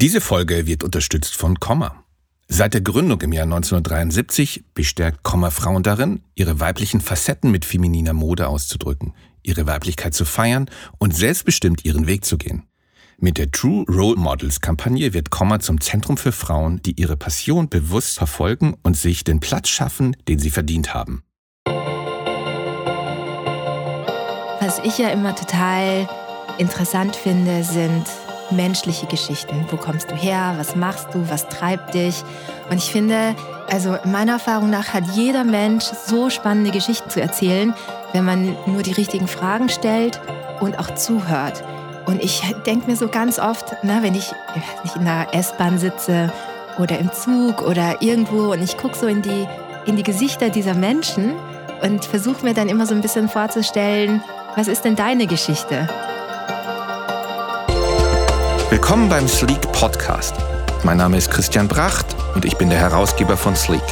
Diese 0.00 0.22
Folge 0.22 0.66
wird 0.66 0.82
unterstützt 0.82 1.36
von 1.36 1.60
Komma. 1.60 2.04
Seit 2.48 2.72
der 2.72 2.80
Gründung 2.80 3.20
im 3.20 3.34
Jahr 3.34 3.44
1973 3.44 4.64
bestärkt 4.72 5.22
Komma 5.22 5.50
Frauen 5.50 5.82
darin, 5.82 6.22
ihre 6.34 6.58
weiblichen 6.58 7.02
Facetten 7.02 7.50
mit 7.50 7.66
femininer 7.66 8.14
Mode 8.14 8.48
auszudrücken, 8.48 9.12
ihre 9.42 9.66
Weiblichkeit 9.66 10.14
zu 10.14 10.24
feiern 10.24 10.70
und 10.96 11.14
selbstbestimmt 11.14 11.84
ihren 11.84 12.06
Weg 12.06 12.24
zu 12.24 12.38
gehen. 12.38 12.62
Mit 13.18 13.36
der 13.36 13.50
True 13.50 13.84
Role 13.90 14.16
Models 14.16 14.62
Kampagne 14.62 15.12
wird 15.12 15.28
Komma 15.28 15.60
zum 15.60 15.82
Zentrum 15.82 16.16
für 16.16 16.32
Frauen, 16.32 16.80
die 16.80 16.98
ihre 16.98 17.18
Passion 17.18 17.68
bewusst 17.68 18.16
verfolgen 18.16 18.78
und 18.82 18.96
sich 18.96 19.22
den 19.22 19.40
Platz 19.40 19.68
schaffen, 19.68 20.16
den 20.28 20.38
sie 20.38 20.50
verdient 20.50 20.94
haben. 20.94 21.24
Was 24.60 24.78
ich 24.82 24.96
ja 24.96 25.10
immer 25.10 25.36
total 25.36 26.08
interessant 26.56 27.16
finde, 27.16 27.64
sind 27.64 28.06
menschliche 28.50 29.06
Geschichten. 29.06 29.66
Wo 29.70 29.76
kommst 29.76 30.10
du 30.10 30.14
her? 30.14 30.54
Was 30.56 30.76
machst 30.76 31.08
du? 31.12 31.28
Was 31.28 31.48
treibt 31.48 31.94
dich? 31.94 32.22
Und 32.70 32.78
ich 32.78 32.90
finde, 32.90 33.34
also 33.70 33.96
meiner 34.04 34.32
Erfahrung 34.32 34.70
nach 34.70 34.92
hat 34.92 35.04
jeder 35.14 35.44
Mensch 35.44 35.84
so 36.06 36.30
spannende 36.30 36.70
Geschichten 36.70 37.10
zu 37.10 37.20
erzählen, 37.20 37.74
wenn 38.12 38.24
man 38.24 38.56
nur 38.66 38.82
die 38.82 38.92
richtigen 38.92 39.28
Fragen 39.28 39.68
stellt 39.68 40.20
und 40.60 40.78
auch 40.78 40.94
zuhört. 40.94 41.62
Und 42.06 42.22
ich 42.22 42.42
denke 42.66 42.90
mir 42.90 42.96
so 42.96 43.08
ganz 43.08 43.38
oft, 43.38 43.76
na, 43.82 44.02
wenn 44.02 44.14
ich 44.14 44.32
nicht 44.82 44.96
in 44.96 45.04
der 45.04 45.28
S-Bahn 45.32 45.78
sitze 45.78 46.32
oder 46.78 46.98
im 46.98 47.12
Zug 47.12 47.62
oder 47.62 48.02
irgendwo 48.02 48.52
und 48.52 48.62
ich 48.62 48.76
gucke 48.76 48.96
so 48.96 49.06
in 49.06 49.22
die, 49.22 49.46
in 49.86 49.96
die 49.96 50.02
Gesichter 50.02 50.50
dieser 50.50 50.74
Menschen 50.74 51.34
und 51.82 52.04
versuche 52.04 52.44
mir 52.44 52.54
dann 52.54 52.68
immer 52.68 52.86
so 52.86 52.94
ein 52.94 53.00
bisschen 53.00 53.28
vorzustellen, 53.28 54.22
was 54.56 54.66
ist 54.68 54.84
denn 54.84 54.96
deine 54.96 55.26
Geschichte? 55.26 55.88
Willkommen 58.70 59.08
beim 59.08 59.26
Sleek 59.26 59.72
Podcast. 59.72 60.36
Mein 60.84 60.98
Name 60.98 61.16
ist 61.16 61.28
Christian 61.28 61.66
Bracht 61.66 62.06
und 62.36 62.44
ich 62.44 62.56
bin 62.56 62.70
der 62.70 62.78
Herausgeber 62.78 63.36
von 63.36 63.56
Sleek. 63.56 63.82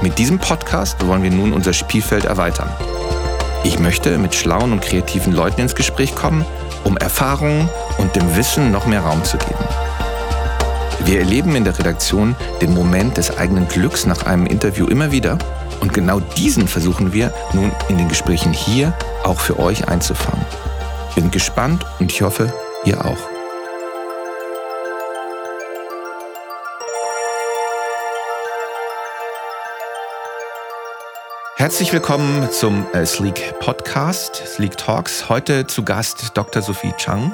Mit 0.00 0.16
diesem 0.16 0.38
Podcast 0.38 1.04
wollen 1.04 1.24
wir 1.24 1.32
nun 1.32 1.52
unser 1.52 1.72
Spielfeld 1.72 2.24
erweitern. 2.24 2.70
Ich 3.64 3.80
möchte 3.80 4.18
mit 4.18 4.32
schlauen 4.36 4.70
und 4.70 4.80
kreativen 4.80 5.32
Leuten 5.32 5.62
ins 5.62 5.74
Gespräch 5.74 6.14
kommen, 6.14 6.46
um 6.84 6.96
Erfahrungen 6.96 7.68
und 7.98 8.14
dem 8.14 8.36
Wissen 8.36 8.70
noch 8.70 8.86
mehr 8.86 9.00
Raum 9.00 9.24
zu 9.24 9.38
geben. 9.38 9.64
Wir 11.04 11.18
erleben 11.18 11.56
in 11.56 11.64
der 11.64 11.76
Redaktion 11.76 12.36
den 12.60 12.74
Moment 12.74 13.16
des 13.16 13.36
eigenen 13.36 13.66
Glücks 13.66 14.06
nach 14.06 14.24
einem 14.24 14.46
Interview 14.46 14.86
immer 14.86 15.10
wieder 15.10 15.36
und 15.80 15.92
genau 15.92 16.20
diesen 16.20 16.68
versuchen 16.68 17.12
wir 17.12 17.34
nun 17.54 17.72
in 17.88 17.98
den 17.98 18.08
Gesprächen 18.08 18.52
hier 18.52 18.92
auch 19.24 19.40
für 19.40 19.58
euch 19.58 19.88
einzufangen. 19.88 20.46
Bin 21.16 21.32
gespannt 21.32 21.84
und 21.98 22.12
ich 22.12 22.22
hoffe, 22.22 22.54
ihr 22.84 23.04
auch. 23.04 23.31
Herzlich 31.62 31.92
willkommen 31.92 32.50
zum 32.50 32.92
äh, 32.92 33.06
Sleek 33.06 33.60
Podcast, 33.60 34.34
Sleek 34.34 34.76
Talks. 34.76 35.28
Heute 35.28 35.64
zu 35.68 35.84
Gast 35.84 36.32
Dr. 36.34 36.60
Sophie 36.60 36.92
Chang, 36.96 37.32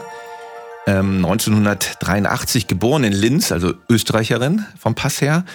ähm, 0.86 1.24
1983 1.24 2.66
geboren 2.66 3.04
in 3.04 3.14
Linz, 3.14 3.52
also 3.52 3.72
Österreicherin 3.88 4.66
vom 4.78 4.94
Pass 4.94 5.22
her, 5.22 5.46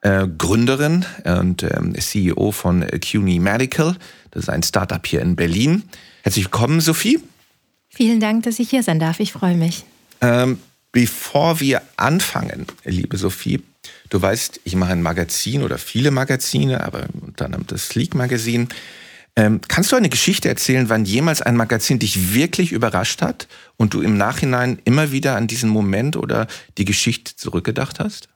äh, 0.00 0.26
Gründerin 0.26 1.04
und 1.26 1.62
ähm, 1.62 1.94
CEO 1.94 2.50
von 2.50 2.84
CUNY 2.88 3.38
Medical. 3.38 3.94
Das 4.32 4.42
ist 4.42 4.48
ein 4.48 4.64
Startup 4.64 5.06
hier 5.06 5.22
in 5.22 5.36
Berlin. 5.36 5.84
Herzlich 6.24 6.46
willkommen, 6.46 6.80
Sophie. 6.80 7.20
Vielen 7.88 8.18
Dank, 8.18 8.42
dass 8.42 8.58
ich 8.58 8.68
hier 8.68 8.82
sein 8.82 8.98
darf. 8.98 9.20
Ich 9.20 9.32
freue 9.32 9.54
mich. 9.54 9.84
Ähm, 10.22 10.58
bevor 10.90 11.60
wir 11.60 11.82
anfangen, 11.96 12.66
liebe 12.84 13.16
Sophie, 13.16 13.62
Du 14.08 14.20
weißt, 14.20 14.60
ich 14.64 14.74
mache 14.74 14.92
ein 14.92 15.02
Magazin 15.02 15.62
oder 15.62 15.78
viele 15.78 16.10
Magazine, 16.10 16.82
aber 16.82 17.06
unter 17.20 17.46
anderem 17.46 17.66
das 17.66 17.88
Sleek 17.88 18.14
Magazin. 18.14 18.68
Ähm, 19.36 19.60
kannst 19.68 19.92
du 19.92 19.96
eine 19.96 20.08
Geschichte 20.08 20.48
erzählen, 20.48 20.88
wann 20.88 21.04
jemals 21.04 21.42
ein 21.42 21.56
Magazin 21.56 21.98
dich 21.98 22.34
wirklich 22.34 22.72
überrascht 22.72 23.22
hat 23.22 23.46
und 23.76 23.94
du 23.94 24.00
im 24.00 24.16
Nachhinein 24.16 24.80
immer 24.84 25.12
wieder 25.12 25.36
an 25.36 25.46
diesen 25.46 25.70
Moment 25.70 26.16
oder 26.16 26.48
die 26.76 26.84
Geschichte 26.84 27.36
zurückgedacht 27.36 28.00
hast? 28.00 28.28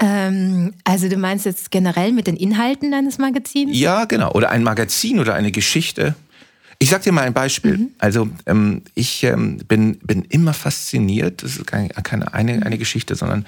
Ähm, 0.00 0.74
also 0.84 1.08
du 1.08 1.16
meinst 1.16 1.46
jetzt 1.46 1.70
generell 1.70 2.12
mit 2.12 2.26
den 2.26 2.36
Inhalten 2.36 2.90
deines 2.90 3.18
Magazins? 3.18 3.76
Ja, 3.76 4.04
genau. 4.04 4.30
Oder 4.32 4.50
ein 4.50 4.62
Magazin 4.62 5.18
oder 5.18 5.34
eine 5.34 5.50
Geschichte. 5.50 6.14
Ich 6.78 6.90
sag 6.90 7.02
dir 7.02 7.12
mal 7.12 7.22
ein 7.22 7.32
Beispiel. 7.32 7.78
Mhm. 7.78 7.90
Also 7.98 8.28
ähm, 8.44 8.82
ich 8.94 9.24
ähm, 9.24 9.58
bin, 9.66 9.98
bin 9.98 10.22
immer 10.22 10.52
fasziniert, 10.52 11.42
das 11.42 11.56
ist 11.56 11.66
keine, 11.66 11.88
keine 11.88 12.34
eine, 12.34 12.64
eine 12.64 12.76
Geschichte, 12.76 13.14
sondern 13.14 13.46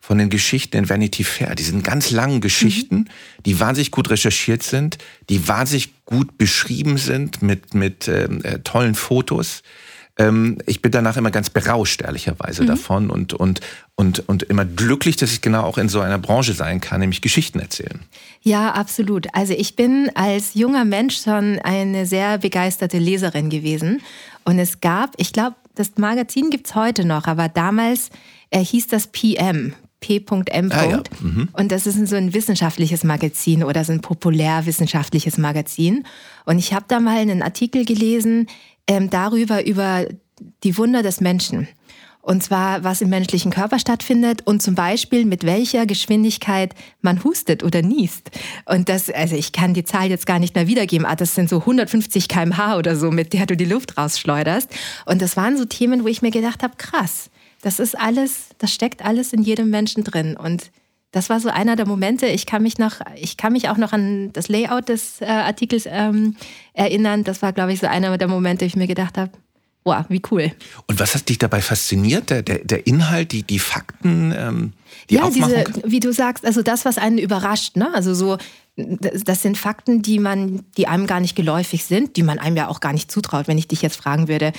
von 0.00 0.18
den 0.18 0.30
Geschichten 0.30 0.76
in 0.76 0.88
Vanity 0.88 1.24
Fair, 1.24 1.54
diesen 1.54 1.82
ganz 1.82 2.10
langen 2.10 2.40
Geschichten, 2.40 2.96
mhm. 2.96 3.08
die 3.44 3.60
wahnsinnig 3.60 3.90
gut 3.90 4.10
recherchiert 4.10 4.62
sind, 4.62 4.98
die 5.28 5.48
wahnsinnig 5.48 6.04
gut 6.04 6.38
beschrieben 6.38 6.96
sind 6.98 7.42
mit, 7.42 7.74
mit 7.74 8.08
ähm, 8.08 8.40
äh, 8.44 8.60
tollen 8.60 8.94
Fotos. 8.94 9.62
Ähm, 10.18 10.58
ich 10.66 10.80
bin 10.80 10.92
danach 10.92 11.16
immer 11.16 11.30
ganz 11.30 11.50
berauscht, 11.50 12.00
ehrlicherweise, 12.02 12.62
mhm. 12.62 12.66
davon 12.68 13.10
und, 13.10 13.34
und, 13.34 13.60
und, 13.96 14.28
und 14.28 14.44
immer 14.44 14.64
glücklich, 14.64 15.16
dass 15.16 15.32
ich 15.32 15.42
genau 15.42 15.62
auch 15.62 15.78
in 15.78 15.88
so 15.88 16.00
einer 16.00 16.18
Branche 16.18 16.54
sein 16.54 16.80
kann, 16.80 17.00
nämlich 17.00 17.20
Geschichten 17.20 17.58
erzählen. 17.58 18.00
Ja, 18.42 18.72
absolut. 18.72 19.26
Also 19.34 19.52
ich 19.52 19.76
bin 19.76 20.10
als 20.14 20.54
junger 20.54 20.84
Mensch 20.84 21.22
schon 21.22 21.58
eine 21.58 22.06
sehr 22.06 22.38
begeisterte 22.38 22.98
Leserin 22.98 23.50
gewesen. 23.50 24.00
Und 24.44 24.58
es 24.58 24.80
gab, 24.80 25.14
ich 25.18 25.32
glaube, 25.32 25.56
das 25.74 25.92
Magazin 25.96 26.48
gibt 26.50 26.68
es 26.68 26.74
heute 26.74 27.04
noch, 27.04 27.26
aber 27.26 27.48
damals 27.48 28.10
äh, 28.50 28.60
hieß 28.60 28.86
das 28.86 29.08
PM, 29.08 29.74
P.M. 30.00 30.70
Ah, 30.72 30.84
ja. 30.84 31.02
mhm. 31.20 31.48
Und 31.52 31.72
das 31.72 31.86
ist 31.86 32.06
so 32.06 32.16
ein 32.16 32.34
wissenschaftliches 32.34 33.02
Magazin 33.02 33.64
oder 33.64 33.84
so 33.84 33.92
ein 33.92 34.00
populärwissenschaftliches 34.00 35.38
Magazin. 35.38 36.04
Und 36.44 36.58
ich 36.58 36.74
habe 36.74 36.84
da 36.88 37.00
mal 37.00 37.18
einen 37.18 37.42
Artikel 37.42 37.84
gelesen 37.84 38.46
ähm, 38.86 39.10
darüber, 39.10 39.66
über 39.66 40.06
die 40.62 40.76
Wunder 40.76 41.02
des 41.02 41.20
Menschen. 41.20 41.68
Und 42.20 42.42
zwar, 42.42 42.82
was 42.82 43.02
im 43.02 43.08
menschlichen 43.08 43.52
Körper 43.52 43.78
stattfindet 43.78 44.42
und 44.44 44.60
zum 44.60 44.74
Beispiel 44.74 45.24
mit 45.24 45.44
welcher 45.44 45.86
Geschwindigkeit 45.86 46.74
man 47.00 47.22
hustet 47.22 47.62
oder 47.62 47.82
niest. 47.82 48.32
Und 48.64 48.88
das, 48.88 49.10
also 49.10 49.36
ich 49.36 49.52
kann 49.52 49.74
die 49.74 49.84
Zahl 49.84 50.10
jetzt 50.10 50.26
gar 50.26 50.40
nicht 50.40 50.56
mehr 50.56 50.66
wiedergeben, 50.66 51.06
aber 51.06 51.12
ah, 51.12 51.16
das 51.16 51.36
sind 51.36 51.48
so 51.48 51.60
150 51.60 52.26
kmh 52.26 52.78
oder 52.78 52.96
so, 52.96 53.12
mit 53.12 53.32
der 53.32 53.46
du 53.46 53.56
die 53.56 53.64
Luft 53.64 53.96
rausschleuderst. 53.96 54.68
Und 55.04 55.22
das 55.22 55.36
waren 55.36 55.56
so 55.56 55.66
Themen, 55.66 56.02
wo 56.02 56.08
ich 56.08 56.20
mir 56.20 56.32
gedacht 56.32 56.64
habe, 56.64 56.74
krass 56.76 57.30
das 57.62 57.78
ist 57.78 57.98
alles, 57.98 58.48
das 58.58 58.72
steckt 58.72 59.04
alles 59.04 59.32
in 59.32 59.42
jedem 59.42 59.70
Menschen 59.70 60.04
drin. 60.04 60.36
Und 60.36 60.70
das 61.12 61.30
war 61.30 61.40
so 61.40 61.48
einer 61.48 61.76
der 61.76 61.86
Momente. 61.86 62.26
Ich 62.26 62.46
kann 62.46 62.62
mich 62.62 62.78
noch, 62.78 63.00
ich 63.16 63.36
kann 63.36 63.52
mich 63.52 63.68
auch 63.68 63.76
noch 63.76 63.92
an 63.92 64.32
das 64.32 64.48
Layout 64.48 64.88
des 64.88 65.20
äh, 65.20 65.26
Artikels 65.26 65.84
ähm, 65.86 66.36
erinnern. 66.74 67.24
Das 67.24 67.42
war, 67.42 67.52
glaube 67.52 67.72
ich, 67.72 67.80
so 67.80 67.86
einer 67.86 68.16
der 68.18 68.28
Momente, 68.28 68.64
wo 68.64 68.66
ich 68.66 68.76
mir 68.76 68.86
gedacht 68.86 69.16
habe, 69.16 69.30
Wow, 69.86 70.04
wie 70.08 70.20
cool. 70.32 70.50
Und 70.88 70.98
was 70.98 71.14
hat 71.14 71.28
dich 71.28 71.38
dabei 71.38 71.60
fasziniert? 71.60 72.28
Der, 72.30 72.42
der, 72.42 72.58
der 72.58 72.88
Inhalt, 72.88 73.30
die, 73.30 73.44
die 73.44 73.60
Fakten, 73.60 74.34
ähm, 74.36 74.72
die 75.08 75.14
ja? 75.14 75.30
Diese, 75.30 75.64
wie 75.84 76.00
du 76.00 76.12
sagst, 76.12 76.44
also 76.44 76.62
das, 76.62 76.84
was 76.84 76.98
einen 76.98 77.18
überrascht, 77.18 77.76
ne? 77.76 77.94
Also 77.94 78.12
so, 78.12 78.36
das 78.76 79.42
sind 79.42 79.56
Fakten, 79.56 80.02
die 80.02 80.18
man, 80.18 80.64
die 80.76 80.88
einem 80.88 81.06
gar 81.06 81.20
nicht 81.20 81.36
geläufig 81.36 81.84
sind, 81.84 82.16
die 82.16 82.24
man 82.24 82.40
einem 82.40 82.56
ja 82.56 82.66
auch 82.66 82.80
gar 82.80 82.92
nicht 82.92 83.12
zutraut. 83.12 83.46
Wenn 83.46 83.58
ich 83.58 83.68
dich 83.68 83.80
jetzt 83.80 83.94
fragen 83.94 84.26
würde, 84.26 84.52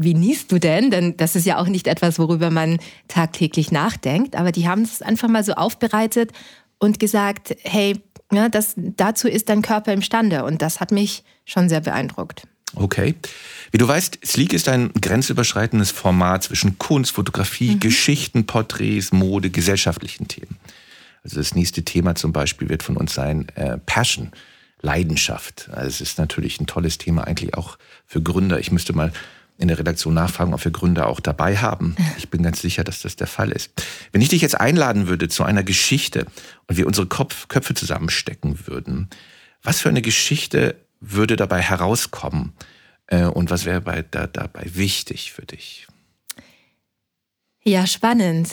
wie 0.00 0.14
niest 0.14 0.52
du 0.52 0.58
denn? 0.60 0.90
Denn 0.90 1.16
das 1.16 1.34
ist 1.34 1.44
ja 1.44 1.58
auch 1.58 1.66
nicht 1.66 1.88
etwas, 1.88 2.18
worüber 2.18 2.50
man 2.50 2.78
tagtäglich 3.08 3.72
nachdenkt. 3.72 4.36
Aber 4.36 4.52
die 4.52 4.68
haben 4.68 4.82
es 4.82 5.02
einfach 5.02 5.28
mal 5.28 5.42
so 5.42 5.54
aufbereitet 5.54 6.30
und 6.78 7.00
gesagt, 7.00 7.56
hey, 7.62 8.00
ja, 8.32 8.48
das, 8.48 8.74
dazu 8.76 9.26
ist 9.26 9.48
dein 9.48 9.60
Körper 9.60 9.92
imstande. 9.92 10.44
Und 10.44 10.62
das 10.62 10.78
hat 10.78 10.92
mich 10.92 11.24
schon 11.44 11.68
sehr 11.68 11.80
beeindruckt. 11.80 12.46
Okay. 12.74 13.16
Wie 13.72 13.78
du 13.78 13.88
weißt, 13.88 14.20
Sleek 14.24 14.52
ist 14.52 14.68
ein 14.68 14.92
grenzüberschreitendes 14.92 15.90
Format 15.90 16.44
zwischen 16.44 16.78
Kunst, 16.78 17.12
Fotografie, 17.12 17.74
mhm. 17.74 17.80
Geschichten, 17.80 18.46
Porträts, 18.46 19.10
Mode, 19.10 19.50
gesellschaftlichen 19.50 20.28
Themen. 20.28 20.58
Also 21.24 21.38
das 21.38 21.56
nächste 21.56 21.82
Thema 21.82 22.14
zum 22.14 22.32
Beispiel 22.32 22.68
wird 22.68 22.84
von 22.84 22.96
uns 22.96 23.14
sein 23.14 23.48
äh, 23.56 23.78
Passion, 23.78 24.30
Leidenschaft. 24.80 25.68
Also 25.72 25.88
es 25.88 26.00
ist 26.00 26.18
natürlich 26.18 26.60
ein 26.60 26.68
tolles 26.68 26.98
Thema 26.98 27.26
eigentlich 27.26 27.54
auch 27.54 27.78
für 28.06 28.22
Gründer. 28.22 28.60
Ich 28.60 28.70
müsste 28.70 28.92
mal 28.92 29.12
in 29.58 29.68
der 29.68 29.78
Redaktion 29.78 30.14
nachfragen, 30.14 30.54
ob 30.54 30.64
wir 30.64 30.70
Gründer 30.70 31.08
auch 31.08 31.20
dabei 31.20 31.56
haben. 31.56 31.96
Ich 32.16 32.30
bin 32.30 32.42
ganz 32.42 32.62
sicher, 32.62 32.84
dass 32.84 33.02
das 33.02 33.16
der 33.16 33.26
Fall 33.26 33.50
ist. 33.50 33.72
Wenn 34.12 34.22
ich 34.22 34.28
dich 34.28 34.40
jetzt 34.40 34.58
einladen 34.58 35.08
würde 35.08 35.28
zu 35.28 35.42
einer 35.42 35.64
Geschichte 35.64 36.26
und 36.68 36.76
wir 36.76 36.86
unsere 36.86 37.08
Kopf, 37.08 37.48
Köpfe 37.48 37.74
zusammenstecken 37.74 38.66
würden, 38.66 39.10
was 39.62 39.80
für 39.80 39.88
eine 39.88 40.02
Geschichte 40.02 40.76
würde 41.00 41.36
dabei 41.36 41.60
herauskommen 41.60 42.52
äh, 43.08 43.24
und 43.24 43.50
was 43.50 43.64
wäre 43.64 43.80
bei, 43.80 44.04
da, 44.08 44.28
dabei 44.28 44.62
wichtig 44.74 45.32
für 45.32 45.44
dich? 45.44 45.88
Ja, 47.64 47.86
spannend. 47.86 48.50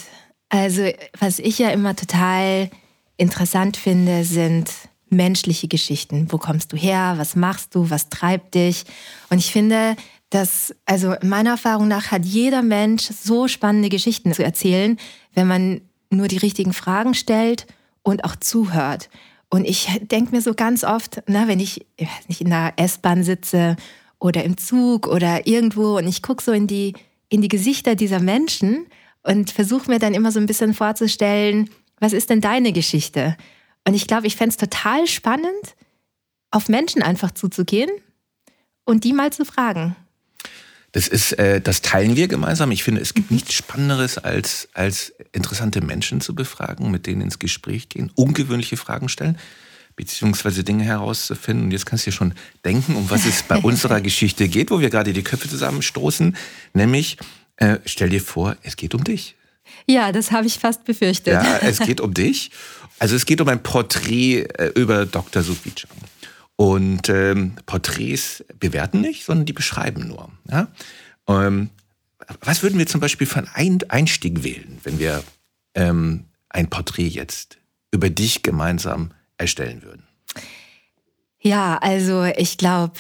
Also 0.50 0.92
was 1.20 1.40
ich 1.40 1.60
ja 1.60 1.70
immer 1.70 1.96
total 1.96 2.70
interessant 3.18 3.78
finde, 3.78 4.24
sind 4.24 4.72
menschliche 5.10 5.68
Geschichten. 5.68 6.32
Wo 6.32 6.38
kommst 6.38 6.74
du 6.74 6.78
her? 6.78 7.14
Was 7.18 7.36
machst 7.36 7.76
du? 7.76 7.90
Was 7.90 8.10
treibt 8.10 8.56
dich? 8.56 8.86
Und 9.30 9.38
ich 9.38 9.52
finde, 9.52 9.96
dass, 10.30 10.74
also 10.86 11.16
meiner 11.24 11.52
Erfahrung 11.52 11.88
nach 11.88 12.12
hat 12.12 12.26
jeder 12.26 12.62
Mensch 12.62 13.04
so 13.04 13.48
spannende 13.48 13.90
Geschichten 13.90 14.34
zu 14.34 14.44
erzählen, 14.44 14.98
wenn 15.34 15.48
man 15.48 15.82
nur 16.10 16.28
die 16.28 16.38
richtigen 16.38 16.74
Fragen 16.74 17.14
stellt 17.14 17.68
und 18.02 18.24
auch 18.24 18.36
zuhört. 18.36 19.10
Und 19.50 19.66
ich 19.66 19.88
denke 20.02 20.36
mir 20.36 20.42
so 20.42 20.54
ganz 20.54 20.84
oft, 20.84 21.22
na, 21.28 21.48
wenn 21.48 21.60
ich, 21.60 21.86
ich 21.98 22.10
nicht 22.28 22.42
in 22.42 22.50
der 22.50 22.74
S-Bahn 22.78 23.24
sitze 23.24 23.76
oder 24.20 24.44
im 24.44 24.58
Zug 24.58 25.08
oder 25.08 25.48
irgendwo 25.48 25.98
und 25.98 26.08
ich 26.08 26.22
gucke 26.22 26.44
so 26.44 26.52
in 26.52 26.68
die, 26.68 26.94
in 27.30 27.42
die 27.42 27.48
Gesichter 27.48 27.96
dieser 27.96 28.20
Menschen 28.20 28.88
und 29.24 29.52
versuche 29.52 29.90
mir 29.90 30.00
dann 30.00 30.14
immer 30.14 30.32
so 30.32 30.40
ein 30.40 30.46
bisschen 30.46 30.74
vorzustellen, 30.74 31.70
was 32.00 32.14
ist 32.14 32.30
denn 32.30 32.42
deine 32.42 32.74
Geschichte? 32.74 33.38
Und 33.88 33.94
ich 33.94 34.08
glaube, 34.08 34.28
ich 34.28 34.36
fände 34.36 34.52
es 34.52 34.58
total 34.58 35.08
spannend, 35.08 35.76
auf 36.52 36.70
Menschen 36.70 37.02
einfach 37.02 37.32
zuzugehen 37.32 37.90
und 38.84 39.04
die 39.04 39.14
mal 39.14 39.32
zu 39.32 39.46
fragen. 39.46 39.96
Das 40.96 41.10
ist, 41.10 41.34
äh, 41.34 41.60
das 41.60 41.82
teilen 41.82 42.16
wir 42.16 42.30
gemeinsam. 42.30 42.72
Ich 42.72 42.86
finde, 42.86 43.02
es 43.02 43.14
gibt 43.14 43.30
mhm. 43.30 43.36
nichts 43.36 43.54
Spannenderes, 43.54 44.18
als, 44.18 44.70
als 44.74 45.14
interessante 45.34 45.82
Menschen 45.82 46.22
zu 46.22 46.34
befragen, 46.34 46.90
mit 46.90 47.06
denen 47.06 47.20
ins 47.20 47.38
Gespräch 47.38 47.90
gehen, 47.90 48.14
ungewöhnliche 48.16 48.78
Fragen 48.78 49.10
stellen, 49.10 49.38
beziehungsweise 49.98 50.64
Dinge 50.64 50.86
herauszufinden. 50.86 51.66
Und 51.66 51.72
jetzt 51.72 51.86
kannst 51.86 52.06
du 52.06 52.12
dir 52.12 52.16
schon 52.16 52.34
denken, 52.64 52.96
um 52.96 53.10
was 53.10 53.26
es 53.26 53.44
bei 53.44 53.58
unserer 53.62 54.00
Geschichte 54.00 54.48
geht, 54.48 54.72
wo 54.72 54.80
wir 54.80 54.90
gerade 54.90 55.12
die 55.12 55.22
Köpfe 55.22 55.50
zusammenstoßen. 55.50 56.38
Nämlich, 56.74 57.18
äh, 57.58 57.80
stell 57.86 58.08
dir 58.08 58.22
vor, 58.22 58.56
es 58.64 58.78
geht 58.78 58.96
um 58.96 59.04
dich. 59.04 59.36
Ja, 59.88 60.14
das 60.14 60.32
habe 60.32 60.48
ich 60.48 60.60
fast 60.60 60.86
befürchtet. 60.86 61.34
Ja, 61.34 61.58
es 61.58 61.80
geht 61.86 62.00
um 62.00 62.14
dich. 62.14 62.52
Also 63.00 63.18
es 63.18 63.26
geht 63.26 63.42
um 63.42 63.50
ein 63.50 63.62
Porträt 63.62 64.44
äh, 64.44 64.72
über 64.76 65.06
Dr. 65.06 65.44
Sophie 65.44 65.76
Chang. 65.76 65.92
Und 66.58 67.10
ähm, 67.10 67.56
Porträts 67.66 68.44
bewerten 68.60 69.02
nicht, 69.02 69.26
sondern 69.26 69.46
die 69.46 69.54
beschreiben 69.54 70.08
nur. 70.08 70.32
Ja? 70.50 70.68
Ähm, 71.28 71.70
was 72.42 72.64
würden 72.64 72.80
wir 72.80 72.88
zum 72.88 73.02
Beispiel 73.02 73.28
für 73.28 73.44
einen 73.54 73.80
Einstieg 73.90 74.44
wählen, 74.44 74.80
wenn 74.84 75.00
wir 75.00 75.24
ähm, 75.74 76.26
ein 76.50 76.70
Porträt 76.70 77.08
jetzt 77.08 77.58
über 77.92 78.10
dich 78.10 78.42
gemeinsam 78.42 79.12
erstellen 79.38 79.84
würden? 79.84 80.04
Ja, 81.40 81.78
also 81.78 82.24
ich 82.24 82.58
glaube, 82.58 82.94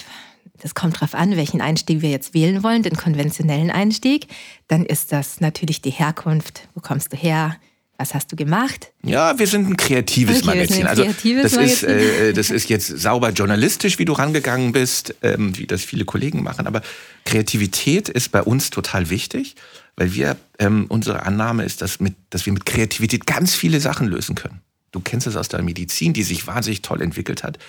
das 0.57 0.75
kommt 0.75 0.97
darauf 0.97 1.15
an, 1.15 1.35
welchen 1.35 1.61
Einstieg 1.61 2.01
wir 2.01 2.11
jetzt 2.11 2.33
wählen 2.33 2.61
wollen, 2.61 2.83
den 2.83 2.95
konventionellen 2.95 3.71
Einstieg. 3.71 4.27
Dann 4.67 4.85
ist 4.85 5.11
das 5.11 5.41
natürlich 5.41 5.81
die 5.81 5.91
Herkunft. 5.91 6.67
Wo 6.75 6.81
kommst 6.81 7.13
du 7.13 7.17
her? 7.17 7.55
Was 7.97 8.13
hast 8.13 8.31
du 8.31 8.35
gemacht? 8.35 8.91
Ja, 9.03 9.39
wir 9.39 9.47
sind 9.47 9.69
ein 9.69 9.77
kreatives 9.77 10.39
okay, 10.39 10.47
Magazin. 10.47 10.81
Ein 10.81 10.87
also 10.87 11.03
kreatives 11.03 11.43
das 11.43 11.53
Magazin. 11.53 11.89
ist 11.89 12.19
äh, 12.19 12.33
das 12.33 12.49
ist 12.49 12.69
jetzt 12.69 12.87
sauber 12.87 13.29
journalistisch, 13.29 13.99
wie 13.99 14.05
du 14.05 14.13
rangegangen 14.13 14.73
bist, 14.73 15.15
ähm, 15.21 15.57
wie 15.57 15.65
das 15.65 15.83
viele 15.83 16.03
Kollegen 16.03 16.43
machen. 16.43 16.67
Aber 16.67 16.81
Kreativität 17.23 18.09
ist 18.09 18.31
bei 18.31 18.41
uns 18.41 18.69
total 18.69 19.09
wichtig, 19.09 19.55
weil 19.95 20.13
wir 20.13 20.35
ähm, 20.59 20.87
unsere 20.89 21.23
Annahme 21.23 21.63
ist, 21.63 21.81
dass 21.81 22.01
mit, 22.01 22.15
dass 22.31 22.45
wir 22.45 22.51
mit 22.51 22.65
Kreativität 22.65 23.25
ganz 23.25 23.55
viele 23.55 23.79
Sachen 23.79 24.07
lösen 24.07 24.35
können. 24.35 24.59
Du 24.91 24.99
kennst 24.99 25.27
es 25.27 25.35
aus 25.37 25.47
der 25.47 25.61
Medizin, 25.61 26.13
die 26.13 26.23
sich 26.23 26.47
wahnsinnig 26.47 26.81
toll 26.81 27.01
entwickelt 27.01 27.43
hat. 27.43 27.59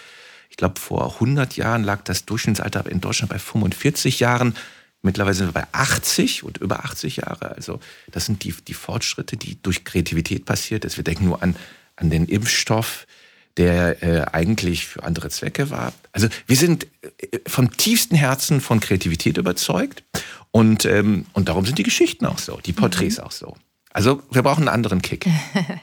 Ich 0.51 0.57
glaube, 0.57 0.81
vor 0.81 1.15
100 1.15 1.57
Jahren 1.57 1.85
lag 1.85 2.03
das 2.03 2.25
Durchschnittsalter 2.25 2.89
in 2.91 3.01
Deutschland 3.01 3.31
bei 3.31 3.39
45 3.39 4.21
Jahren. 4.21 4.55
Mittlerweile 5.03 5.35
sind 5.35 5.49
wir 5.49 5.53
bei 5.53 5.67
80 5.73 6.43
und 6.43 6.59
über 6.59 6.85
80 6.85 7.17
Jahre. 7.17 7.55
Also 7.55 7.81
das 8.11 8.27
sind 8.27 8.43
die, 8.45 8.53
die 8.53 8.75
Fortschritte, 8.75 9.37
die 9.37 9.61
durch 9.63 9.85
Kreativität 9.85 10.45
passiert 10.45 10.85
ist. 10.85 10.97
Wir 10.97 11.05
denken 11.05 11.27
nur 11.27 11.43
an, 11.43 11.55
an 11.97 12.11
den 12.11 12.27
Impfstoff, 12.27 13.07
der 13.57 14.03
äh, 14.03 14.27
eigentlich 14.33 14.87
für 14.87 15.03
andere 15.03 15.31
Zwecke 15.31 15.71
war. 15.71 15.93
Also 16.13 16.29
wir 16.47 16.57
sind 16.57 16.87
äh, 17.03 17.39
vom 17.47 17.77
tiefsten 17.77 18.17
Herzen 18.17 18.61
von 18.61 18.81
Kreativität 18.81 19.39
überzeugt 19.39 20.03
und, 20.51 20.85
ähm, 20.85 21.27
und 21.33 21.49
darum 21.49 21.65
sind 21.65 21.79
die 21.79 21.83
Geschichten 21.83 22.27
auch 22.27 22.39
so, 22.39 22.59
die 22.65 22.73
Porträts 22.73 23.19
mhm. 23.19 23.25
auch 23.25 23.33
so. 23.33 23.57
Also 23.93 24.23
wir 24.31 24.43
brauchen 24.43 24.69
einen 24.69 24.75
anderen 24.75 25.01
Kick. 25.01 25.27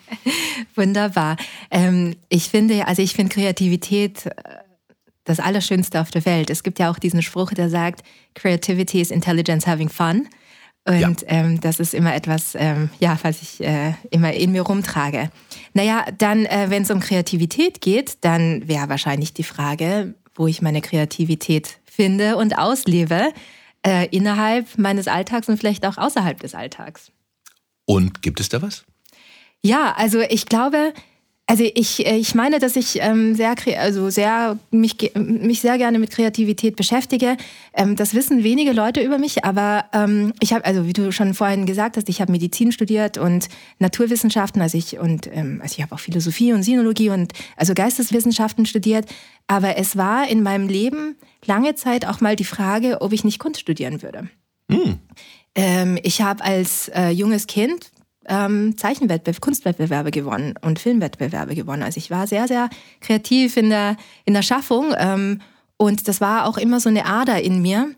Wunderbar. 0.75 1.35
Ähm, 1.71 2.15
ich 2.29 2.49
finde, 2.49 2.87
also 2.87 3.01
ich 3.01 3.15
finde 3.15 3.33
Kreativität 3.33 4.27
äh, 4.27 4.31
das 5.23 5.39
Allerschönste 5.39 6.01
auf 6.01 6.11
der 6.11 6.25
Welt. 6.25 6.49
Es 6.49 6.63
gibt 6.63 6.79
ja 6.79 6.91
auch 6.91 6.99
diesen 6.99 7.21
Spruch, 7.21 7.51
der 7.51 7.69
sagt, 7.69 8.03
Creativity 8.33 9.01
is 9.01 9.11
intelligence 9.11 9.67
having 9.67 9.89
fun. 9.89 10.27
Und 10.85 11.21
ja. 11.21 11.27
ähm, 11.27 11.61
das 11.61 11.79
ist 11.79 11.93
immer 11.93 12.13
etwas, 12.13 12.55
ähm, 12.55 12.89
ja, 12.99 13.17
was 13.21 13.41
ich 13.41 13.61
äh, 13.61 13.93
immer 14.11 14.33
in 14.33 14.51
mir 14.51 14.63
rumtrage. 14.63 15.31
Naja, 15.73 16.05
dann, 16.17 16.45
äh, 16.45 16.65
wenn 16.69 16.83
es 16.83 16.91
um 16.91 16.99
Kreativität 16.99 17.79
geht, 17.79 18.17
dann 18.21 18.67
wäre 18.67 18.89
wahrscheinlich 18.89 19.33
die 19.33 19.43
Frage, 19.43 20.13
wo 20.35 20.47
ich 20.47 20.61
meine 20.61 20.81
Kreativität 20.81 21.79
finde 21.85 22.35
und 22.35 22.57
auslebe, 22.57 23.31
äh, 23.85 24.07
innerhalb 24.07 24.77
meines 24.77 25.07
Alltags 25.07 25.47
und 25.47 25.57
vielleicht 25.57 25.85
auch 25.85 25.97
außerhalb 25.97 26.39
des 26.39 26.53
Alltags. 26.53 27.11
Und 27.85 28.21
gibt 28.21 28.41
es 28.41 28.49
da 28.49 28.61
was? 28.61 28.83
Ja, 29.61 29.93
also 29.95 30.19
ich 30.19 30.47
glaube, 30.47 30.93
also 31.45 31.65
ich, 31.75 32.05
äh, 32.05 32.15
ich 32.15 32.35
meine, 32.35 32.59
dass 32.59 32.75
ich 32.77 32.99
ähm, 33.01 33.35
sehr, 33.35 33.55
also 33.77 34.09
sehr, 34.09 34.57
mich, 34.71 35.11
mich 35.15 35.59
sehr 35.59 35.77
gerne 35.77 35.99
mit 35.99 36.11
Kreativität 36.11 36.77
beschäftige. 36.77 37.35
Ähm, 37.73 37.97
das 37.97 38.13
wissen 38.13 38.43
wenige 38.43 38.71
Leute 38.71 39.01
über 39.01 39.17
mich, 39.17 39.43
aber 39.43 39.85
ähm, 39.91 40.33
ich 40.39 40.53
habe, 40.53 40.63
also 40.63 40.87
wie 40.87 40.93
du 40.93 41.11
schon 41.11 41.33
vorhin 41.33 41.65
gesagt 41.65 41.97
hast, 41.97 42.07
ich 42.07 42.21
habe 42.21 42.31
Medizin 42.31 42.71
studiert 42.71 43.17
und 43.17 43.49
Naturwissenschaften, 43.79 44.61
also 44.61 44.77
ich 44.77 44.97
und 44.97 45.27
ähm, 45.33 45.59
also 45.61 45.75
ich 45.77 45.83
habe 45.83 45.93
auch 45.93 45.99
Philosophie 45.99 46.53
und 46.53 46.63
Sinologie 46.63 47.09
und 47.09 47.33
also 47.57 47.73
Geisteswissenschaften 47.73 48.65
studiert. 48.65 49.05
Aber 49.47 49.75
es 49.75 49.97
war 49.97 50.29
in 50.29 50.43
meinem 50.43 50.69
Leben 50.69 51.17
lange 51.45 51.75
Zeit 51.75 52.07
auch 52.07 52.21
mal 52.21 52.37
die 52.37 52.45
Frage, 52.45 53.01
ob 53.01 53.11
ich 53.11 53.25
nicht 53.25 53.39
Kunst 53.39 53.59
studieren 53.59 54.01
würde. 54.01 54.29
Mm. 54.69 54.93
Ähm, 55.55 55.99
ich 56.03 56.21
habe 56.21 56.43
als 56.43 56.87
äh, 56.87 57.09
junges 57.09 57.47
Kind 57.47 57.91
ähm, 58.27 58.77
Zeichenwettbewerbe, 58.77 59.39
Kunstwettbewerbe 59.39 60.11
gewonnen 60.11 60.55
und 60.61 60.79
Filmwettbewerbe 60.79 61.55
gewonnen. 61.55 61.83
Also 61.83 61.97
ich 61.97 62.11
war 62.11 62.27
sehr, 62.27 62.47
sehr 62.47 62.69
kreativ 63.01 63.57
in 63.57 63.69
der, 63.69 63.97
in 64.25 64.33
der 64.33 64.41
Schaffung 64.41 64.93
ähm, 64.97 65.39
und 65.77 66.07
das 66.07 66.21
war 66.21 66.47
auch 66.47 66.57
immer 66.57 66.79
so 66.79 66.89
eine 66.89 67.05
Ader 67.05 67.41
in 67.41 67.61
mir, 67.61 67.89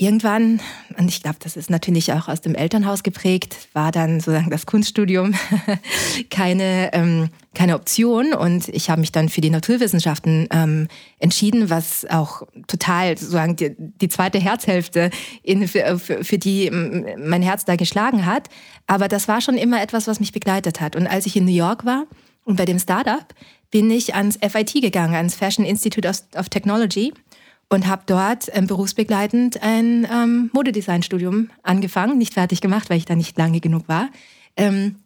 irgendwann, 0.00 0.60
und 0.96 1.08
ich 1.08 1.22
glaube, 1.22 1.38
das 1.40 1.56
ist 1.56 1.70
natürlich 1.70 2.12
auch 2.12 2.28
aus 2.28 2.40
dem 2.40 2.54
Elternhaus 2.54 3.02
geprägt, 3.02 3.68
war 3.72 3.90
dann 3.90 4.20
sozusagen 4.20 4.48
das 4.48 4.64
Kunststudium 4.64 5.34
keine, 6.30 6.90
ähm, 6.92 7.30
keine 7.52 7.74
Option. 7.74 8.32
Und 8.32 8.68
ich 8.68 8.90
habe 8.90 9.00
mich 9.00 9.10
dann 9.10 9.28
für 9.28 9.40
die 9.40 9.50
Naturwissenschaften 9.50 10.48
ähm, 10.52 10.86
entschieden, 11.18 11.68
was 11.68 12.06
auch 12.08 12.42
total 12.68 13.18
sozusagen 13.18 13.56
die, 13.56 13.74
die 13.76 14.08
zweite 14.08 14.38
Herzhälfte, 14.38 15.10
in, 15.42 15.66
für, 15.66 15.98
für, 15.98 16.24
für 16.24 16.38
die 16.38 16.70
mein 16.70 17.42
Herz 17.42 17.64
da 17.64 17.74
geschlagen 17.74 18.24
hat. 18.24 18.48
Aber 18.86 19.08
das 19.08 19.26
war 19.26 19.40
schon 19.40 19.56
immer 19.56 19.82
etwas, 19.82 20.06
was 20.06 20.20
mich 20.20 20.30
begleitet 20.30 20.80
hat. 20.80 20.94
Und 20.94 21.08
als 21.08 21.26
ich 21.26 21.34
in 21.34 21.44
New 21.44 21.50
York 21.50 21.84
war 21.84 22.06
und 22.44 22.56
bei 22.56 22.64
dem 22.64 22.78
Startup, 22.78 23.26
bin 23.72 23.90
ich 23.90 24.14
ans 24.14 24.38
FIT 24.40 24.74
gegangen, 24.80 25.14
ans 25.14 25.34
Fashion 25.34 25.64
Institute 25.64 26.08
of 26.36 26.48
Technology 26.48 27.12
und 27.68 27.86
habe 27.86 28.02
dort 28.06 28.48
ähm, 28.52 28.66
berufsbegleitend 28.66 29.62
ein 29.62 30.06
ähm, 30.10 30.50
Modedesign-Studium 30.52 31.50
angefangen, 31.62 32.18
nicht 32.18 32.34
fertig 32.34 32.60
gemacht, 32.60 32.90
weil 32.90 32.98
ich 32.98 33.04
da 33.04 33.14
nicht 33.14 33.36
lange 33.36 33.60
genug 33.60 33.88
war. 33.88 34.08
Ähm, 34.56 34.96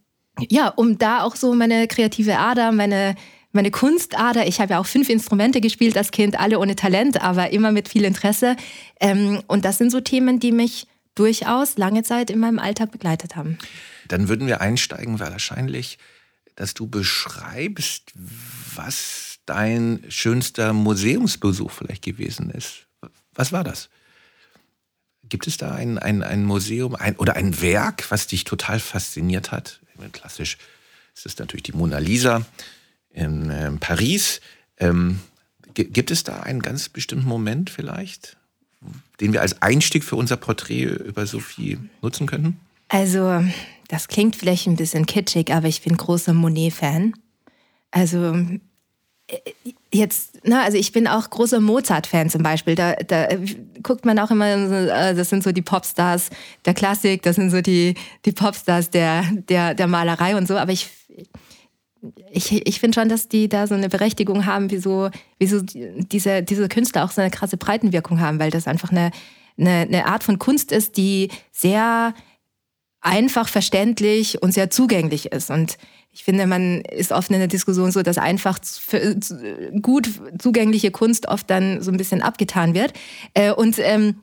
ja, 0.48 0.68
um 0.68 0.98
da 0.98 1.22
auch 1.22 1.36
so 1.36 1.54
meine 1.54 1.86
kreative 1.88 2.38
Ader, 2.38 2.72
meine 2.72 3.16
meine 3.52 3.70
Kunstader. 3.70 4.46
Ich 4.46 4.60
habe 4.60 4.72
ja 4.72 4.80
auch 4.80 4.86
fünf 4.86 5.08
Instrumente 5.08 5.60
gespielt 5.60 5.96
als 5.96 6.10
Kind, 6.10 6.40
alle 6.40 6.58
ohne 6.58 6.74
Talent, 6.74 7.22
aber 7.22 7.50
immer 7.50 7.70
mit 7.70 7.88
viel 7.88 8.04
Interesse. 8.04 8.56
Ähm, 9.00 9.42
und 9.46 9.64
das 9.64 9.78
sind 9.78 9.90
so 9.90 10.00
Themen, 10.00 10.40
die 10.40 10.52
mich 10.52 10.86
durchaus 11.14 11.76
lange 11.76 12.02
Zeit 12.02 12.30
in 12.30 12.38
meinem 12.38 12.58
Alltag 12.58 12.90
begleitet 12.90 13.36
haben. 13.36 13.58
Dann 14.08 14.28
würden 14.28 14.46
wir 14.46 14.60
einsteigen, 14.60 15.20
wahrscheinlich, 15.20 15.98
dass 16.56 16.74
du 16.74 16.86
beschreibst, 16.86 18.12
was 18.74 19.31
dein 19.46 20.04
schönster 20.08 20.72
Museumsbesuch 20.72 21.70
vielleicht 21.70 22.04
gewesen 22.04 22.50
ist. 22.50 22.86
Was 23.34 23.52
war 23.52 23.64
das? 23.64 23.88
Gibt 25.28 25.46
es 25.46 25.56
da 25.56 25.72
ein, 25.74 25.98
ein, 25.98 26.22
ein 26.22 26.44
Museum 26.44 26.94
ein, 26.94 27.16
oder 27.16 27.36
ein 27.36 27.60
Werk, 27.60 28.10
was 28.10 28.26
dich 28.26 28.44
total 28.44 28.80
fasziniert 28.80 29.50
hat? 29.50 29.80
Klassisch 30.12 30.58
ist 31.14 31.26
es 31.26 31.38
natürlich 31.38 31.62
die 31.62 31.72
Mona 31.72 31.98
Lisa 31.98 32.44
in 33.10 33.50
äh, 33.50 33.70
Paris. 33.72 34.40
Ähm, 34.78 35.20
gibt 35.74 36.10
es 36.10 36.24
da 36.24 36.40
einen 36.40 36.60
ganz 36.60 36.88
bestimmten 36.88 37.26
Moment 37.26 37.70
vielleicht, 37.70 38.36
den 39.20 39.32
wir 39.32 39.40
als 39.40 39.62
Einstieg 39.62 40.04
für 40.04 40.16
unser 40.16 40.36
Porträt 40.36 40.84
über 40.84 41.26
Sophie 41.26 41.78
nutzen 42.02 42.26
könnten? 42.26 42.60
Also, 42.88 43.42
das 43.88 44.08
klingt 44.08 44.36
vielleicht 44.36 44.66
ein 44.66 44.76
bisschen 44.76 45.06
kitschig, 45.06 45.52
aber 45.52 45.68
ich 45.68 45.82
bin 45.82 45.96
großer 45.96 46.34
Monet-Fan. 46.34 47.14
Also, 47.90 48.36
jetzt, 49.92 50.46
ne, 50.46 50.60
also 50.62 50.78
ich 50.78 50.92
bin 50.92 51.06
auch 51.06 51.28
großer 51.28 51.60
Mozart-Fan 51.60 52.30
zum 52.30 52.42
Beispiel. 52.42 52.74
Da, 52.74 52.94
da 52.94 53.28
guckt 53.82 54.04
man 54.04 54.18
auch 54.18 54.30
immer, 54.30 54.46
äh, 54.46 55.14
das 55.14 55.28
sind 55.28 55.42
so 55.42 55.52
die 55.52 55.62
Popstars 55.62 56.30
der 56.64 56.74
Klassik, 56.74 57.22
das 57.22 57.36
sind 57.36 57.50
so 57.50 57.60
die, 57.60 57.94
die 58.24 58.32
Popstars 58.32 58.90
der, 58.90 59.24
der, 59.48 59.74
der 59.74 59.86
Malerei 59.86 60.36
und 60.36 60.48
so. 60.48 60.56
Aber 60.56 60.72
ich, 60.72 60.88
ich, 62.30 62.66
ich 62.66 62.80
finde 62.80 63.00
schon, 63.00 63.08
dass 63.08 63.28
die 63.28 63.48
da 63.48 63.66
so 63.66 63.74
eine 63.74 63.88
Berechtigung 63.88 64.46
haben, 64.46 64.70
wieso, 64.70 65.10
wieso 65.38 65.60
diese, 65.62 66.42
diese 66.42 66.68
Künstler 66.68 67.04
auch 67.04 67.10
so 67.10 67.20
eine 67.20 67.30
krasse 67.30 67.56
Breitenwirkung 67.56 68.20
haben, 68.20 68.38
weil 68.38 68.50
das 68.50 68.66
einfach 68.66 68.90
eine, 68.90 69.10
eine, 69.58 69.82
eine 69.82 70.06
Art 70.06 70.24
von 70.24 70.38
Kunst 70.38 70.72
ist, 70.72 70.96
die 70.96 71.28
sehr 71.52 72.14
einfach 73.00 73.48
verständlich 73.48 74.42
und 74.42 74.52
sehr 74.54 74.70
zugänglich 74.70 75.26
ist. 75.26 75.50
Und 75.50 75.76
ich 76.12 76.24
finde, 76.24 76.46
man 76.46 76.82
ist 76.82 77.10
oft 77.10 77.30
in 77.30 77.38
der 77.38 77.48
Diskussion 77.48 77.90
so, 77.90 78.02
dass 78.02 78.18
einfach 78.18 78.58
gut 79.80 80.10
zugängliche 80.38 80.90
Kunst 80.90 81.26
oft 81.26 81.48
dann 81.48 81.80
so 81.80 81.90
ein 81.90 81.96
bisschen 81.96 82.22
abgetan 82.22 82.74
wird. 82.74 82.92
Äh, 83.32 83.52
und 83.52 83.78
ähm, 83.78 84.16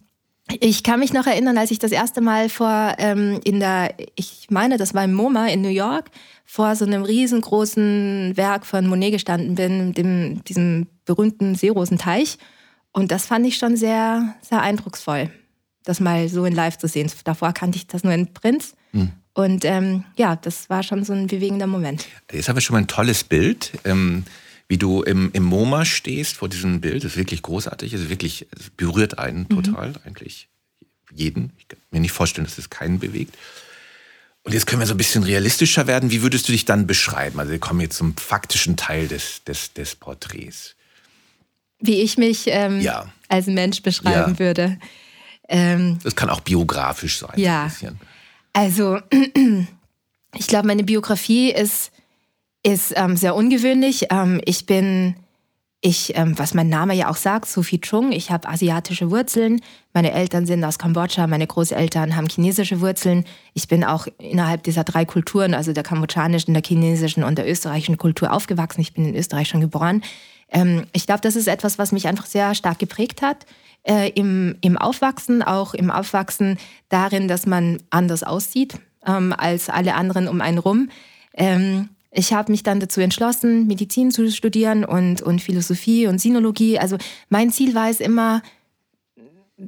ich 0.59 0.83
kann 0.83 0.99
mich 0.99 1.13
noch 1.13 1.27
erinnern, 1.27 1.57
als 1.57 1.71
ich 1.71 1.79
das 1.79 1.91
erste 1.91 2.21
Mal 2.21 2.49
vor 2.49 2.95
ähm, 2.97 3.39
in 3.43 3.59
der, 3.59 3.93
ich 4.15 4.47
meine, 4.49 4.77
das 4.77 4.93
war 4.93 5.03
im 5.03 5.13
MoMA 5.13 5.47
in 5.47 5.61
New 5.61 5.69
York, 5.69 6.09
vor 6.45 6.75
so 6.75 6.85
einem 6.85 7.03
riesengroßen 7.03 8.33
Werk 8.35 8.65
von 8.65 8.87
Monet 8.87 9.11
gestanden 9.11 9.55
bin, 9.55 9.93
dem, 9.93 10.43
diesem 10.43 10.87
berühmten 11.05 11.55
Seerosenteich. 11.55 12.37
Und 12.91 13.11
das 13.11 13.25
fand 13.25 13.45
ich 13.45 13.57
schon 13.57 13.77
sehr, 13.77 14.35
sehr 14.41 14.61
eindrucksvoll, 14.61 15.31
das 15.83 15.99
mal 15.99 16.27
so 16.29 16.45
in 16.45 16.53
Live 16.53 16.77
zu 16.77 16.87
sehen. 16.87 17.11
Davor 17.23 17.53
kannte 17.53 17.77
ich 17.77 17.85
das 17.85 18.03
nur 18.03 18.13
in 18.13 18.33
Prinz. 18.33 18.75
Mhm. 18.91 19.11
Und 19.39 19.63
ähm, 19.63 20.03
ja, 20.17 20.35
das 20.35 20.69
war 20.69 20.83
schon 20.83 21.03
so 21.03 21.13
ein 21.13 21.27
bewegender 21.27 21.67
Moment. 21.67 22.05
Jetzt 22.31 22.49
haben 22.49 22.57
wir 22.57 22.61
schon 22.61 22.73
mal 22.73 22.79
ein 22.79 22.87
tolles 22.87 23.23
Bild. 23.23 23.71
Ähm 23.85 24.25
wie 24.69 24.77
du 24.77 25.01
im, 25.01 25.31
im 25.33 25.43
MoMA 25.43 25.83
stehst 25.83 26.37
vor 26.37 26.47
diesem 26.47 26.79
Bild, 26.79 27.03
das 27.03 27.13
ist 27.13 27.17
wirklich 27.17 27.41
großartig, 27.41 27.91
es 27.91 28.01
ist 28.01 28.09
wirklich, 28.09 28.45
es 28.55 28.69
berührt 28.69 29.17
einen 29.17 29.47
mhm. 29.49 29.63
total, 29.63 29.93
eigentlich 30.05 30.47
jeden. 31.11 31.53
Ich 31.57 31.67
kann 31.67 31.79
mir 31.89 31.99
nicht 31.99 32.11
vorstellen, 32.11 32.45
dass 32.45 32.59
es 32.59 32.69
keinen 32.69 32.99
bewegt. 32.99 33.35
Und 34.43 34.53
jetzt 34.53 34.67
können 34.67 34.79
wir 34.79 34.85
so 34.85 34.93
ein 34.93 34.97
bisschen 34.97 35.23
realistischer 35.23 35.87
werden. 35.87 36.11
Wie 36.11 36.21
würdest 36.21 36.47
du 36.47 36.51
dich 36.51 36.65
dann 36.65 36.85
beschreiben? 36.85 37.39
Also 37.39 37.51
wir 37.51 37.59
kommen 37.59 37.81
jetzt 37.81 37.97
zum 37.97 38.15
faktischen 38.15 38.77
Teil 38.77 39.07
des, 39.07 39.43
des, 39.43 39.73
des 39.73 39.95
Porträts. 39.95 40.75
Wie 41.79 42.01
ich 42.01 42.19
mich 42.19 42.43
ähm, 42.45 42.79
ja. 42.79 43.11
als 43.27 43.47
Mensch 43.47 43.81
beschreiben 43.81 44.33
ja. 44.33 44.39
würde. 44.39 44.77
Ähm, 45.47 45.97
das 46.03 46.15
kann 46.15 46.29
auch 46.29 46.41
biografisch 46.41 47.17
sein. 47.17 47.33
Ja. 47.37 47.71
Also 48.53 48.99
ich 50.35 50.47
glaube, 50.47 50.67
meine 50.67 50.83
Biografie 50.83 51.51
ist 51.51 51.91
ist 52.63 52.93
ähm, 52.95 53.15
sehr 53.15 53.35
ungewöhnlich. 53.35 54.07
Ähm, 54.09 54.41
ich 54.45 54.65
bin, 54.65 55.15
ich, 55.81 56.15
ähm, 56.17 56.37
was 56.37 56.53
mein 56.53 56.69
Name 56.69 56.93
ja 56.93 57.09
auch 57.09 57.15
sagt, 57.15 57.47
Sophie 57.47 57.79
Chung. 57.79 58.11
Ich 58.11 58.31
habe 58.31 58.47
asiatische 58.47 59.11
Wurzeln. 59.11 59.61
Meine 59.93 60.11
Eltern 60.11 60.45
sind 60.45 60.63
aus 60.63 60.77
Kambodscha, 60.77 61.25
meine 61.27 61.47
Großeltern 61.47 62.15
haben 62.15 62.27
chinesische 62.27 62.81
Wurzeln. 62.81 63.25
Ich 63.53 63.67
bin 63.67 63.83
auch 63.83 64.07
innerhalb 64.17 64.63
dieser 64.63 64.83
drei 64.83 65.05
Kulturen, 65.05 65.53
also 65.53 65.73
der 65.73 65.83
kambodschanischen, 65.83 66.53
der 66.53 66.63
chinesischen 66.65 67.23
und 67.23 67.37
der 67.37 67.49
österreichischen 67.49 67.97
Kultur 67.97 68.33
aufgewachsen. 68.33 68.81
Ich 68.81 68.93
bin 68.93 69.05
in 69.05 69.15
Österreich 69.15 69.47
schon 69.47 69.61
geboren. 69.61 70.03
Ähm, 70.51 70.85
ich 70.91 71.05
glaube, 71.05 71.21
das 71.21 71.35
ist 71.35 71.47
etwas, 71.47 71.77
was 71.77 71.91
mich 71.91 72.07
einfach 72.07 72.25
sehr 72.25 72.55
stark 72.55 72.79
geprägt 72.79 73.21
hat. 73.21 73.45
Äh, 73.89 74.09
im, 74.09 74.55
Im 74.61 74.77
Aufwachsen, 74.77 75.41
auch 75.41 75.73
im 75.73 75.89
Aufwachsen 75.89 76.59
darin, 76.89 77.27
dass 77.27 77.47
man 77.47 77.81
anders 77.89 78.21
aussieht 78.21 78.75
ähm, 79.03 79.33
als 79.35 79.67
alle 79.67 79.95
anderen 79.95 80.27
um 80.27 80.41
einen 80.41 80.59
rum. 80.59 80.89
Ähm, 81.33 81.89
ich 82.11 82.31
habe 82.31 82.51
mich 82.51 82.61
dann 82.61 82.79
dazu 82.79 83.01
entschlossen, 83.01 83.65
Medizin 83.65 84.11
zu 84.11 84.29
studieren 84.29 84.85
und, 84.85 85.23
und 85.23 85.41
Philosophie 85.41 86.05
und 86.05 86.21
Sinologie. 86.21 86.77
Also 86.77 86.97
mein 87.29 87.49
Ziel 87.49 87.73
war 87.73 87.89
es 87.89 87.99
immer, 87.99 88.43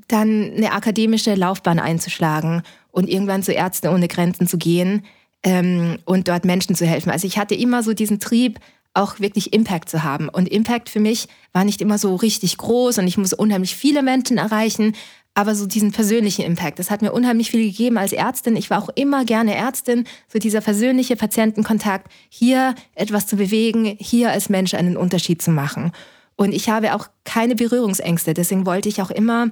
dann 0.08 0.54
eine 0.56 0.72
akademische 0.74 1.34
Laufbahn 1.34 1.80
einzuschlagen 1.80 2.62
und 2.92 3.10
irgendwann 3.10 3.42
zu 3.42 3.54
Ärzte 3.54 3.90
ohne 3.90 4.08
Grenzen 4.08 4.46
zu 4.46 4.60
gehen 4.60 5.04
ähm, 5.42 5.98
und 6.06 6.28
dort 6.28 6.46
Menschen 6.46 6.76
zu 6.76 6.86
helfen. 6.86 7.10
Also 7.10 7.26
ich 7.26 7.40
hatte 7.40 7.56
immer 7.56 7.82
so 7.82 7.96
diesen 7.96 8.20
Trieb, 8.20 8.60
auch 8.94 9.20
wirklich 9.20 9.54
Impact 9.54 9.90
zu 9.90 10.04
haben. 10.04 10.30
Und 10.30 10.50
Impact 10.50 10.90
für 10.90 11.00
mich 11.00 11.28
war 11.54 11.64
nicht 11.64 11.82
immer 11.82 11.98
so 11.98 12.16
richtig 12.16 12.58
groß 12.58 12.98
und 12.98 13.08
ich 13.08 13.18
muss 13.18 13.34
unheimlich 13.34 13.76
viele 13.76 14.04
Menschen 14.04 14.38
erreichen, 14.38 14.96
aber 15.34 15.56
so 15.56 15.66
diesen 15.66 15.92
persönlichen 15.92 16.44
Impact. 16.44 16.80
Das 16.80 16.92
hat 16.92 17.02
mir 17.02 17.14
unheimlich 17.14 17.52
viel 17.52 17.66
gegeben 17.66 17.98
als 17.98 18.12
Ärztin. 18.12 18.58
Ich 18.58 18.70
war 18.70 18.84
auch 18.84 18.90
immer 18.96 19.24
gerne 19.24 19.56
Ärztin. 19.56 20.06
So 20.28 20.40
dieser 20.40 20.60
persönliche 20.60 21.16
Patientenkontakt, 21.16 22.12
hier 22.28 22.76
etwas 22.96 23.28
zu 23.28 23.38
bewegen, 23.38 23.96
hier 24.00 24.32
als 24.32 24.50
Mensch 24.50 24.74
einen 24.74 24.98
Unterschied 24.98 25.42
zu 25.42 25.52
machen. 25.52 25.94
Und 26.36 26.54
ich 26.54 26.70
habe 26.70 26.96
auch 26.96 27.08
keine 27.24 27.56
Berührungsängste. 27.56 28.34
Deswegen 28.34 28.66
wollte 28.66 28.90
ich 28.90 29.02
auch 29.02 29.12
immer 29.12 29.52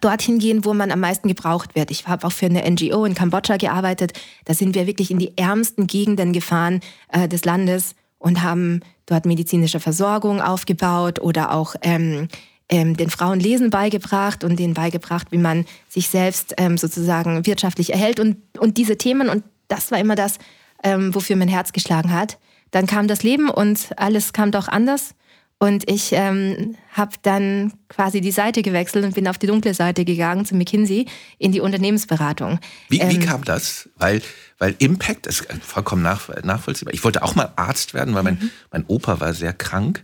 dorthin 0.00 0.40
gehen, 0.40 0.64
wo 0.64 0.74
man 0.74 0.90
am 0.90 0.98
meisten 0.98 1.28
gebraucht 1.28 1.76
wird. 1.76 1.92
Ich 1.92 2.08
habe 2.08 2.26
auch 2.26 2.32
für 2.32 2.46
eine 2.46 2.68
NGO 2.68 3.04
in 3.04 3.14
Kambodscha 3.14 3.58
gearbeitet. 3.58 4.12
Da 4.44 4.54
sind 4.54 4.74
wir 4.74 4.88
wirklich 4.88 5.12
in 5.12 5.20
die 5.20 5.36
ärmsten 5.38 5.86
Gegenden 5.86 6.32
gefahren 6.32 6.80
äh, 7.12 7.28
des 7.28 7.44
Landes 7.44 7.94
und 8.18 8.42
haben 8.42 8.80
dort 9.06 9.26
medizinische 9.26 9.80
Versorgung 9.80 10.40
aufgebaut 10.40 11.20
oder 11.20 11.52
auch 11.52 11.74
ähm, 11.82 12.28
ähm, 12.68 12.96
den 12.96 13.10
Frauen 13.10 13.40
Lesen 13.40 13.70
beigebracht 13.70 14.42
und 14.42 14.58
denen 14.58 14.74
beigebracht, 14.74 15.28
wie 15.30 15.38
man 15.38 15.66
sich 15.88 16.08
selbst 16.08 16.54
ähm, 16.58 16.76
sozusagen 16.78 17.46
wirtschaftlich 17.46 17.92
erhält 17.92 18.18
und, 18.18 18.38
und 18.58 18.76
diese 18.76 18.96
Themen. 18.96 19.28
Und 19.28 19.44
das 19.68 19.90
war 19.90 19.98
immer 19.98 20.16
das, 20.16 20.38
ähm, 20.82 21.14
wofür 21.14 21.36
mein 21.36 21.48
Herz 21.48 21.72
geschlagen 21.72 22.12
hat. 22.12 22.38
Dann 22.72 22.86
kam 22.86 23.06
das 23.06 23.22
Leben 23.22 23.48
und 23.48 23.90
alles 23.96 24.32
kam 24.32 24.50
doch 24.50 24.68
anders. 24.68 25.14
Und 25.58 25.90
ich 25.90 26.10
ähm, 26.12 26.76
habe 26.92 27.16
dann 27.22 27.72
quasi 27.88 28.20
die 28.20 28.30
Seite 28.30 28.60
gewechselt 28.62 29.06
und 29.06 29.14
bin 29.14 29.26
auf 29.26 29.38
die 29.38 29.46
dunkle 29.46 29.72
Seite 29.72 30.04
gegangen 30.04 30.44
zu 30.44 30.54
McKinsey 30.54 31.06
in 31.38 31.50
die 31.50 31.60
Unternehmensberatung. 31.60 32.58
Wie, 32.90 32.98
wie 32.98 33.16
ähm, 33.16 33.20
kam 33.20 33.42
das? 33.42 33.88
Weil, 33.96 34.20
weil 34.58 34.74
Impact 34.78 35.26
ist 35.26 35.46
vollkommen 35.62 36.02
nach, 36.02 36.28
nachvollziehbar. 36.42 36.92
Ich 36.92 37.04
wollte 37.04 37.22
auch 37.22 37.34
mal 37.34 37.54
Arzt 37.56 37.94
werden, 37.94 38.14
weil 38.14 38.22
mein, 38.22 38.34
mhm. 38.34 38.50
mein 38.70 38.84
Opa 38.86 39.18
war 39.20 39.32
sehr 39.32 39.54
krank. 39.54 40.02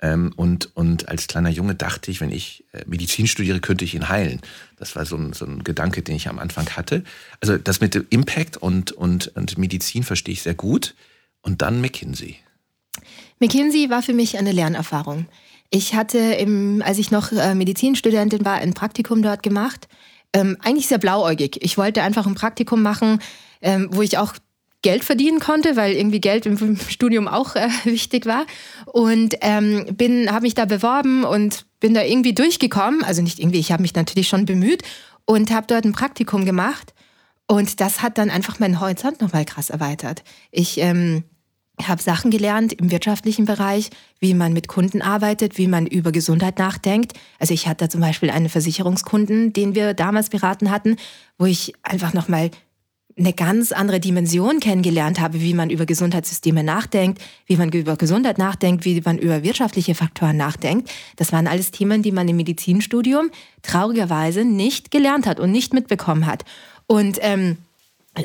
Ähm, 0.00 0.32
und, 0.36 0.76
und 0.76 1.08
als 1.08 1.26
kleiner 1.26 1.50
Junge 1.50 1.74
dachte 1.74 2.12
ich, 2.12 2.20
wenn 2.20 2.30
ich 2.30 2.64
äh, 2.72 2.84
Medizin 2.86 3.26
studiere, 3.26 3.58
könnte 3.58 3.84
ich 3.84 3.94
ihn 3.94 4.08
heilen. 4.08 4.40
Das 4.76 4.94
war 4.94 5.04
so 5.04 5.16
ein, 5.16 5.32
so 5.32 5.46
ein 5.46 5.64
Gedanke, 5.64 6.02
den 6.02 6.14
ich 6.14 6.28
am 6.28 6.38
Anfang 6.38 6.68
hatte. 6.76 7.02
Also 7.40 7.58
das 7.58 7.80
mit 7.80 7.96
Impact 8.10 8.56
und, 8.56 8.92
und, 8.92 9.28
und 9.34 9.58
Medizin 9.58 10.04
verstehe 10.04 10.34
ich 10.34 10.42
sehr 10.42 10.54
gut. 10.54 10.94
Und 11.40 11.62
dann 11.62 11.80
McKinsey. 11.80 12.36
McKinsey 13.38 13.90
war 13.90 14.02
für 14.02 14.14
mich 14.14 14.38
eine 14.38 14.52
Lernerfahrung. 14.52 15.26
Ich 15.70 15.94
hatte, 15.94 16.18
im, 16.18 16.82
als 16.84 16.98
ich 16.98 17.10
noch 17.10 17.32
äh, 17.32 17.54
Medizinstudentin 17.54 18.44
war, 18.44 18.54
ein 18.54 18.74
Praktikum 18.74 19.22
dort 19.22 19.42
gemacht. 19.42 19.88
Ähm, 20.32 20.56
eigentlich 20.62 20.86
sehr 20.86 20.98
blauäugig. 20.98 21.58
Ich 21.62 21.76
wollte 21.76 22.02
einfach 22.02 22.26
ein 22.26 22.34
Praktikum 22.34 22.82
machen, 22.82 23.20
ähm, 23.62 23.88
wo 23.90 24.02
ich 24.02 24.18
auch 24.18 24.34
Geld 24.82 25.02
verdienen 25.02 25.40
konnte, 25.40 25.74
weil 25.74 25.94
irgendwie 25.94 26.20
Geld 26.20 26.46
im 26.46 26.76
Studium 26.88 27.26
auch 27.26 27.56
äh, 27.56 27.68
wichtig 27.84 28.26
war. 28.26 28.46
Und 28.86 29.34
ähm, 29.40 29.86
bin, 29.92 30.30
habe 30.30 30.42
mich 30.42 30.54
da 30.54 30.64
beworben 30.64 31.24
und 31.24 31.66
bin 31.80 31.94
da 31.94 32.02
irgendwie 32.02 32.34
durchgekommen. 32.34 33.02
Also 33.02 33.22
nicht 33.22 33.38
irgendwie, 33.38 33.58
ich 33.58 33.72
habe 33.72 33.82
mich 33.82 33.94
natürlich 33.94 34.28
schon 34.28 34.44
bemüht 34.44 34.82
und 35.24 35.50
habe 35.50 35.66
dort 35.66 35.84
ein 35.84 35.92
Praktikum 35.92 36.44
gemacht. 36.44 36.94
Und 37.48 37.80
das 37.80 38.02
hat 38.02 38.18
dann 38.18 38.30
einfach 38.30 38.58
meinen 38.58 38.80
Horizont 38.80 39.20
nochmal 39.20 39.44
krass 39.44 39.70
erweitert. 39.70 40.22
Ich 40.50 40.78
ähm, 40.78 41.24
habe 41.82 42.02
Sachen 42.02 42.30
gelernt 42.30 42.72
im 42.72 42.90
wirtschaftlichen 42.90 43.44
Bereich, 43.44 43.90
wie 44.18 44.34
man 44.34 44.52
mit 44.52 44.68
Kunden 44.68 45.02
arbeitet, 45.02 45.58
wie 45.58 45.68
man 45.68 45.86
über 45.86 46.12
Gesundheit 46.12 46.58
nachdenkt. 46.58 47.12
Also 47.38 47.52
ich 47.52 47.68
hatte 47.68 47.88
zum 47.88 48.00
Beispiel 48.00 48.30
einen 48.30 48.48
Versicherungskunden, 48.48 49.52
den 49.52 49.74
wir 49.74 49.94
damals 49.94 50.30
beraten 50.30 50.70
hatten, 50.70 50.96
wo 51.38 51.44
ich 51.44 51.74
einfach 51.82 52.14
nochmal 52.14 52.50
eine 53.18 53.32
ganz 53.32 53.72
andere 53.72 53.98
Dimension 53.98 54.60
kennengelernt 54.60 55.20
habe, 55.20 55.40
wie 55.40 55.54
man 55.54 55.70
über 55.70 55.86
Gesundheitssysteme 55.86 56.62
nachdenkt, 56.62 57.22
wie 57.46 57.56
man 57.56 57.70
über 57.70 57.96
Gesundheit 57.96 58.36
nachdenkt, 58.36 58.84
wie 58.84 59.00
man 59.02 59.16
über 59.16 59.42
wirtschaftliche 59.42 59.94
Faktoren 59.94 60.36
nachdenkt. 60.36 60.90
Das 61.16 61.32
waren 61.32 61.46
alles 61.46 61.70
Themen, 61.70 62.02
die 62.02 62.12
man 62.12 62.28
im 62.28 62.36
Medizinstudium 62.36 63.30
traurigerweise 63.62 64.44
nicht 64.44 64.90
gelernt 64.90 65.26
hat 65.26 65.40
und 65.40 65.50
nicht 65.50 65.72
mitbekommen 65.72 66.26
hat. 66.26 66.44
Und 66.86 67.18
ähm, 67.22 67.56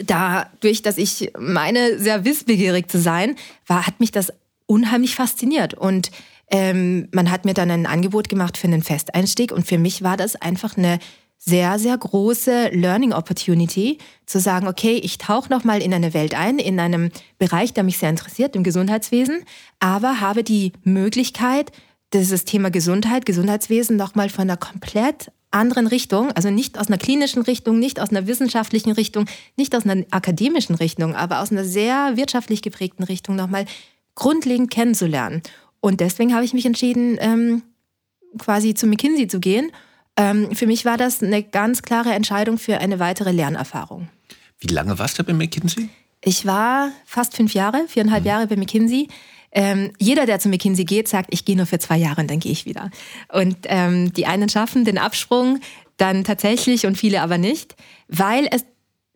dadurch, 0.05 0.81
dass 0.81 0.97
ich 0.97 1.31
meine, 1.37 1.99
sehr 1.99 2.25
wissbegierig 2.25 2.89
zu 2.89 2.99
sein, 2.99 3.35
war, 3.67 3.87
hat 3.87 3.99
mich 3.99 4.11
das 4.11 4.31
unheimlich 4.65 5.15
fasziniert. 5.15 5.73
Und 5.73 6.11
ähm, 6.49 7.07
man 7.11 7.31
hat 7.31 7.45
mir 7.45 7.53
dann 7.53 7.71
ein 7.71 7.85
Angebot 7.85 8.29
gemacht 8.29 8.57
für 8.57 8.67
einen 8.67 8.83
Festeinstieg. 8.83 9.51
Und 9.51 9.67
für 9.67 9.77
mich 9.77 10.03
war 10.03 10.17
das 10.17 10.35
einfach 10.35 10.77
eine 10.77 10.99
sehr, 11.43 11.79
sehr 11.79 11.97
große 11.97 12.69
Learning 12.69 13.13
Opportunity, 13.13 13.97
zu 14.27 14.39
sagen, 14.39 14.67
okay, 14.67 15.01
ich 15.03 15.17
tauche 15.17 15.49
nochmal 15.49 15.81
in 15.81 15.93
eine 15.93 16.13
Welt 16.13 16.35
ein, 16.35 16.59
in 16.59 16.79
einem 16.79 17.09
Bereich, 17.39 17.73
der 17.73 17.83
mich 17.83 17.97
sehr 17.97 18.11
interessiert, 18.11 18.55
im 18.55 18.63
Gesundheitswesen, 18.63 19.43
aber 19.79 20.21
habe 20.21 20.43
die 20.43 20.71
Möglichkeit, 20.83 21.71
dieses 22.13 22.45
Thema 22.45 22.69
Gesundheit, 22.69 23.25
Gesundheitswesen 23.25 23.97
nochmal 23.97 24.29
von 24.29 24.43
einer 24.43 24.57
komplett 24.57 25.31
anderen 25.51 25.87
Richtung, 25.87 26.31
also 26.31 26.49
nicht 26.49 26.77
aus 26.79 26.87
einer 26.87 26.97
klinischen 26.97 27.41
Richtung, 27.41 27.79
nicht 27.79 27.99
aus 27.99 28.09
einer 28.09 28.27
wissenschaftlichen 28.27 28.91
Richtung, 28.91 29.25
nicht 29.57 29.75
aus 29.75 29.85
einer 29.85 30.05
akademischen 30.11 30.75
Richtung, 30.75 31.15
aber 31.15 31.41
aus 31.41 31.51
einer 31.51 31.65
sehr 31.65 32.15
wirtschaftlich 32.15 32.61
geprägten 32.61 33.03
Richtung 33.03 33.35
nochmal 33.35 33.65
grundlegend 34.15 34.71
kennenzulernen. 34.71 35.41
Und 35.79 35.99
deswegen 35.99 36.33
habe 36.33 36.45
ich 36.45 36.53
mich 36.53 36.65
entschieden, 36.65 37.17
ähm, 37.19 37.63
quasi 38.37 38.73
zu 38.73 38.87
McKinsey 38.87 39.27
zu 39.27 39.39
gehen 39.39 39.71
ähm, 40.17 40.53
für 40.55 40.67
mich 40.67 40.85
war 40.85 40.97
das 40.97 41.23
eine 41.23 41.43
ganz 41.43 41.81
klare 41.81 42.13
Entscheidung 42.13 42.57
für 42.57 42.79
eine 42.79 42.99
weitere 42.99 43.31
Lernerfahrung. 43.31 44.09
Wie 44.59 44.67
lange 44.67 44.99
warst 44.99 45.17
du 45.17 45.23
bei 45.23 45.33
McKinsey? 45.33 45.89
Ich 46.23 46.45
war 46.45 46.91
fast 47.05 47.35
fünf 47.35 47.53
Jahre, 47.53 47.85
viereinhalb 47.87 48.23
mhm. 48.23 48.27
Jahre 48.27 48.47
bei 48.47 48.55
McKinsey. 48.55 49.07
Ähm, 49.51 49.91
jeder, 49.99 50.25
der 50.25 50.39
zu 50.39 50.49
McKinsey 50.49 50.85
geht, 50.85 51.07
sagt, 51.07 51.33
ich 51.33 51.45
gehe 51.45 51.57
nur 51.57 51.65
für 51.65 51.79
zwei 51.79 51.97
Jahre 51.97 52.21
und 52.21 52.31
dann 52.31 52.39
gehe 52.39 52.51
ich 52.51 52.65
wieder. 52.65 52.89
Und 53.31 53.57
ähm, 53.65 54.13
die 54.13 54.25
einen 54.25 54.49
schaffen 54.49 54.85
den 54.85 54.97
Absprung 54.97 55.59
dann 55.97 56.23
tatsächlich 56.23 56.85
und 56.85 56.97
viele 56.97 57.21
aber 57.21 57.37
nicht, 57.37 57.75
weil 58.07 58.47
es 58.51 58.65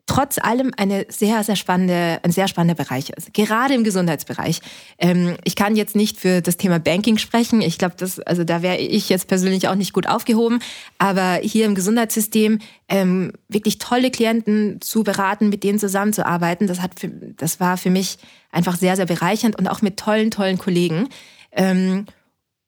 trotz 0.06 0.38
allem 0.38 0.72
eine 0.76 1.06
sehr, 1.08 1.42
sehr 1.42 1.56
spannende, 1.56 2.20
ein 2.22 2.30
sehr 2.30 2.46
spannender 2.46 2.82
Bereich 2.82 3.10
ist. 3.10 3.34
Gerade 3.34 3.74
im 3.74 3.82
Gesundheitsbereich. 3.82 4.60
Ähm, 4.98 5.36
ich 5.44 5.56
kann 5.56 5.74
jetzt 5.74 5.96
nicht 5.96 6.18
für 6.18 6.40
das 6.40 6.56
Thema 6.56 6.78
Banking 6.78 7.18
sprechen. 7.18 7.60
Ich 7.60 7.76
glaube, 7.76 7.96
das, 7.98 8.20
also 8.20 8.44
da 8.44 8.62
wäre 8.62 8.76
ich 8.76 9.08
jetzt 9.08 9.26
persönlich 9.26 9.68
auch 9.68 9.74
nicht 9.74 9.92
gut 9.92 10.06
aufgehoben. 10.06 10.60
Aber 10.98 11.40
hier 11.42 11.66
im 11.66 11.74
Gesundheitssystem 11.74 12.60
ähm, 12.88 13.32
wirklich 13.48 13.78
tolle 13.78 14.12
Klienten 14.12 14.80
zu 14.80 15.02
beraten, 15.02 15.48
mit 15.48 15.64
denen 15.64 15.80
zusammenzuarbeiten, 15.80 16.68
das 16.68 16.80
hat, 16.80 17.00
für, 17.00 17.08
das 17.08 17.58
war 17.58 17.76
für 17.76 17.90
mich 17.90 18.18
einfach 18.52 18.76
sehr, 18.76 18.94
sehr 18.94 19.06
bereichernd 19.06 19.58
und 19.58 19.66
auch 19.66 19.82
mit 19.82 19.96
tollen, 19.96 20.30
tollen 20.30 20.58
Kollegen. 20.58 21.08
Ähm, 21.50 22.06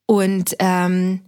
und 0.07 0.57
ähm, 0.59 1.21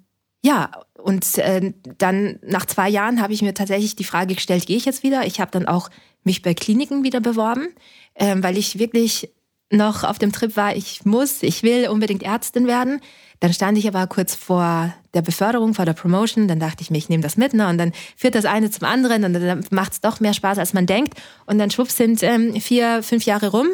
ja, 0.43 0.71
und 1.03 1.39
äh, 1.39 1.73
dann 1.99 2.39
nach 2.43 2.67
zwei 2.67 2.89
Jahren 2.89 3.21
habe 3.21 3.33
ich 3.33 3.43
mir 3.43 3.55
tatsächlich 3.55 3.97
die 3.97 4.05
Frage 4.05 4.35
gestellt, 4.35 4.67
gehe 4.67 4.77
ich 4.77 4.85
jetzt 4.85 5.03
wieder? 5.03 5.27
Ich 5.27 5.41
habe 5.41 5.51
dann 5.51 5.67
auch 5.67 5.91
mich 6.25 6.43
bei 6.43 6.55
Kliniken 6.55 7.05
wieder 7.05 7.21
beworben, 7.21 7.69
äh, 8.15 8.37
weil 8.39 8.59
ich 8.59 8.79
wirklich 8.79 9.31
noch 9.73 10.03
auf 10.05 10.19
dem 10.19 10.33
Trip 10.33 10.57
war, 10.57 10.75
ich 10.75 11.05
muss, 11.05 11.43
ich 11.43 11.63
will 11.63 11.89
unbedingt 11.89 12.23
Ärztin 12.23 12.67
werden. 12.67 13.01
Dann 13.39 13.53
stand 13.53 13.79
ich 13.79 13.89
aber 13.89 14.07
kurz 14.07 14.35
vor 14.35 14.93
der 15.15 15.23
Beförderung, 15.23 15.75
vor 15.75 15.87
der 15.87 15.95
Promotion. 15.95 16.49
Dann 16.49 16.61
dachte 16.61 16.83
ich 16.83 16.91
mir, 16.91 16.99
ich 16.99 17.09
nehme 17.09 17.23
das 17.23 17.37
mit. 17.37 17.55
Ne? 17.55 17.69
Und 17.69 17.79
dann 17.79 17.93
führt 18.17 18.35
das 18.35 18.45
eine 18.45 18.71
zum 18.71 18.87
anderen 18.87 19.25
und 19.25 19.33
dann 19.33 19.65
macht 19.71 19.93
es 19.93 20.01
doch 20.01 20.21
mehr 20.21 20.35
Spaß, 20.35 20.59
als 20.59 20.75
man 20.75 20.87
denkt. 20.87 21.15
Und 21.47 21.59
dann 21.59 21.71
schwupps 21.71 21.97
sind 21.97 22.23
ähm, 22.23 22.61
vier, 22.61 23.03
fünf 23.03 23.25
Jahre 23.25 23.49
rum. 23.49 23.69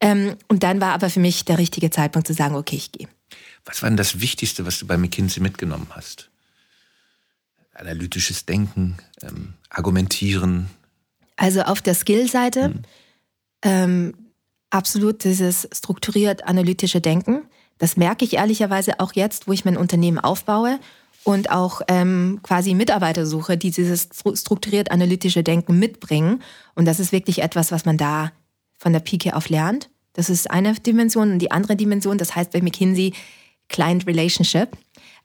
Ähm, 0.00 0.36
und 0.48 0.62
dann 0.62 0.80
war 0.80 0.92
aber 0.92 1.10
für 1.10 1.20
mich 1.20 1.44
der 1.44 1.58
richtige 1.58 1.90
Zeitpunkt 1.90 2.28
zu 2.28 2.34
sagen, 2.34 2.54
okay, 2.54 2.76
ich 2.76 2.92
gehe. 2.92 3.08
Was 3.64 3.82
war 3.82 3.90
denn 3.90 3.96
das 3.96 4.20
Wichtigste, 4.20 4.64
was 4.64 4.78
du 4.78 4.86
bei 4.86 4.96
McKinsey 4.96 5.42
mitgenommen 5.42 5.88
hast? 5.90 6.30
Analytisches 7.80 8.46
Denken, 8.46 8.96
ähm, 9.22 9.54
Argumentieren. 9.70 10.68
Also 11.36 11.62
auf 11.62 11.80
der 11.80 11.94
Skill-Seite 11.94 12.64
hm. 12.64 12.82
ähm, 13.62 14.14
absolut 14.70 15.24
dieses 15.24 15.68
strukturiert 15.72 16.46
analytische 16.46 17.00
Denken. 17.00 17.42
Das 17.78 17.96
merke 17.96 18.24
ich 18.24 18.34
ehrlicherweise 18.34 19.00
auch 19.00 19.14
jetzt, 19.14 19.48
wo 19.48 19.52
ich 19.52 19.64
mein 19.64 19.76
Unternehmen 19.76 20.18
aufbaue 20.18 20.78
und 21.24 21.50
auch 21.50 21.80
ähm, 21.88 22.40
quasi 22.42 22.74
Mitarbeiter 22.74 23.26
suche, 23.26 23.56
die 23.56 23.70
dieses 23.70 24.08
strukturiert 24.34 24.90
analytische 24.90 25.42
Denken 25.42 25.78
mitbringen. 25.78 26.42
Und 26.74 26.86
das 26.86 27.00
ist 27.00 27.12
wirklich 27.12 27.42
etwas, 27.42 27.72
was 27.72 27.84
man 27.84 27.96
da 27.96 28.32
von 28.78 28.92
der 28.92 29.00
Pike 29.00 29.34
auf 29.34 29.48
lernt. 29.48 29.90
Das 30.12 30.30
ist 30.30 30.50
eine 30.50 30.74
Dimension. 30.74 31.32
Und 31.32 31.38
die 31.38 31.50
andere 31.50 31.76
Dimension, 31.76 32.18
das 32.18 32.34
heißt 32.34 32.52
bei 32.52 32.60
McKinsey 32.60 33.14
Client 33.68 34.06
Relationship. 34.06 34.76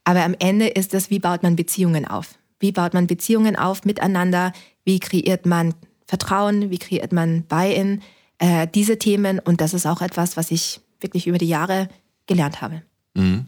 Aber 0.04 0.22
am 0.22 0.34
Ende 0.38 0.68
ist 0.68 0.94
das, 0.94 1.10
wie 1.10 1.18
baut 1.18 1.42
man 1.42 1.56
Beziehungen 1.56 2.06
auf? 2.06 2.38
Wie 2.58 2.72
baut 2.72 2.94
man 2.94 3.06
Beziehungen 3.06 3.56
auf 3.56 3.84
miteinander? 3.84 4.52
Wie 4.84 4.98
kreiert 5.00 5.46
man 5.46 5.74
Vertrauen? 6.06 6.70
Wie 6.70 6.78
kreiert 6.78 7.12
man 7.12 7.42
Buy-in? 7.44 8.02
Äh, 8.38 8.66
diese 8.74 8.98
Themen. 8.98 9.38
Und 9.38 9.60
das 9.60 9.74
ist 9.74 9.86
auch 9.86 10.00
etwas, 10.00 10.36
was 10.36 10.50
ich 10.50 10.80
wirklich 11.00 11.26
über 11.26 11.38
die 11.38 11.48
Jahre 11.48 11.88
gelernt 12.26 12.60
habe. 12.62 12.82
Mhm. 13.14 13.46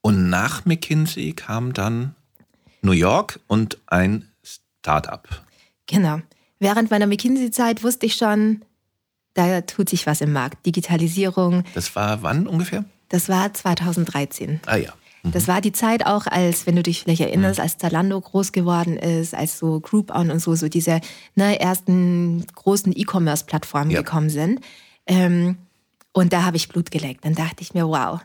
Und 0.00 0.30
nach 0.30 0.64
McKinsey 0.64 1.32
kam 1.32 1.72
dann 1.72 2.14
New 2.82 2.92
York 2.92 3.38
und 3.46 3.78
ein 3.86 4.28
Startup. 4.42 5.28
Genau. 5.86 6.20
Während 6.58 6.90
meiner 6.90 7.06
McKinsey-Zeit 7.06 7.82
wusste 7.82 8.06
ich 8.06 8.14
schon, 8.14 8.64
da 9.34 9.60
tut 9.62 9.88
sich 9.88 10.06
was 10.06 10.20
im 10.20 10.32
Markt. 10.32 10.66
Digitalisierung. 10.66 11.64
Das 11.74 11.94
war 11.96 12.22
wann 12.22 12.46
ungefähr? 12.46 12.84
Das 13.08 13.28
war 13.28 13.52
2013. 13.52 14.60
Ah 14.66 14.76
ja. 14.76 14.92
Das 15.24 15.46
war 15.46 15.60
die 15.60 15.72
Zeit 15.72 16.04
auch, 16.04 16.26
als, 16.26 16.66
wenn 16.66 16.74
du 16.74 16.82
dich 16.82 17.02
vielleicht 17.02 17.20
erinnerst, 17.20 17.60
als 17.60 17.78
Zalando 17.78 18.20
groß 18.20 18.50
geworden 18.50 18.96
ist, 18.96 19.34
als 19.34 19.58
so 19.58 19.78
Groupon 19.78 20.30
und 20.32 20.40
so, 20.40 20.56
so 20.56 20.68
diese 20.68 21.00
ne, 21.36 21.60
ersten 21.60 22.44
großen 22.54 22.92
E-Commerce-Plattformen 22.96 23.90
ja. 23.90 24.02
gekommen 24.02 24.30
sind. 24.30 24.60
Ähm, 25.06 25.58
und 26.12 26.32
da 26.32 26.44
habe 26.44 26.56
ich 26.56 26.68
Blut 26.68 26.90
geleckt. 26.90 27.24
Dann 27.24 27.34
dachte 27.34 27.62
ich 27.62 27.72
mir, 27.72 27.86
wow, 27.86 28.20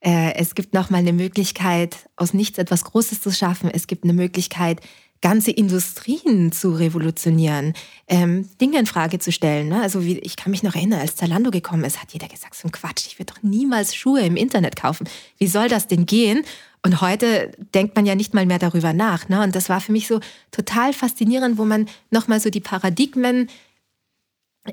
äh, 0.00 0.34
es 0.34 0.54
gibt 0.54 0.74
nochmal 0.74 1.00
eine 1.00 1.12
Möglichkeit, 1.12 2.08
aus 2.16 2.34
nichts 2.34 2.58
etwas 2.58 2.84
Großes 2.84 3.20
zu 3.20 3.32
schaffen. 3.32 3.68
Es 3.68 3.88
gibt 3.88 4.04
eine 4.04 4.12
Möglichkeit, 4.12 4.80
ganze 5.22 5.52
Industrien 5.52 6.52
zu 6.52 6.72
revolutionieren, 6.74 7.74
ähm, 8.08 8.48
Dinge 8.60 8.78
in 8.78 8.86
Frage 8.86 9.18
zu 9.18 9.32
stellen. 9.32 9.68
Ne? 9.68 9.80
Also 9.80 10.04
wie, 10.04 10.18
ich 10.18 10.36
kann 10.36 10.50
mich 10.50 10.62
noch 10.62 10.74
erinnern, 10.74 11.00
als 11.00 11.16
Zalando 11.16 11.50
gekommen 11.50 11.84
ist, 11.84 12.02
hat 12.02 12.12
jeder 12.12 12.28
gesagt, 12.28 12.54
so 12.54 12.68
ein 12.68 12.72
Quatsch, 12.72 13.06
ich 13.06 13.18
würde 13.18 13.32
doch 13.32 13.42
niemals 13.42 13.94
Schuhe 13.94 14.20
im 14.20 14.36
Internet 14.36 14.76
kaufen. 14.76 15.08
Wie 15.38 15.46
soll 15.46 15.68
das 15.68 15.86
denn 15.86 16.04
gehen? 16.04 16.44
Und 16.84 17.00
heute 17.00 17.52
denkt 17.74 17.94
man 17.94 18.04
ja 18.04 18.16
nicht 18.16 18.34
mal 18.34 18.44
mehr 18.44 18.58
darüber 18.58 18.92
nach. 18.92 19.28
Ne? 19.28 19.42
Und 19.42 19.54
das 19.54 19.68
war 19.68 19.80
für 19.80 19.92
mich 19.92 20.08
so 20.08 20.20
total 20.50 20.92
faszinierend, 20.92 21.56
wo 21.56 21.64
man 21.64 21.88
nochmal 22.10 22.40
so 22.40 22.50
die 22.50 22.60
Paradigmen 22.60 23.48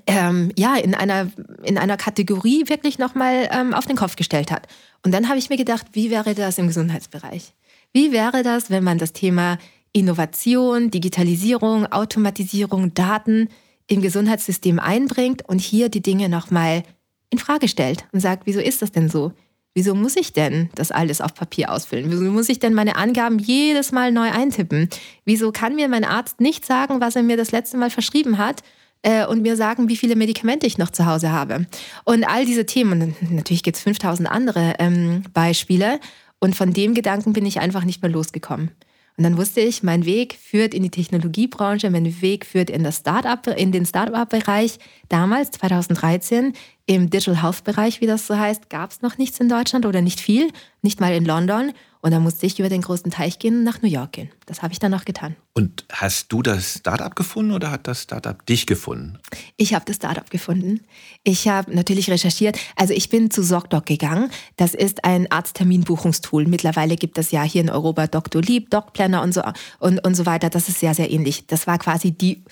ähm, 0.08 0.52
ja, 0.56 0.76
in 0.76 0.94
einer, 0.94 1.32
in 1.64 1.78
einer 1.78 1.98
Kategorie 1.98 2.68
wirklich 2.68 3.00
nochmal 3.00 3.50
ähm, 3.52 3.74
auf 3.74 3.86
den 3.86 3.96
Kopf 3.96 4.16
gestellt 4.16 4.52
hat. 4.52 4.68
Und 5.04 5.14
dann 5.14 5.30
habe 5.30 5.40
ich 5.40 5.50
mir 5.50 5.58
gedacht, 5.58 5.88
wie 5.94 6.10
wäre 6.10 6.36
das 6.36 6.58
im 6.58 6.68
Gesundheitsbereich? 6.68 7.54
Wie 7.92 8.12
wäre 8.12 8.44
das, 8.44 8.70
wenn 8.70 8.84
man 8.84 8.98
das 8.98 9.14
Thema 9.14 9.58
Innovation, 9.94 10.92
Digitalisierung, 10.92 11.86
Automatisierung, 11.88 12.94
Daten 12.94 13.50
im 13.88 14.02
Gesundheitssystem 14.02 14.80
einbringt 14.80 15.48
und 15.48 15.60
hier 15.60 15.90
die 15.90 16.02
Dinge 16.02 16.30
nochmal 16.30 16.84
in 17.30 17.40
Frage 17.40 17.68
stellt 17.68 18.06
und 18.12 18.20
sagt, 18.20 18.46
wieso 18.46 18.60
ist 18.60 18.82
das 18.82 18.92
denn 18.92 19.10
so? 19.10 19.34
Wieso 19.76 19.94
muss 19.94 20.16
ich 20.16 20.34
denn 20.34 20.70
das 20.76 20.92
alles 20.92 21.22
auf 21.22 21.34
Papier 21.34 21.72
ausfüllen? 21.72 22.12
Wieso 22.12 22.24
muss 22.24 22.50
ich 22.50 22.60
denn 22.60 22.74
meine 22.74 22.96
Angaben 22.96 23.40
jedes 23.40 23.92
Mal 23.92 24.12
neu 24.12 24.30
eintippen? 24.32 24.90
Wieso 25.26 25.52
kann 25.52 25.76
mir 25.76 25.88
mein 25.88 26.04
Arzt 26.04 26.42
nicht 26.42 26.66
sagen, 26.66 27.02
was 27.02 27.16
er 27.16 27.24
mir 27.24 27.38
das 27.38 27.52
letzte 27.52 27.78
Mal 27.78 27.90
verschrieben 27.90 28.40
hat 28.40 28.64
äh, 29.04 29.26
und 29.26 29.42
mir 29.42 29.56
sagen, 29.56 29.88
wie 29.88 29.96
viele 29.96 30.16
Medikamente 30.16 30.66
ich 30.66 30.80
noch 30.80 30.90
zu 30.90 31.06
Hause 31.06 31.32
habe? 31.32 31.68
Und 32.04 32.24
all 32.26 32.46
diese 32.46 32.66
Themen, 32.66 33.14
und 33.22 33.32
natürlich 33.32 33.64
gibt 33.64 33.78
es 33.78 33.84
5000 33.84 34.30
andere 34.30 34.74
ähm, 34.80 35.24
Beispiele. 35.34 36.00
Und 36.40 36.56
von 36.56 36.74
dem 36.74 36.94
Gedanken 36.94 37.34
bin 37.34 37.46
ich 37.46 37.60
einfach 37.60 37.84
nicht 37.84 38.02
mehr 38.02 38.12
losgekommen. 38.12 38.72
Und 39.20 39.24
dann 39.24 39.38
wusste 39.38 39.60
ich, 39.60 39.84
mein 39.84 40.06
Weg 40.06 40.40
führt 40.42 40.74
in 40.74 40.82
die 40.82 40.90
Technologiebranche, 40.90 41.90
mein 41.90 42.22
Weg 42.22 42.46
führt 42.46 42.70
in, 42.70 42.86
das 42.86 43.00
Startup, 43.00 43.46
in 43.48 43.74
den 43.74 43.86
Startup-Bereich. 43.86 44.80
Damals, 45.10 45.52
2013, 45.52 46.54
im 46.86 47.10
Digital 47.10 47.44
Health-Bereich, 47.44 48.00
wie 48.00 48.08
das 48.08 48.28
so 48.28 48.38
heißt, 48.38 48.70
gab 48.70 48.92
es 48.92 49.02
noch 49.02 49.18
nichts 49.18 49.42
in 49.42 49.50
Deutschland 49.50 49.86
oder 49.86 50.00
nicht 50.00 50.22
viel, 50.22 50.48
nicht 50.82 51.02
mal 51.02 51.14
in 51.14 51.26
London. 51.26 51.74
Und 52.02 52.12
dann 52.12 52.24
musste 52.24 52.46
ich 52.46 52.58
über 52.60 52.70
den 52.70 52.82
großen 52.82 53.12
Teich 53.12 53.40
gehen 53.40 53.58
und 53.58 53.64
nach 53.66 53.82
New 53.82 53.90
York 53.90 54.14
gehen. 54.14 54.30
Das 54.46 54.62
habe 54.62 54.72
ich 54.72 54.80
dann 54.80 54.92
noch 54.92 55.04
getan. 55.04 55.36
Und 55.54 55.84
hast 55.92 56.32
du 56.32 56.42
das 56.42 56.76
Startup 56.76 57.14
gefunden 57.14 57.52
oder 57.52 57.72
hat 57.72 57.88
das 57.88 58.04
Startup 58.04 58.46
dich 58.46 58.66
gefunden? 58.66 59.20
Ich 59.58 59.74
habe 59.74 59.84
das 59.84 59.98
Startup 59.98 60.30
gefunden. 60.30 60.80
Ich 61.24 61.50
habe 61.50 61.76
natürlich 61.76 62.10
recherchiert. 62.10 62.58
Also 62.78 62.94
ich 62.94 63.10
bin 63.10 63.32
zu 63.32 63.44
ZocDoc 63.44 63.86
gegangen. 63.86 64.32
Das 64.56 64.74
ist 64.74 65.04
ein 65.04 65.30
Arztterminbuchungstool. 65.30 66.46
Mittlerweile 66.46 66.96
gibt 66.96 67.18
es 67.18 67.32
ja 67.32 67.44
hier 67.44 67.62
in 67.62 67.70
Europa. 67.70 68.08
Lieb, 68.36 68.70
DocPlanner 68.70 69.22
und 69.22 69.34
so, 69.34 69.42
und, 69.80 70.00
und 70.06 70.16
so 70.16 70.26
weiter. 70.26 70.50
Das 70.50 70.70
ist 70.70 70.80
sehr, 70.80 70.94
sehr 70.94 71.12
ähnlich. 71.12 71.48
Das 71.48 71.68
war 71.68 71.78
quasi 71.80 72.12
die, 72.12 72.44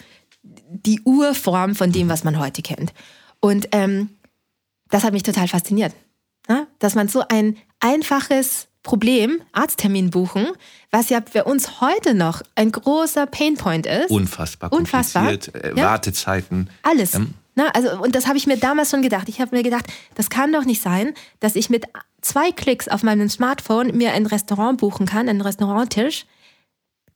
die 0.43 0.99
Urform 1.05 1.73
von 1.73 1.93
dem, 1.93 2.09
was 2.09 2.25
man 2.25 2.37
heute 2.37 2.61
kennt. 2.61 2.93
Und 3.39 3.69
ähm, 3.71 4.09
das 4.89 5.03
hat 5.03 5.13
mich 5.13 5.23
total 5.23 5.47
fasziniert. 5.47 5.93
Ja? 6.49 6.67
Dass 6.79 6.95
man 6.95 7.07
so 7.07 7.23
ein 7.29 7.55
einfaches 7.79 8.67
Problem, 8.87 9.41
Arzttermin 9.51 10.11
buchen, 10.11 10.47
was 10.91 11.09
ja 11.09 11.19
für 11.29 11.43
uns 11.43 11.81
heute 11.81 12.13
noch 12.13 12.41
ein 12.55 12.71
großer 12.71 13.25
Painpoint 13.25 13.85
ist. 13.85 14.09
Unfassbar 14.09 14.71
Unfassbar. 14.71 15.29
Äh, 15.29 15.73
ja? 15.75 15.91
Wartezeiten. 15.91 16.69
Alles. 16.83 17.13
Ähm. 17.13 17.33
Na, 17.55 17.67
also, 17.71 18.01
und 18.01 18.15
das 18.15 18.27
habe 18.27 18.37
ich 18.37 18.47
mir 18.47 18.55
damals 18.55 18.91
schon 18.91 19.01
gedacht. 19.01 19.27
Ich 19.27 19.41
habe 19.41 19.53
mir 19.53 19.61
gedacht, 19.61 19.87
das 20.15 20.29
kann 20.29 20.53
doch 20.53 20.63
nicht 20.63 20.81
sein, 20.81 21.13
dass 21.41 21.57
ich 21.57 21.69
mit 21.69 21.83
zwei 22.21 22.53
Klicks 22.53 22.87
auf 22.87 23.03
meinem 23.03 23.27
Smartphone 23.27 23.87
mir 23.87 24.13
ein 24.13 24.25
Restaurant 24.25 24.79
buchen 24.79 25.05
kann, 25.05 25.27
einen 25.27 25.41
Restauranttisch. 25.41 26.25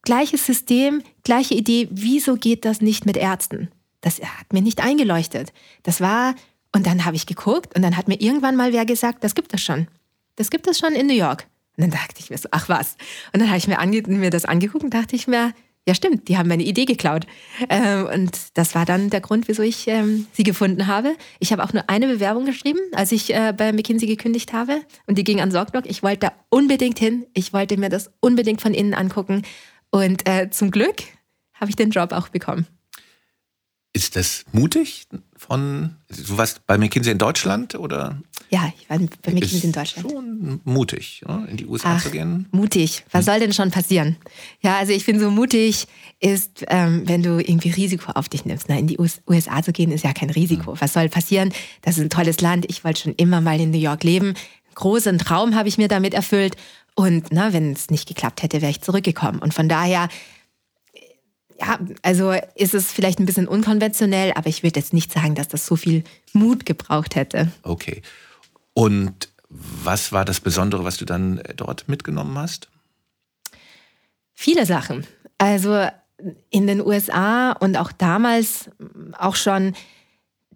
Gleiches 0.01 0.45
System, 0.45 1.01
gleiche 1.23 1.53
Idee. 1.53 1.87
Wieso 1.89 2.35
geht 2.35 2.65
das 2.65 2.81
nicht 2.81 3.05
mit 3.05 3.15
Ärzten? 3.15 3.71
Das 4.01 4.19
hat 4.19 4.51
mir 4.51 4.61
nicht 4.61 4.83
eingeleuchtet. 4.83 5.53
Das 5.83 6.01
war, 6.01 6.35
und 6.75 6.85
dann 6.85 7.05
habe 7.05 7.15
ich 7.15 7.27
geguckt 7.27 7.73
und 7.77 7.81
dann 7.81 7.95
hat 7.95 8.09
mir 8.09 8.19
irgendwann 8.19 8.57
mal 8.57 8.73
wer 8.73 8.85
gesagt, 8.85 9.23
das 9.23 9.35
gibt 9.35 9.53
es 9.53 9.61
schon. 9.61 9.87
Das 10.35 10.49
gibt 10.49 10.67
es 10.67 10.77
schon 10.77 10.91
in 10.93 11.07
New 11.07 11.13
York. 11.13 11.47
Und 11.77 11.83
dann 11.83 11.91
dachte 11.91 12.15
ich 12.19 12.29
mir 12.29 12.37
so, 12.37 12.49
ach 12.51 12.69
was. 12.69 12.95
Und 13.33 13.41
dann 13.41 13.49
habe 13.49 13.57
ich 13.57 13.67
mir, 13.67 13.77
mir 14.07 14.29
das 14.29 14.45
angeguckt 14.45 14.83
und 14.83 14.93
dachte 14.93 15.15
ich 15.15 15.27
mir, 15.27 15.53
ja 15.87 15.95
stimmt, 15.95 16.27
die 16.27 16.37
haben 16.37 16.47
meine 16.47 16.63
Idee 16.63 16.85
geklaut. 16.85 17.25
Ähm, 17.69 18.05
und 18.05 18.37
das 18.53 18.75
war 18.75 18.85
dann 18.85 19.09
der 19.09 19.21
Grund, 19.21 19.47
wieso 19.47 19.63
ich 19.63 19.87
ähm, 19.87 20.27
sie 20.33 20.43
gefunden 20.43 20.87
habe. 20.87 21.15
Ich 21.39 21.51
habe 21.51 21.63
auch 21.63 21.73
nur 21.73 21.89
eine 21.89 22.07
Bewerbung 22.07 22.45
geschrieben, 22.45 22.79
als 22.93 23.11
ich 23.11 23.33
äh, 23.33 23.53
bei 23.55 23.71
McKinsey 23.71 24.07
gekündigt 24.07 24.53
habe. 24.53 24.81
Und 25.07 25.17
die 25.17 25.23
ging 25.23 25.41
an 25.41 25.51
Sorgblock. 25.51 25.85
Ich 25.87 26.03
wollte 26.03 26.27
da 26.27 26.33
unbedingt 26.49 26.99
hin. 26.99 27.25
Ich 27.33 27.53
wollte 27.53 27.77
mir 27.77 27.89
das 27.89 28.11
unbedingt 28.19 28.61
von 28.61 28.73
innen 28.73 28.93
angucken. 28.93 29.43
Und 29.89 30.27
äh, 30.27 30.49
zum 30.51 30.71
Glück 30.71 31.03
habe 31.53 31.69
ich 31.69 31.75
den 31.75 31.91
Job 31.91 32.11
auch 32.11 32.29
bekommen. 32.29 32.67
Ist 33.93 34.15
das 34.15 34.45
mutig 34.53 35.07
von, 35.35 35.97
du 36.07 36.37
warst 36.37 36.65
bei 36.65 36.77
McKinsey 36.77 37.11
in 37.11 37.17
Deutschland 37.17 37.75
oder? 37.75 38.21
Ja, 38.53 38.71
ich 38.77 38.89
war 38.89 38.99
bei 38.99 39.31
McKinsey 39.31 39.63
in 39.63 39.71
Deutschland. 39.71 40.11
Schon 40.11 40.59
mutig, 40.65 41.21
oder? 41.23 41.47
in 41.47 41.55
die 41.55 41.65
USA 41.65 41.95
Ach, 41.95 42.03
zu 42.03 42.11
gehen. 42.11 42.47
Mutig. 42.51 43.05
Was 43.11 43.25
hm. 43.25 43.31
soll 43.31 43.39
denn 43.39 43.53
schon 43.53 43.71
passieren? 43.71 44.17
Ja, 44.59 44.77
also 44.77 44.91
ich 44.91 45.05
finde 45.05 45.21
so 45.21 45.31
mutig 45.31 45.87
ist, 46.19 46.65
ähm, 46.67 47.03
wenn 47.05 47.23
du 47.23 47.39
irgendwie 47.39 47.69
Risiko 47.69 48.11
auf 48.11 48.27
dich 48.27 48.43
nimmst. 48.43 48.65
Na, 48.67 48.77
in 48.77 48.87
die 48.87 48.97
USA 48.97 49.63
zu 49.63 49.71
gehen 49.71 49.91
ist 49.93 50.03
ja 50.03 50.11
kein 50.11 50.29
Risiko. 50.29 50.73
Hm. 50.73 50.81
Was 50.81 50.91
soll 50.91 51.07
passieren? 51.07 51.53
Das 51.81 51.97
ist 51.97 52.03
ein 52.03 52.09
tolles 52.09 52.41
Land. 52.41 52.65
Ich 52.69 52.83
wollte 52.83 53.03
schon 53.03 53.15
immer 53.15 53.39
mal 53.39 53.57
in 53.57 53.71
New 53.71 53.79
York 53.79 54.03
leben. 54.03 54.33
Großen 54.75 55.17
Traum 55.17 55.55
habe 55.55 55.69
ich 55.69 55.77
mir 55.77 55.87
damit 55.87 56.13
erfüllt. 56.13 56.57
Und 56.93 57.27
na, 57.31 57.53
wenn 57.53 57.71
es 57.71 57.89
nicht 57.89 58.05
geklappt 58.05 58.43
hätte, 58.43 58.61
wäre 58.61 58.71
ich 58.71 58.81
zurückgekommen. 58.81 59.39
Und 59.39 59.53
von 59.53 59.69
daher 59.69 60.09
ja, 61.57 61.79
also 62.01 62.33
ist 62.55 62.73
es 62.73 62.91
vielleicht 62.91 63.19
ein 63.19 63.25
bisschen 63.25 63.47
unkonventionell, 63.47 64.33
aber 64.35 64.47
ich 64.47 64.63
würde 64.63 64.79
jetzt 64.79 64.93
nicht 64.93 65.13
sagen, 65.13 65.35
dass 65.35 65.47
das 65.47 65.65
so 65.65 65.75
viel 65.75 66.03
Mut 66.33 66.65
gebraucht 66.65 67.15
hätte. 67.15 67.51
Okay. 67.63 68.01
Und 68.73 69.29
was 69.49 70.11
war 70.11 70.25
das 70.25 70.39
Besondere, 70.39 70.83
was 70.83 70.97
du 70.97 71.05
dann 71.05 71.39
äh, 71.39 71.53
dort 71.53 71.87
mitgenommen 71.87 72.37
hast? 72.37 72.69
Viele 74.33 74.65
Sachen. 74.65 75.05
Also 75.37 75.87
in 76.49 76.67
den 76.67 76.81
USA 76.81 77.51
und 77.51 77.77
auch 77.77 77.91
damals 77.91 78.69
auch 79.17 79.35
schon 79.35 79.73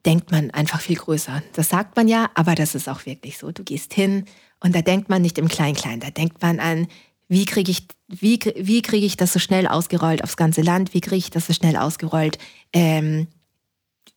denkt 0.06 0.32
man 0.32 0.52
einfach 0.52 0.80
viel 0.80 0.96
größer. 0.96 1.42
Das 1.54 1.70
sagt 1.70 1.96
man 1.96 2.08
ja, 2.08 2.30
aber 2.36 2.54
das 2.54 2.76
ist 2.76 2.88
auch 2.88 3.06
wirklich 3.08 3.40
so. 3.40 3.52
Du 3.52 3.64
gehst 3.64 3.94
hin 3.94 4.26
und 4.60 4.76
da 4.76 4.82
denkt 4.82 5.10
man 5.10 5.24
nicht 5.24 5.40
im 5.40 5.48
Klein-Klein, 5.48 6.00
da 6.00 6.12
denkt 6.12 6.42
man 6.42 6.60
an 6.60 6.88
wie 7.28 7.46
kriege 7.46 7.72
ich, 7.72 7.88
wie, 8.08 8.40
wie 8.56 8.82
krieg 8.82 9.04
ich 9.04 9.18
das 9.18 9.34
so 9.34 9.40
schnell 9.40 9.68
ausgerollt 9.68 10.24
aufs 10.24 10.38
ganze 10.38 10.62
Land? 10.62 10.94
Wie 10.94 11.02
kriege 11.02 11.18
ich 11.18 11.32
das 11.32 11.48
so 11.48 11.54
schnell 11.54 11.76
ausgerollt 11.76 12.38
ähm, 12.72 13.28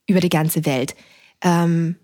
über 0.06 0.20
die 0.20 0.28
ganze 0.28 0.66
Welt? 0.66 0.94
Ähm, 1.42 1.96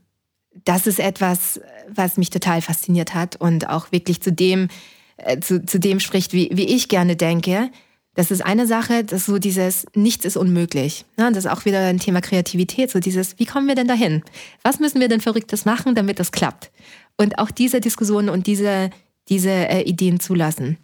das 0.65 0.87
ist 0.87 1.01
etwas, 1.01 1.61
was 1.89 2.17
mich 2.17 2.31
total 2.31 2.63
fasziniert 2.63 3.15
hat 3.15 3.37
und 3.37 3.69
auch 3.69 3.93
wirklich 3.93 4.21
zu 4.21 4.33
dem, 4.33 4.69
äh, 5.17 5.41
zu, 5.41 5.65
zu 5.65 5.79
dem 5.79 6.01
spricht, 6.01 6.33
wie, 6.33 6.51
wie 6.53 6.67
ich 6.67 6.89
gerne 6.89 7.17
denke. 7.17 7.71
Das 8.15 8.31
ist 8.31 8.45
eine 8.45 8.67
Sache, 8.67 9.03
dass 9.03 9.27
so 9.27 9.39
dieses 9.39 9.87
Nichts 9.95 10.25
ist 10.25 10.37
unmöglich. 10.37 11.05
Ja, 11.19 11.29
das 11.31 11.45
ist 11.45 11.51
auch 11.51 11.65
wieder 11.65 11.81
ein 11.81 11.99
Thema 11.99 12.21
Kreativität, 12.21 12.91
so 12.91 13.01
dieses, 13.01 13.39
wie 13.39 13.45
kommen 13.45 13.67
wir 13.67 13.75
denn 13.75 13.89
dahin? 13.89 14.23
Was 14.63 14.79
müssen 14.79 15.01
wir 15.01 15.09
denn 15.09 15.21
Verrücktes 15.21 15.65
machen, 15.65 15.97
damit 15.97 16.21
das 16.21 16.31
klappt? 16.31 16.71
Und 17.17 17.39
auch 17.39 17.51
diese 17.51 17.81
Diskussionen 17.81 18.29
und 18.29 18.47
diese, 18.47 18.91
diese 19.29 19.51
äh, 19.51 19.83
Ideen 19.83 20.21
zulassen. 20.21 20.79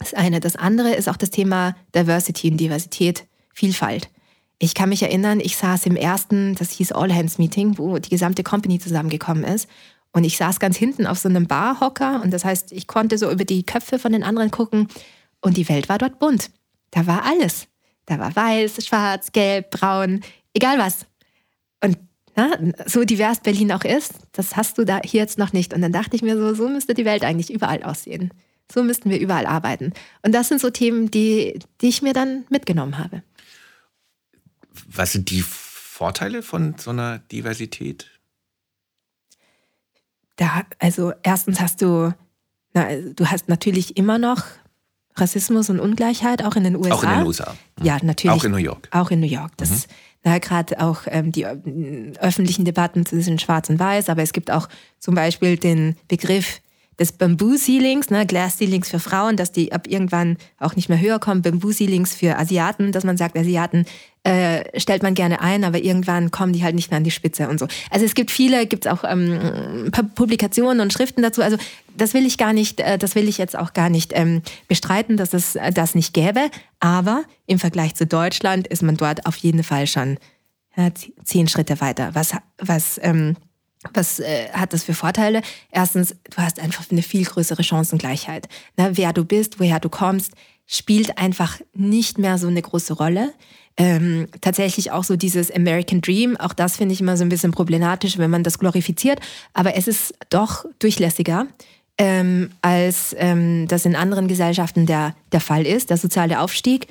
Das 0.00 0.14
eine. 0.14 0.40
Das 0.40 0.56
andere 0.56 0.94
ist 0.94 1.08
auch 1.08 1.16
das 1.16 1.30
Thema 1.30 1.76
Diversity 1.94 2.50
und 2.50 2.56
Diversität, 2.56 3.26
Vielfalt. 3.52 4.08
Ich 4.64 4.72
kann 4.72 4.88
mich 4.88 5.02
erinnern, 5.02 5.40
ich 5.40 5.58
saß 5.58 5.84
im 5.84 5.94
ersten, 5.94 6.54
das 6.54 6.70
hieß 6.70 6.92
All 6.92 7.14
Hands 7.14 7.36
Meeting, 7.36 7.76
wo 7.76 7.98
die 7.98 8.08
gesamte 8.08 8.42
Company 8.42 8.78
zusammengekommen 8.78 9.44
ist. 9.44 9.68
Und 10.10 10.24
ich 10.24 10.38
saß 10.38 10.58
ganz 10.58 10.78
hinten 10.78 11.06
auf 11.06 11.18
so 11.18 11.28
einem 11.28 11.46
Barhocker 11.46 12.22
und 12.22 12.32
das 12.32 12.46
heißt, 12.46 12.72
ich 12.72 12.86
konnte 12.86 13.18
so 13.18 13.30
über 13.30 13.44
die 13.44 13.64
Köpfe 13.64 13.98
von 13.98 14.12
den 14.12 14.22
anderen 14.22 14.50
gucken 14.50 14.88
und 15.42 15.58
die 15.58 15.68
Welt 15.68 15.90
war 15.90 15.98
dort 15.98 16.18
bunt. 16.18 16.50
Da 16.92 17.06
war 17.06 17.26
alles. 17.26 17.66
Da 18.06 18.18
war 18.18 18.34
weiß, 18.34 18.86
schwarz, 18.86 19.32
gelb, 19.32 19.70
braun, 19.70 20.22
egal 20.54 20.78
was. 20.78 21.04
Und 21.82 21.98
na, 22.34 22.56
so 22.86 23.04
divers 23.04 23.40
Berlin 23.40 23.70
auch 23.70 23.84
ist, 23.84 24.14
das 24.32 24.56
hast 24.56 24.78
du 24.78 24.84
da 24.84 25.00
hier 25.04 25.20
jetzt 25.20 25.36
noch 25.36 25.52
nicht. 25.52 25.74
Und 25.74 25.82
dann 25.82 25.92
dachte 25.92 26.16
ich 26.16 26.22
mir 26.22 26.38
so, 26.38 26.54
so 26.54 26.70
müsste 26.70 26.94
die 26.94 27.04
Welt 27.04 27.22
eigentlich 27.22 27.52
überall 27.52 27.82
aussehen. 27.82 28.32
So 28.72 28.82
müssten 28.82 29.10
wir 29.10 29.20
überall 29.20 29.44
arbeiten. 29.44 29.92
Und 30.22 30.34
das 30.34 30.48
sind 30.48 30.62
so 30.62 30.70
Themen, 30.70 31.10
die, 31.10 31.58
die 31.82 31.88
ich 31.88 32.00
mir 32.00 32.14
dann 32.14 32.46
mitgenommen 32.48 32.96
habe. 32.96 33.22
Was 34.86 35.12
sind 35.12 35.30
die 35.30 35.42
Vorteile 35.42 36.42
von 36.42 36.74
so 36.78 36.90
einer 36.90 37.18
Diversität? 37.18 38.10
Da, 40.36 40.64
also 40.78 41.12
erstens 41.22 41.60
hast 41.60 41.80
du, 41.80 42.12
na, 42.72 42.88
du 42.96 43.26
hast 43.26 43.48
natürlich 43.48 43.96
immer 43.96 44.18
noch 44.18 44.44
Rassismus 45.16 45.70
und 45.70 45.78
Ungleichheit, 45.78 46.44
auch 46.44 46.56
in 46.56 46.64
den 46.64 46.76
USA. 46.76 46.94
Auch 46.94 47.02
in 47.04 47.10
den 47.10 47.26
USA. 47.26 47.56
Mhm. 47.78 47.86
Ja, 47.86 47.98
natürlich. 48.02 48.36
Auch 48.36 48.44
in 48.44 48.50
New 48.50 48.58
York. 48.58 48.88
Auch 48.90 49.10
in 49.10 49.20
New 49.20 49.28
York. 49.28 49.52
Das, 49.56 49.86
mhm. 50.24 50.40
gerade 50.40 50.80
auch 50.80 51.02
ähm, 51.06 51.30
die 51.30 51.42
äh, 51.42 52.12
öffentlichen 52.18 52.64
Debatten 52.64 53.06
zwischen 53.06 53.38
Schwarz 53.38 53.70
und 53.70 53.78
Weiß, 53.78 54.08
aber 54.08 54.22
es 54.22 54.32
gibt 54.32 54.50
auch 54.50 54.68
zum 54.98 55.14
Beispiel 55.14 55.56
den 55.56 55.96
Begriff 56.08 56.60
des 56.98 57.12
Bamboo-Ceilings, 57.12 58.10
ne, 58.10 58.26
Glass-Ceilings 58.26 58.88
für 58.88 59.00
Frauen, 59.00 59.36
dass 59.36 59.52
die 59.52 59.72
ab 59.72 59.86
irgendwann 59.88 60.36
auch 60.58 60.76
nicht 60.76 60.88
mehr 60.88 61.00
höher 61.00 61.18
kommen, 61.18 61.42
Bamboo-Ceilings 61.42 62.14
für 62.14 62.38
Asiaten, 62.38 62.92
dass 62.92 63.04
man 63.04 63.16
sagt, 63.16 63.36
Asiaten 63.36 63.86
äh, 64.22 64.80
stellt 64.80 65.02
man 65.02 65.14
gerne 65.14 65.40
ein, 65.40 65.64
aber 65.64 65.82
irgendwann 65.82 66.30
kommen 66.30 66.52
die 66.52 66.64
halt 66.64 66.74
nicht 66.74 66.90
mehr 66.90 66.96
an 66.96 67.04
die 67.04 67.10
Spitze 67.10 67.48
und 67.48 67.58
so. 67.58 67.68
Also 67.90 68.06
es 68.06 68.14
gibt 68.14 68.30
viele, 68.30 68.66
gibt 68.66 68.86
es 68.86 68.92
auch 68.92 69.04
ähm, 69.06 69.90
Publikationen 70.14 70.80
und 70.80 70.92
Schriften 70.92 71.22
dazu. 71.22 71.42
Also 71.42 71.58
das 71.96 72.14
will 72.14 72.24
ich 72.24 72.38
gar 72.38 72.52
nicht, 72.52 72.80
äh, 72.80 72.96
das 72.96 73.14
will 73.14 73.28
ich 73.28 73.36
jetzt 73.36 73.56
auch 73.56 73.74
gar 73.74 73.90
nicht 73.90 74.12
ähm, 74.14 74.40
bestreiten, 74.66 75.18
dass 75.18 75.34
es 75.34 75.56
äh, 75.56 75.72
das 75.72 75.94
nicht 75.94 76.14
gäbe. 76.14 76.50
Aber 76.80 77.24
im 77.46 77.58
Vergleich 77.58 77.94
zu 77.96 78.06
Deutschland 78.06 78.66
ist 78.66 78.82
man 78.82 78.96
dort 78.96 79.26
auf 79.26 79.36
jeden 79.36 79.62
Fall 79.62 79.86
schon 79.86 80.18
zehn 81.22 81.46
Schritte 81.46 81.80
weiter. 81.80 82.16
Was, 82.16 82.32
was 82.58 82.98
ähm, 83.00 83.36
was 83.92 84.20
äh, 84.20 84.48
hat 84.52 84.72
das 84.72 84.84
für 84.84 84.94
Vorteile? 84.94 85.42
Erstens, 85.70 86.16
du 86.30 86.36
hast 86.38 86.60
einfach 86.60 86.84
eine 86.90 87.02
viel 87.02 87.24
größere 87.24 87.62
Chancengleichheit. 87.62 88.48
Na, 88.76 88.96
wer 88.96 89.12
du 89.12 89.24
bist, 89.24 89.60
woher 89.60 89.80
du 89.80 89.88
kommst, 89.88 90.32
spielt 90.66 91.18
einfach 91.18 91.60
nicht 91.74 92.18
mehr 92.18 92.38
so 92.38 92.46
eine 92.46 92.62
große 92.62 92.94
Rolle. 92.94 93.32
Ähm, 93.76 94.28
tatsächlich 94.40 94.92
auch 94.92 95.02
so 95.02 95.16
dieses 95.16 95.50
American 95.50 96.00
Dream, 96.00 96.36
auch 96.36 96.52
das 96.52 96.76
finde 96.76 96.92
ich 96.92 97.00
immer 97.00 97.16
so 97.16 97.24
ein 97.24 97.28
bisschen 97.28 97.50
problematisch, 97.50 98.18
wenn 98.18 98.30
man 98.30 98.44
das 98.44 98.60
glorifiziert, 98.60 99.18
aber 99.52 99.74
es 99.74 99.88
ist 99.88 100.14
doch 100.30 100.64
durchlässiger, 100.78 101.48
ähm, 101.98 102.50
als 102.62 103.16
ähm, 103.18 103.66
das 103.66 103.84
in 103.84 103.96
anderen 103.96 104.28
Gesellschaften 104.28 104.86
der, 104.86 105.16
der 105.32 105.40
Fall 105.40 105.66
ist, 105.66 105.90
der 105.90 105.96
soziale 105.96 106.40
Aufstieg. 106.40 106.86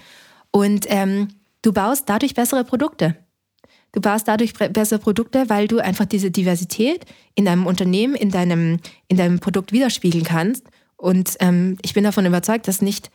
Und 0.51 0.85
ähm, 0.89 1.29
du 1.61 1.71
baust 1.71 2.09
dadurch 2.09 2.33
bessere 2.33 2.65
Produkte. 2.65 3.15
Du 3.93 4.01
baust 4.01 4.27
dadurch 4.27 4.53
bessere 4.53 4.99
Produkte, 4.99 5.49
weil 5.49 5.67
du 5.67 5.77
einfach 5.77 6.05
diese 6.05 6.31
Diversität 6.31 7.05
in 7.35 7.45
deinem 7.45 7.67
Unternehmen, 7.67 8.15
in 8.15 8.31
deinem, 8.31 8.79
in 9.07 9.17
deinem 9.17 9.39
Produkt 9.39 9.71
widerspiegeln 9.71 10.23
kannst. 10.23 10.65
Und 10.97 11.37
ähm, 11.39 11.77
ich 11.83 11.93
bin 11.93 12.03
davon 12.03 12.25
überzeugt, 12.25 12.67
dass 12.67 12.81
nicht 12.81 13.11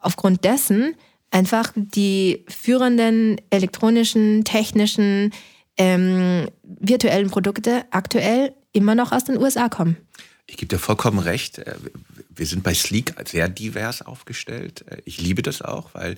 aufgrund 0.00 0.44
dessen 0.44 0.94
einfach 1.32 1.72
die 1.74 2.44
führenden 2.48 3.40
elektronischen, 3.50 4.44
technischen, 4.44 5.32
ähm, 5.76 6.48
virtuellen 6.62 7.30
Produkte 7.30 7.84
aktuell 7.90 8.54
immer 8.72 8.94
noch 8.94 9.10
aus 9.10 9.24
den 9.24 9.36
USA 9.36 9.68
kommen. 9.68 9.96
Ich 10.46 10.56
gebe 10.56 10.68
dir 10.68 10.78
vollkommen 10.78 11.18
recht. 11.18 11.58
Äh, 11.58 11.74
wir 12.28 12.46
sind 12.46 12.62
bei 12.62 12.72
Sleek 12.72 13.14
sehr 13.28 13.48
divers 13.48 14.00
aufgestellt. 14.02 14.84
Äh, 14.88 15.02
ich 15.04 15.20
liebe 15.20 15.42
das 15.42 15.60
auch, 15.60 15.90
weil 15.94 16.16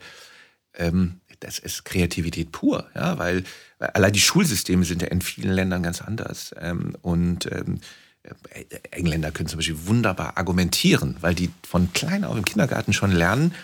ähm, 0.74 1.20
das 1.40 1.59
ist 1.59 1.85
Kreativität 1.85 2.53
pur, 2.53 2.87
ja, 2.94 3.18
weil, 3.18 3.44
weil, 3.79 3.90
allein 3.90 4.12
die 4.12 4.20
Schulsysteme 4.20 4.85
sind 4.85 5.03
ja 5.03 5.09
in 5.09 5.20
vielen 5.20 5.53
Ländern 5.53 5.83
ganz 5.83 6.03
anders. 6.03 6.55
Ähm, 6.61 6.96
und 7.03 7.51
ähm, 7.53 7.81
äh, 8.22 8.64
Engländer 8.90 9.31
können 9.31 9.48
zum 9.48 9.59
Beispiel 9.59 9.87
wunderbar 9.87 10.37
argumentieren, 10.37 11.16
weil 11.20 11.35
die 11.35 11.51
von 11.66 11.92
klein 11.92 12.24
auf 12.24 12.37
im 12.37 12.44
Kindergarten 12.44 12.92
schon 12.92 13.12
lernen, 13.12 13.55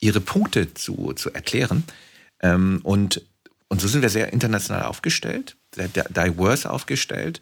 ihre 0.00 0.20
Punkte 0.20 0.74
zu, 0.74 1.12
zu 1.14 1.32
erklären. 1.32 1.84
Ähm, 2.42 2.80
und, 2.82 3.22
und 3.68 3.80
so 3.80 3.88
sind 3.88 4.02
wir 4.02 4.08
sehr 4.08 4.32
international 4.32 4.84
aufgestellt, 4.84 5.56
sehr 5.74 5.88
diverse 5.88 6.70
aufgestellt 6.70 7.40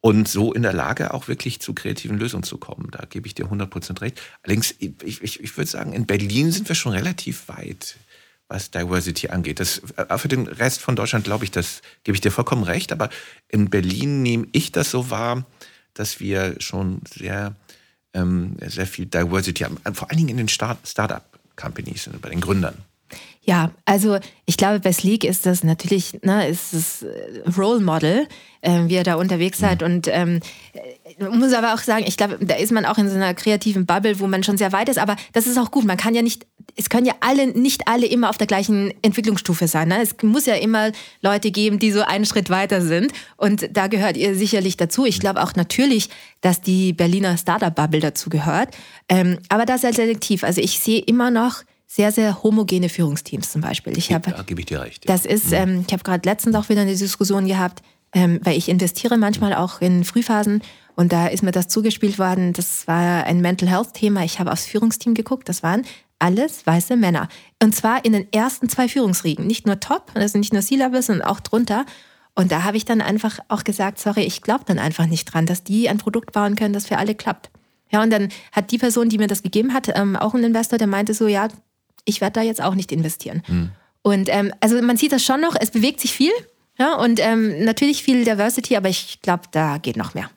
und 0.00 0.28
so 0.28 0.52
in 0.52 0.62
der 0.62 0.72
Lage, 0.72 1.12
auch 1.12 1.28
wirklich 1.28 1.60
zu 1.60 1.74
kreativen 1.74 2.18
Lösungen 2.18 2.44
zu 2.44 2.58
kommen. 2.58 2.88
Da 2.90 3.04
gebe 3.08 3.26
ich 3.26 3.34
dir 3.34 3.46
100% 3.46 4.00
recht. 4.00 4.20
Allerdings, 4.42 4.74
ich, 4.78 5.22
ich, 5.22 5.40
ich 5.40 5.56
würde 5.56 5.70
sagen, 5.70 5.92
in 5.92 6.06
Berlin 6.06 6.52
sind 6.52 6.68
wir 6.68 6.76
schon 6.76 6.92
relativ 6.92 7.48
weit 7.48 7.96
was 8.48 8.70
Diversity 8.70 9.28
angeht. 9.28 9.60
Das, 9.60 9.82
äh, 9.96 10.18
für 10.18 10.28
den 10.28 10.46
Rest 10.46 10.80
von 10.80 10.96
Deutschland 10.96 11.24
glaube 11.24 11.44
ich, 11.44 11.50
das 11.50 11.82
gebe 12.04 12.16
ich 12.16 12.20
dir 12.20 12.32
vollkommen 12.32 12.64
recht. 12.64 12.92
Aber 12.92 13.10
in 13.48 13.70
Berlin 13.70 14.22
nehme 14.22 14.46
ich 14.52 14.72
das 14.72 14.90
so 14.90 15.10
wahr, 15.10 15.44
dass 15.94 16.20
wir 16.20 16.56
schon 16.58 17.02
sehr, 17.12 17.54
ähm, 18.14 18.56
sehr 18.66 18.86
viel 18.86 19.06
Diversity 19.06 19.64
haben. 19.64 19.78
Vor 19.94 20.10
allen 20.10 20.18
Dingen 20.18 20.30
in 20.30 20.36
den 20.38 20.48
Start 20.48 20.78
Startup-Companies, 20.86 22.10
bei 22.20 22.30
den 22.30 22.40
Gründern. 22.40 22.76
Ja, 23.48 23.70
also 23.86 24.18
ich 24.44 24.58
glaube, 24.58 24.78
bei 24.80 24.92
Sleek 24.92 25.24
ist 25.24 25.46
das 25.46 25.64
natürlich, 25.64 26.20
ne, 26.22 26.46
ist 26.48 26.74
das 26.74 27.02
äh, 27.02 27.48
Role 27.56 27.80
Model, 27.80 28.28
äh, 28.60 28.80
wie 28.88 28.96
ihr 28.96 29.04
da 29.04 29.14
unterwegs 29.14 29.56
seid. 29.56 29.80
Mhm. 29.80 29.86
Und 29.86 30.08
ähm, 30.08 30.40
muss 31.18 31.54
aber 31.54 31.72
auch 31.72 31.78
sagen, 31.78 32.04
ich 32.06 32.18
glaube, 32.18 32.36
da 32.44 32.56
ist 32.56 32.72
man 32.72 32.84
auch 32.84 32.98
in 32.98 33.08
so 33.08 33.14
einer 33.14 33.32
kreativen 33.32 33.86
Bubble, 33.86 34.20
wo 34.20 34.26
man 34.26 34.42
schon 34.42 34.58
sehr 34.58 34.72
weit 34.72 34.90
ist. 34.90 34.98
Aber 34.98 35.16
das 35.32 35.46
ist 35.46 35.56
auch 35.56 35.70
gut. 35.70 35.86
Man 35.86 35.96
kann 35.96 36.14
ja 36.14 36.20
nicht, 36.20 36.46
es 36.78 36.88
können 36.88 37.06
ja 37.06 37.14
alle, 37.20 37.48
nicht 37.48 37.88
alle 37.88 38.06
immer 38.06 38.30
auf 38.30 38.38
der 38.38 38.46
gleichen 38.46 38.94
Entwicklungsstufe 39.02 39.66
sein. 39.66 39.88
Ne? 39.88 40.00
Es 40.00 40.14
muss 40.22 40.46
ja 40.46 40.54
immer 40.54 40.92
Leute 41.20 41.50
geben, 41.50 41.80
die 41.80 41.90
so 41.90 42.02
einen 42.02 42.24
Schritt 42.24 42.50
weiter 42.50 42.80
sind. 42.80 43.12
Und 43.36 43.68
da 43.76 43.88
gehört 43.88 44.16
ihr 44.16 44.36
sicherlich 44.36 44.76
dazu. 44.76 45.04
Ich 45.04 45.18
glaube 45.18 45.42
auch 45.42 45.56
natürlich, 45.56 46.08
dass 46.40 46.60
die 46.60 46.92
Berliner 46.92 47.36
Startup-Bubble 47.36 48.00
dazu 48.00 48.30
gehört. 48.30 48.76
Ähm, 49.08 49.38
aber 49.48 49.66
das 49.66 49.82
ist 49.82 49.96
selektiv. 49.96 50.44
Also 50.44 50.60
ich 50.60 50.78
sehe 50.78 51.00
immer 51.00 51.32
noch 51.32 51.64
sehr, 51.88 52.12
sehr 52.12 52.44
homogene 52.44 52.88
Führungsteams 52.88 53.50
zum 53.50 53.60
Beispiel. 53.60 53.98
Ich 53.98 54.12
hab, 54.12 54.22
da 54.22 54.42
gebe 54.42 54.60
ich 54.60 54.66
dir 54.66 54.80
recht. 54.80 55.04
Ja. 55.04 55.12
Das 55.12 55.26
ist, 55.26 55.48
mhm. 55.48 55.54
ähm, 55.54 55.84
ich 55.86 55.92
habe 55.92 56.04
gerade 56.04 56.28
letztens 56.28 56.54
auch 56.54 56.68
wieder 56.68 56.82
eine 56.82 56.94
Diskussion 56.94 57.48
gehabt, 57.48 57.82
ähm, 58.12 58.38
weil 58.44 58.56
ich 58.56 58.68
investiere 58.68 59.18
manchmal 59.18 59.52
auch 59.52 59.80
in 59.80 60.04
Frühphasen 60.04 60.62
Und 60.94 61.12
da 61.12 61.26
ist 61.26 61.42
mir 61.42 61.50
das 61.50 61.66
zugespielt 61.66 62.20
worden. 62.20 62.52
Das 62.52 62.86
war 62.86 63.24
ein 63.24 63.40
Mental 63.40 63.68
Health 63.68 63.94
Thema. 63.94 64.22
Ich 64.22 64.38
habe 64.38 64.52
aufs 64.52 64.66
Führungsteam 64.66 65.14
geguckt. 65.14 65.48
Das 65.48 65.64
waren 65.64 65.82
alles 66.18 66.66
weiße 66.66 66.96
Männer. 66.96 67.28
Und 67.62 67.74
zwar 67.74 68.04
in 68.04 68.12
den 68.12 68.32
ersten 68.32 68.68
zwei 68.68 68.88
Führungsriegen. 68.88 69.46
Nicht 69.46 69.66
nur 69.66 69.80
top, 69.80 70.12
also 70.14 70.38
nicht 70.38 70.52
nur 70.52 70.62
C-Level, 70.62 71.02
sondern 71.02 71.28
auch 71.28 71.40
drunter. 71.40 71.86
Und 72.34 72.52
da 72.52 72.64
habe 72.64 72.76
ich 72.76 72.84
dann 72.84 73.00
einfach 73.00 73.38
auch 73.48 73.64
gesagt, 73.64 73.98
sorry, 73.98 74.22
ich 74.22 74.42
glaube 74.42 74.64
dann 74.66 74.78
einfach 74.78 75.06
nicht 75.06 75.24
dran, 75.26 75.46
dass 75.46 75.64
die 75.64 75.88
ein 75.88 75.98
Produkt 75.98 76.32
bauen 76.32 76.56
können, 76.56 76.72
das 76.72 76.86
für 76.86 76.98
alle 76.98 77.14
klappt. 77.14 77.50
Ja, 77.90 78.02
und 78.02 78.10
dann 78.10 78.28
hat 78.52 78.70
die 78.70 78.78
Person, 78.78 79.08
die 79.08 79.18
mir 79.18 79.26
das 79.26 79.42
gegeben 79.42 79.72
hat, 79.72 79.88
ähm, 79.96 80.14
auch 80.16 80.34
ein 80.34 80.44
Investor, 80.44 80.78
der 80.78 80.86
meinte 80.86 81.14
so, 81.14 81.26
ja, 81.26 81.48
ich 82.04 82.20
werde 82.20 82.34
da 82.34 82.42
jetzt 82.42 82.62
auch 82.62 82.74
nicht 82.74 82.92
investieren. 82.92 83.42
Mhm. 83.48 83.70
Und 84.02 84.28
ähm, 84.30 84.52
also 84.60 84.80
man 84.82 84.96
sieht 84.96 85.12
das 85.12 85.24
schon 85.24 85.40
noch, 85.40 85.56
es 85.58 85.70
bewegt 85.70 86.00
sich 86.00 86.12
viel. 86.12 86.32
Ja, 86.78 86.94
und 86.94 87.18
ähm, 87.18 87.64
natürlich 87.64 88.04
viel 88.04 88.24
Diversity, 88.24 88.76
aber 88.76 88.88
ich 88.88 89.20
glaube, 89.20 89.44
da 89.50 89.78
geht 89.78 89.96
noch 89.96 90.14
mehr. 90.14 90.30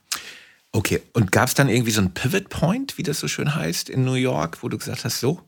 Okay, 0.72 1.02
und 1.14 1.32
gab 1.32 1.50
es 1.50 1.54
dann 1.54 1.70
irgendwie 1.70 1.92
so 1.92 2.02
einen 2.02 2.14
Pivot 2.14 2.50
Point, 2.50 2.98
wie 2.98 3.04
das 3.04 3.20
so 3.20 3.28
schön 3.28 3.54
heißt, 3.54 3.90
in 3.90 4.06
New 4.06 4.14
York, 4.14 4.64
wo 4.64 4.70
du 4.70 4.78
gesagt 4.78 5.06
hast, 5.06 5.20
so, 5.20 5.42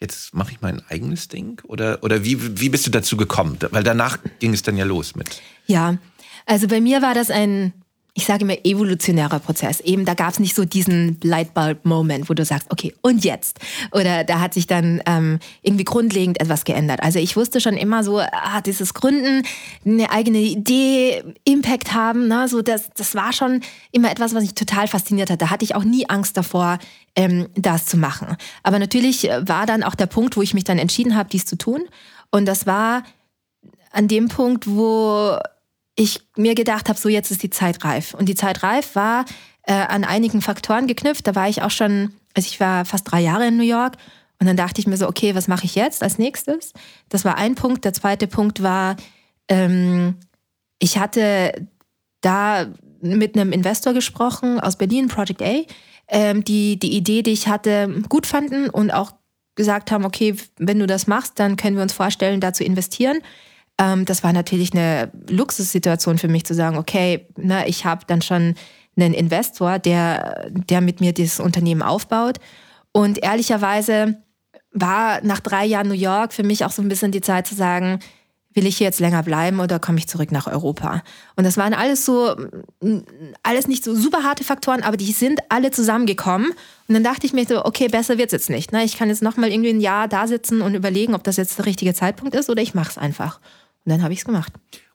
jetzt 0.00 0.34
mache 0.34 0.52
ich 0.52 0.60
mein 0.60 0.82
eigenes 0.88 1.28
Ding? 1.28 1.60
Oder, 1.64 2.02
oder 2.02 2.24
wie, 2.24 2.60
wie 2.60 2.68
bist 2.68 2.86
du 2.86 2.90
dazu 2.90 3.16
gekommen? 3.16 3.58
Weil 3.70 3.82
danach 3.82 4.18
ging 4.38 4.54
es 4.54 4.62
dann 4.62 4.76
ja 4.76 4.84
los 4.84 5.14
mit. 5.14 5.42
Ja, 5.66 5.98
also 6.46 6.68
bei 6.68 6.80
mir 6.80 7.02
war 7.02 7.14
das 7.14 7.30
ein 7.30 7.72
ich 8.18 8.26
sage 8.26 8.42
immer, 8.42 8.56
evolutionärer 8.64 9.38
Prozess. 9.38 9.78
Eben, 9.78 10.04
da 10.04 10.14
gab 10.14 10.30
es 10.30 10.40
nicht 10.40 10.56
so 10.56 10.64
diesen 10.64 11.20
Lightbulb-Moment, 11.22 12.28
wo 12.28 12.34
du 12.34 12.44
sagst, 12.44 12.66
okay, 12.72 12.92
und 13.00 13.24
jetzt? 13.24 13.60
Oder 13.92 14.24
da 14.24 14.40
hat 14.40 14.54
sich 14.54 14.66
dann 14.66 15.00
ähm, 15.06 15.38
irgendwie 15.62 15.84
grundlegend 15.84 16.40
etwas 16.40 16.64
geändert. 16.64 17.00
Also 17.00 17.20
ich 17.20 17.36
wusste 17.36 17.60
schon 17.60 17.76
immer 17.76 18.02
so, 18.02 18.18
ah, 18.18 18.60
dieses 18.60 18.92
Gründen, 18.92 19.46
eine 19.86 20.10
eigene 20.10 20.38
Idee, 20.38 21.22
Impact 21.44 21.94
haben, 21.94 22.26
ne? 22.26 22.48
so 22.48 22.60
das, 22.60 22.90
das 22.96 23.14
war 23.14 23.32
schon 23.32 23.60
immer 23.92 24.10
etwas, 24.10 24.34
was 24.34 24.42
mich 24.42 24.54
total 24.54 24.88
fasziniert 24.88 25.30
hat. 25.30 25.40
Da 25.40 25.50
hatte 25.50 25.64
ich 25.64 25.76
auch 25.76 25.84
nie 25.84 26.08
Angst 26.08 26.36
davor, 26.36 26.78
ähm, 27.14 27.46
das 27.54 27.86
zu 27.86 27.96
machen. 27.96 28.36
Aber 28.64 28.80
natürlich 28.80 29.28
war 29.42 29.64
dann 29.64 29.84
auch 29.84 29.94
der 29.94 30.06
Punkt, 30.06 30.36
wo 30.36 30.42
ich 30.42 30.54
mich 30.54 30.64
dann 30.64 30.78
entschieden 30.78 31.14
habe, 31.14 31.28
dies 31.30 31.46
zu 31.46 31.56
tun. 31.56 31.82
Und 32.32 32.46
das 32.46 32.66
war 32.66 33.04
an 33.92 34.08
dem 34.08 34.26
Punkt, 34.26 34.66
wo 34.66 35.38
ich 35.98 36.20
mir 36.36 36.54
gedacht 36.54 36.88
habe, 36.88 36.98
so 36.98 37.08
jetzt 37.08 37.32
ist 37.32 37.42
die 37.42 37.50
Zeit 37.50 37.84
reif. 37.84 38.14
Und 38.14 38.28
die 38.28 38.36
Zeit 38.36 38.62
reif 38.62 38.94
war 38.94 39.24
äh, 39.64 39.72
an 39.72 40.04
einigen 40.04 40.40
Faktoren 40.40 40.86
geknüpft. 40.86 41.26
Da 41.26 41.34
war 41.34 41.48
ich 41.48 41.62
auch 41.62 41.72
schon, 41.72 42.12
also 42.34 42.46
ich 42.46 42.60
war 42.60 42.84
fast 42.84 43.10
drei 43.10 43.20
Jahre 43.20 43.48
in 43.48 43.56
New 43.56 43.64
York. 43.64 43.96
Und 44.38 44.46
dann 44.46 44.56
dachte 44.56 44.80
ich 44.80 44.86
mir 44.86 44.96
so, 44.96 45.08
okay, 45.08 45.34
was 45.34 45.48
mache 45.48 45.64
ich 45.64 45.74
jetzt 45.74 46.04
als 46.04 46.16
nächstes? 46.16 46.72
Das 47.08 47.24
war 47.24 47.36
ein 47.36 47.56
Punkt. 47.56 47.84
Der 47.84 47.92
zweite 47.92 48.28
Punkt 48.28 48.62
war, 48.62 48.94
ähm, 49.48 50.14
ich 50.78 50.98
hatte 50.98 51.66
da 52.20 52.66
mit 53.00 53.36
einem 53.36 53.50
Investor 53.50 53.92
gesprochen 53.92 54.60
aus 54.60 54.78
Berlin, 54.78 55.08
Project 55.08 55.42
A, 55.42 55.62
ähm, 56.06 56.44
die 56.44 56.78
die 56.78 56.96
Idee, 56.96 57.22
die 57.22 57.32
ich 57.32 57.48
hatte, 57.48 58.02
gut 58.08 58.26
fanden 58.26 58.70
und 58.70 58.92
auch 58.92 59.14
gesagt 59.56 59.90
haben, 59.90 60.04
okay, 60.04 60.36
wenn 60.58 60.78
du 60.78 60.86
das 60.86 61.08
machst, 61.08 61.40
dann 61.40 61.56
können 61.56 61.74
wir 61.74 61.82
uns 61.82 61.92
vorstellen, 61.92 62.40
da 62.40 62.52
zu 62.52 62.62
investieren. 62.62 63.18
Ähm, 63.78 64.04
das 64.04 64.24
war 64.24 64.32
natürlich 64.32 64.72
eine 64.72 65.10
Luxussituation 65.28 66.18
für 66.18 66.28
mich 66.28 66.44
zu 66.44 66.54
sagen, 66.54 66.76
okay, 66.76 67.26
ne, 67.36 67.66
ich 67.68 67.84
habe 67.84 68.04
dann 68.06 68.22
schon 68.22 68.54
einen 68.96 69.14
Investor, 69.14 69.78
der, 69.78 70.50
der 70.50 70.80
mit 70.80 71.00
mir 71.00 71.12
dieses 71.12 71.40
Unternehmen 71.40 71.82
aufbaut. 71.82 72.38
Und 72.92 73.22
ehrlicherweise 73.22 74.18
war 74.72 75.22
nach 75.22 75.40
drei 75.40 75.64
Jahren 75.64 75.88
New 75.88 75.94
York 75.94 76.32
für 76.32 76.42
mich 76.42 76.64
auch 76.64 76.72
so 76.72 76.82
ein 76.82 76.88
bisschen 76.88 77.12
die 77.12 77.20
Zeit 77.20 77.46
zu 77.46 77.54
sagen, 77.54 78.00
will 78.54 78.66
ich 78.66 78.78
hier 78.78 78.86
jetzt 78.86 78.98
länger 78.98 79.22
bleiben 79.22 79.60
oder 79.60 79.78
komme 79.78 79.98
ich 79.98 80.08
zurück 80.08 80.32
nach 80.32 80.48
Europa? 80.48 81.02
Und 81.36 81.44
das 81.44 81.56
waren 81.56 81.74
alles 81.74 82.04
so, 82.04 82.34
alles 83.44 83.68
nicht 83.68 83.84
so 83.84 83.94
super 83.94 84.24
harte 84.24 84.42
Faktoren, 84.42 84.82
aber 84.82 84.96
die 84.96 85.12
sind 85.12 85.40
alle 85.48 85.70
zusammengekommen. 85.70 86.50
Und 86.88 86.94
dann 86.94 87.04
dachte 87.04 87.26
ich 87.26 87.32
mir 87.32 87.46
so, 87.46 87.64
okay, 87.64 87.86
besser 87.88 88.18
wird's 88.18 88.32
jetzt 88.32 88.50
nicht. 88.50 88.72
Ne? 88.72 88.82
Ich 88.84 88.96
kann 88.96 89.08
jetzt 89.08 89.22
nochmal 89.22 89.50
irgendwie 89.50 89.70
ein 89.70 89.80
Jahr 89.80 90.08
da 90.08 90.26
sitzen 90.26 90.60
und 90.60 90.74
überlegen, 90.74 91.14
ob 91.14 91.22
das 91.22 91.36
jetzt 91.36 91.58
der 91.58 91.66
richtige 91.66 91.94
Zeitpunkt 91.94 92.34
ist 92.34 92.50
oder 92.50 92.62
ich 92.62 92.74
mache 92.74 92.90
es 92.90 92.98
einfach. 92.98 93.38
Und 93.84 93.90
dann 93.90 94.02
habe 94.02 94.12
ich 94.12 94.20
es 94.20 94.24
gemacht. 94.24 94.52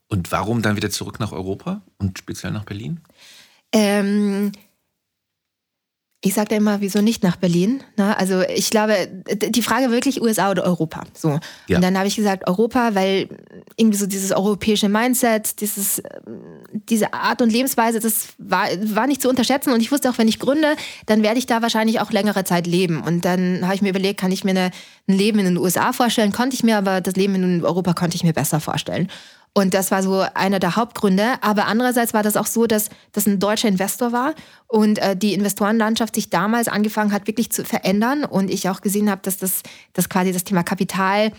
Und 0.08 0.32
warum 0.32 0.62
dann 0.62 0.76
wieder 0.76 0.89
zurück 0.89 1.19
nach 1.19 1.32
Europa 1.32 1.82
und 1.98 2.19
speziell 2.19 2.52
nach 2.52 2.65
Berlin? 2.65 3.02
Ähm, 3.72 4.52
ich 6.26 6.34
sage 6.34 6.56
immer, 6.56 6.80
wieso 6.80 7.02
nicht 7.02 7.22
nach 7.22 7.36
Berlin? 7.36 7.84
Na, 7.98 8.08
ne? 8.08 8.18
also 8.18 8.42
ich 8.44 8.70
glaube, 8.70 9.10
die 9.50 9.62
Frage 9.62 9.92
wirklich 9.92 10.22
USA 10.22 10.52
oder 10.52 10.64
Europa. 10.64 11.04
So. 11.14 11.38
Ja. 11.68 11.76
Und 11.76 11.82
dann 11.82 11.98
habe 11.98 12.08
ich 12.08 12.16
gesagt 12.16 12.48
Europa, 12.48 12.96
weil 12.96 13.28
irgendwie 13.76 13.98
so 13.98 14.06
dieses 14.06 14.32
europäische 14.32 14.88
Mindset, 14.88 15.60
dieses, 15.60 16.02
diese 16.88 17.14
Art 17.14 17.42
und 17.42 17.52
Lebensweise, 17.52 18.00
das 18.00 18.30
war, 18.38 18.68
war 18.86 19.06
nicht 19.06 19.22
zu 19.22 19.28
unterschätzen. 19.28 19.74
Und 19.74 19.82
ich 19.82 19.92
wusste 19.92 20.10
auch, 20.10 20.18
wenn 20.18 20.30
ich 20.30 20.40
gründe, 20.40 20.78
dann 21.08 21.24
werde 21.24 21.40
ich 21.40 21.46
da 21.46 21.62
wahrscheinlich 21.62 22.00
auch 22.00 22.12
längere 22.12 22.46
Zeit 22.46 22.68
leben. 22.68 23.02
Und 23.02 23.26
dann 23.26 23.64
habe 23.64 23.76
ich 23.76 23.82
mir 23.82 23.90
überlegt, 23.90 24.22
kann 24.22 24.32
ich 24.32 24.46
mir 24.46 24.52
eine, 24.52 24.72
ein 25.10 25.18
Leben 25.18 25.40
in 25.40 25.46
den 25.46 25.58
USA 25.58 25.92
vorstellen? 25.92 26.32
Konnte 26.32 26.56
ich 26.56 26.64
mir, 26.64 26.78
aber 26.78 27.02
das 27.02 27.18
Leben 27.18 27.36
in 27.36 27.66
Europa 27.66 27.94
konnte 27.94 28.16
ich 28.16 28.24
mir 28.24 28.34
besser 28.34 28.62
vorstellen. 28.62 29.10
Und 29.56 29.76
das 29.76 29.92
war 29.92 30.02
so 30.02 30.26
einer 30.34 30.60
der 30.60 30.76
Hauptgründe. 30.76 31.36
Aber 31.42 31.68
andererseits 31.68 32.13
war 32.13 32.24
das 32.24 32.38
auch 32.38 32.48
so, 32.48 32.66
dass 32.66 32.89
das 33.12 33.28
ein 33.28 33.39
deutscher 33.39 33.68
Investor 33.68 34.12
war 34.12 34.34
und 34.68 34.98
äh, 34.98 35.16
die 35.16 35.34
Investorenlandschaft 35.34 36.16
sich 36.16 36.32
damals 36.32 36.68
angefangen 36.68 37.12
hat, 37.12 37.28
wirklich 37.28 37.52
zu 37.52 37.63
verändern. 37.63 38.26
Und 38.26 38.50
ich 38.50 38.68
auch 38.70 38.82
gesehen 38.82 39.12
habe, 39.12 39.22
dass 39.22 39.38
das, 39.38 39.62
dass 39.94 40.10
quasi 40.10 40.32
das 40.32 40.44
Thema 40.44 40.63
Kapital 40.63 41.32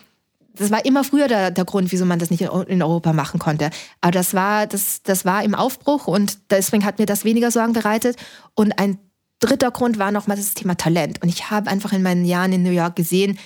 das 0.57 0.71
war 0.71 0.85
immer 0.85 1.03
früher 1.03 1.27
der, 1.27 1.51
der 1.51 1.65
Grund, 1.65 1.91
wieso 1.91 2.05
man 2.05 2.19
das 2.19 2.31
nicht 2.31 2.43
in, 2.43 2.83
Europa 2.83 3.13
machen 3.13 3.41
konnte. 3.41 3.71
Aber 4.01 4.13
das 4.13 4.35
war, 4.35 4.67
das, 4.67 5.03
das 5.03 5.25
war 5.25 5.43
im 5.43 5.55
Aufbruch 5.55 6.07
und 6.07 6.39
deswegen 6.51 6.85
hat 6.85 6.99
mir 6.99 7.07
das 7.07 7.25
weniger 7.25 7.51
Sorgen 7.51 7.73
bereitet. 7.73 8.17
Und 8.55 8.79
ein 8.79 8.99
dritter 9.41 9.71
Grund 9.73 9.99
war 9.99 10.13
nochmal 10.13 10.37
das 10.37 10.55
Thema 10.55 10.77
Talent. 10.77 11.21
Und 11.23 11.29
ich 11.29 11.51
habe 11.51 11.69
einfach 11.69 11.93
in 11.93 12.03
meinen 12.03 12.25
Jahren 12.25 12.53
in 12.53 12.63
New 12.63 12.71
York 12.71 12.95
gesehen, 12.95 13.39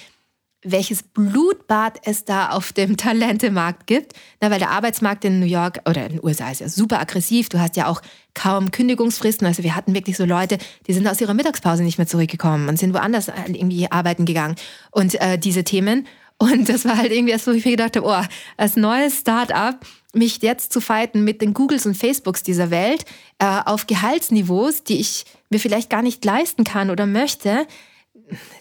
welches 0.62 1.04
Blutbad 1.04 2.00
es 2.04 2.24
da 2.24 2.50
auf 2.50 2.72
dem 2.72 2.96
Talentemarkt 2.96 3.86
gibt. 3.86 4.14
Na, 4.40 4.50
weil 4.50 4.58
der 4.58 4.70
Arbeitsmarkt 4.70 5.24
in 5.24 5.40
New 5.40 5.46
York 5.46 5.80
oder 5.88 6.06
in 6.06 6.12
den 6.12 6.24
USA 6.24 6.50
ist 6.50 6.60
ja 6.60 6.68
super 6.68 7.00
aggressiv. 7.00 7.48
Du 7.48 7.60
hast 7.60 7.76
ja 7.76 7.86
auch 7.86 8.02
kaum 8.34 8.70
Kündigungsfristen. 8.70 9.46
Also 9.46 9.62
wir 9.62 9.76
hatten 9.76 9.94
wirklich 9.94 10.16
so 10.16 10.24
Leute, 10.24 10.58
die 10.86 10.92
sind 10.92 11.06
aus 11.06 11.20
ihrer 11.20 11.34
Mittagspause 11.34 11.84
nicht 11.84 11.98
mehr 11.98 12.06
zurückgekommen 12.06 12.68
und 12.68 12.78
sind 12.78 12.92
woanders 12.92 13.28
irgendwie 13.46 13.90
arbeiten 13.90 14.24
gegangen. 14.24 14.56
Und 14.90 15.20
äh, 15.20 15.38
diese 15.38 15.64
Themen. 15.64 16.06
Und 16.38 16.68
das 16.68 16.84
war 16.84 16.96
halt 16.96 17.12
irgendwie 17.12 17.32
erst, 17.32 17.46
wo 17.46 17.50
ich 17.50 17.64
mir 17.64 17.72
gedacht 17.72 17.96
habe, 17.96 18.06
oh, 18.06 18.26
als 18.56 18.76
neues 18.76 19.18
Start-up 19.18 19.84
mich 20.14 20.40
jetzt 20.40 20.72
zu 20.72 20.80
fighten 20.80 21.24
mit 21.24 21.42
den 21.42 21.52
Googles 21.52 21.84
und 21.84 21.96
Facebooks 21.96 22.42
dieser 22.42 22.70
Welt 22.70 23.04
äh, 23.38 23.60
auf 23.64 23.86
Gehaltsniveaus, 23.86 24.84
die 24.84 25.00
ich 25.00 25.24
mir 25.50 25.60
vielleicht 25.60 25.90
gar 25.90 26.02
nicht 26.02 26.24
leisten 26.24 26.64
kann 26.64 26.90
oder 26.90 27.06
möchte, 27.06 27.66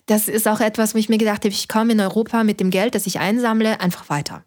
das 0.06 0.28
ist 0.28 0.48
auch 0.48 0.60
etwas, 0.60 0.94
wo 0.94 0.98
ich 0.98 1.10
mir 1.10 1.18
gedacht 1.18 1.44
habe, 1.44 1.50
ich 1.50 1.68
komme 1.68 1.94
in 1.94 2.00
Europa 2.00 2.44
mit 2.44 2.60
dem 2.60 2.70
Geld, 2.70 2.96
das 2.96 3.08
ich 3.08 3.20
einsammle, 3.20 3.80
einfach 3.80 4.10
weiter. 4.10 4.44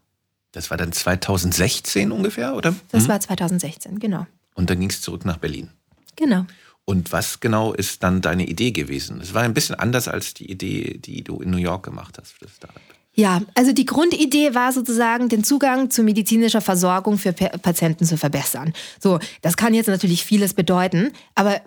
Das 0.52 0.70
war 0.70 0.76
dann 0.76 0.92
2016 0.92 2.11
ungefähr, 2.11 2.54
oder? 2.54 2.74
Das 2.90 3.04
hm? 3.04 3.09
war 3.11 3.20
2016, 3.20 3.98
genau. 4.00 4.26
Und 4.54 4.70
dann 4.70 4.80
ging 4.80 4.90
es 4.90 5.00
zurück 5.00 5.24
nach 5.24 5.37
Berlin. 5.37 5.70
Genau. 6.16 6.44
Und 6.85 7.12
was 7.12 7.38
genau 7.38 7.72
ist 7.72 8.02
dann 8.02 8.20
deine 8.20 8.46
Idee 8.46 8.72
gewesen? 8.72 9.20
Es 9.20 9.33
war 9.33 9.42
ein 9.42 9.54
bisschen 9.54 9.76
anders 9.76 10.09
als 10.09 10.35
die 10.35 10.50
Idee, 10.50 10.98
die 10.98 11.22
du 11.22 11.40
in 11.40 11.50
New 11.50 11.59
York 11.59 11.85
gemacht 11.85 12.18
hast 12.20 12.33
für 12.33 12.46
das 12.46 12.56
Startup. 12.56 12.83
Ja, 13.12 13.42
also 13.54 13.72
die 13.72 13.87
Grundidee 13.87 14.54
war 14.54 14.72
sozusagen, 14.72 15.28
den 15.28 15.44
Zugang 15.44 15.90
zu 15.90 16.02
medizinischer 16.02 16.61
Versorgung 16.61 17.18
für 17.18 17.33
Patienten 17.33 18.06
zu 18.06 18.16
verbessern. 18.16 18.72
So, 19.00 19.18
das 19.42 19.56
kann 19.56 19.74
jetzt 19.74 19.88
natürlich 19.88 20.24
vieles 20.24 20.54
bedeuten, 20.54 21.12
aber 21.35 21.61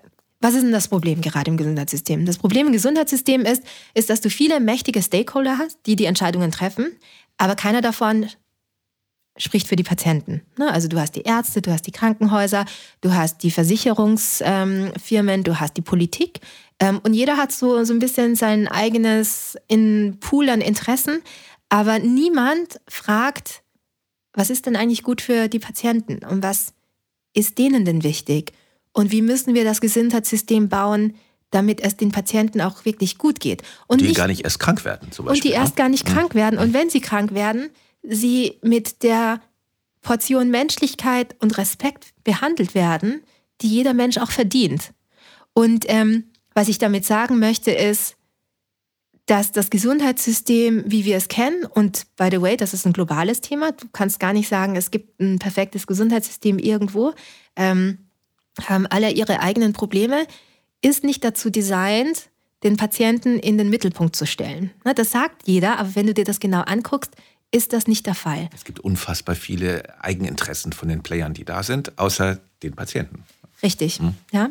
was 0.44 0.56
ist 0.56 0.64
denn 0.64 0.74
das 0.74 0.90
Problem 0.90 1.22
gerade 1.22 1.50
im 1.50 1.58
Gesundheitssystem? 1.58 2.26
Das 2.26 2.38
Problem 2.38 2.68
im 2.68 2.74
Gesundheitssystem 2.74 3.42
ist, 3.46 3.64
ist, 3.94 4.10
dass 4.10 4.20
du 4.20 4.30
viele 4.30 4.60
mächtige 4.60 5.02
Stakeholder 5.02 5.58
hast, 5.58 5.80
die 5.86 5.96
die 5.96 6.04
Entscheidungen 6.06 6.52
treffen, 6.52 6.92
aber 7.38 7.56
keiner 7.56 7.82
davon 7.82 8.28
spricht 9.38 9.68
für 9.68 9.78
die 9.78 9.84
Patienten. 9.84 10.42
Ne? 10.58 10.70
Also 10.70 10.90
du 10.90 11.00
hast 11.00 11.16
die 11.16 11.22
Ärzte, 11.22 11.62
du 11.62 11.72
hast 11.72 11.88
die 11.88 11.92
Krankenhäuser, 11.92 12.66
du 13.02 13.14
hast 13.14 13.42
die 13.42 13.52
Versicherungsfirmen, 13.52 15.44
du 15.44 15.60
hast 15.60 15.78
die 15.78 15.82
Politik 15.82 16.42
ähm, 16.80 17.00
und 17.04 17.14
jeder 17.14 17.38
hat 17.38 17.54
so, 17.54 17.84
so 17.86 17.94
ein 17.94 18.00
bisschen 18.00 18.36
sein 18.36 18.68
eigenes 18.68 19.58
in 19.68 20.18
Pool 20.20 20.50
an 20.50 20.60
Interessen, 20.62 21.22
aber 21.70 22.00
niemand 22.00 22.82
fragt, 22.88 23.64
was 24.34 24.50
ist 24.50 24.66
denn 24.66 24.76
eigentlich 24.76 25.04
gut 25.04 25.22
für 25.22 25.48
die 25.48 25.60
Patienten 25.60 26.20
und 26.26 26.44
was 26.44 26.74
ist 27.34 27.58
denen 27.58 27.86
denn 27.86 28.04
wichtig? 28.04 28.52
Und 28.94 29.12
wie 29.12 29.22
müssen 29.22 29.54
wir 29.54 29.64
das 29.64 29.82
Gesundheitssystem 29.82 30.70
bauen, 30.70 31.16
damit 31.54 31.82
es 31.82 31.96
den 31.98 32.12
Patienten 32.12 32.62
auch 32.62 32.86
wirklich 32.86 33.18
gut 33.18 33.40
geht. 33.40 33.62
Und 33.88 34.02
die 34.02 34.08
nicht, 34.08 34.18
gar 34.18 34.28
nicht 34.28 34.44
erst 34.44 34.60
krank 34.60 34.86
werden, 34.86 35.12
zum 35.12 35.26
Beispiel. 35.26 35.40
Und 35.40 35.44
die 35.44 35.50
ne? 35.50 35.64
erst 35.64 35.76
gar 35.76 35.90
nicht 35.90 36.08
mhm. 36.08 36.14
krank 36.14 36.36
werden. 36.36 36.60
Und 36.60 36.74
wenn 36.74 36.90
sie 36.90 37.00
krank 37.00 37.34
werden, 37.34 37.70
sie 38.02 38.60
mit 38.62 39.04
der 39.04 39.40
Portion 40.02 40.50
Menschlichkeit 40.50 41.36
und 41.40 41.58
Respekt 41.58 42.14
behandelt 42.24 42.76
werden, 42.76 43.22
die 43.62 43.68
jeder 43.68 43.94
Mensch 43.94 44.18
auch 44.18 44.32
verdient. 44.32 44.94
Und 45.54 45.86
ähm, 45.88 46.26
was 46.54 46.68
ich 46.68 46.78
damit 46.78 47.06
sagen 47.06 47.40
möchte, 47.40 47.72
ist, 47.72 48.16
dass 49.26 49.54
das 49.54 49.70
Gesundheitssystem, 49.70 50.84
wie 50.86 51.06
wir 51.06 51.16
es 51.16 51.30
kennen, 51.30 51.66
und 51.66 52.08
by 52.18 52.28
the 52.30 52.42
way, 52.42 52.58
das 52.58 52.74
ist 52.74 52.86
ein 52.86 52.92
globales 52.92 53.40
Thema, 53.40 53.72
du 53.72 53.88
kannst 53.94 54.20
gar 54.20 54.34
nicht 54.34 54.50
sagen, 54.50 54.76
es 54.76 54.92
gibt 54.92 55.22
ein 55.22 55.40
perfektes 55.40 55.88
Gesundheitssystem 55.88 56.60
irgendwo. 56.60 57.14
Ähm, 57.56 58.03
haben 58.62 58.86
alle 58.88 59.12
ihre 59.12 59.42
eigenen 59.42 59.74
Probleme, 59.74 60.28
ist 60.82 61.04
nicht 61.04 61.24
dazu 61.24 61.50
designt, 61.50 62.30
den 62.64 62.78
Patienten 62.78 63.40
in 63.40 63.58
den 63.58 63.70
Mittelpunkt 63.70 64.16
zu 64.16 64.26
stellen. 64.26 64.72
Das 64.96 65.12
sagt 65.12 65.48
jeder, 65.48 65.80
aber 65.80 65.96
wenn 65.96 66.08
du 66.08 66.14
dir 66.14 66.24
das 66.24 66.40
genau 66.40 66.62
anguckst, 66.62 67.12
ist 67.52 67.74
das 67.74 67.88
nicht 67.88 68.06
der 68.08 68.16
Fall. 68.16 68.50
Es 68.54 68.64
gibt 68.64 68.80
unfassbar 68.80 69.36
viele 69.36 69.84
Eigeninteressen 70.02 70.74
von 70.74 70.90
den 70.90 71.04
Playern, 71.04 71.34
die 71.34 71.46
da 71.46 71.62
sind, 71.62 71.98
außer 72.00 72.40
den 72.64 72.74
Patienten. 72.74 73.24
Richtig, 73.62 74.00
hm. 74.00 74.16
ja. 74.32 74.50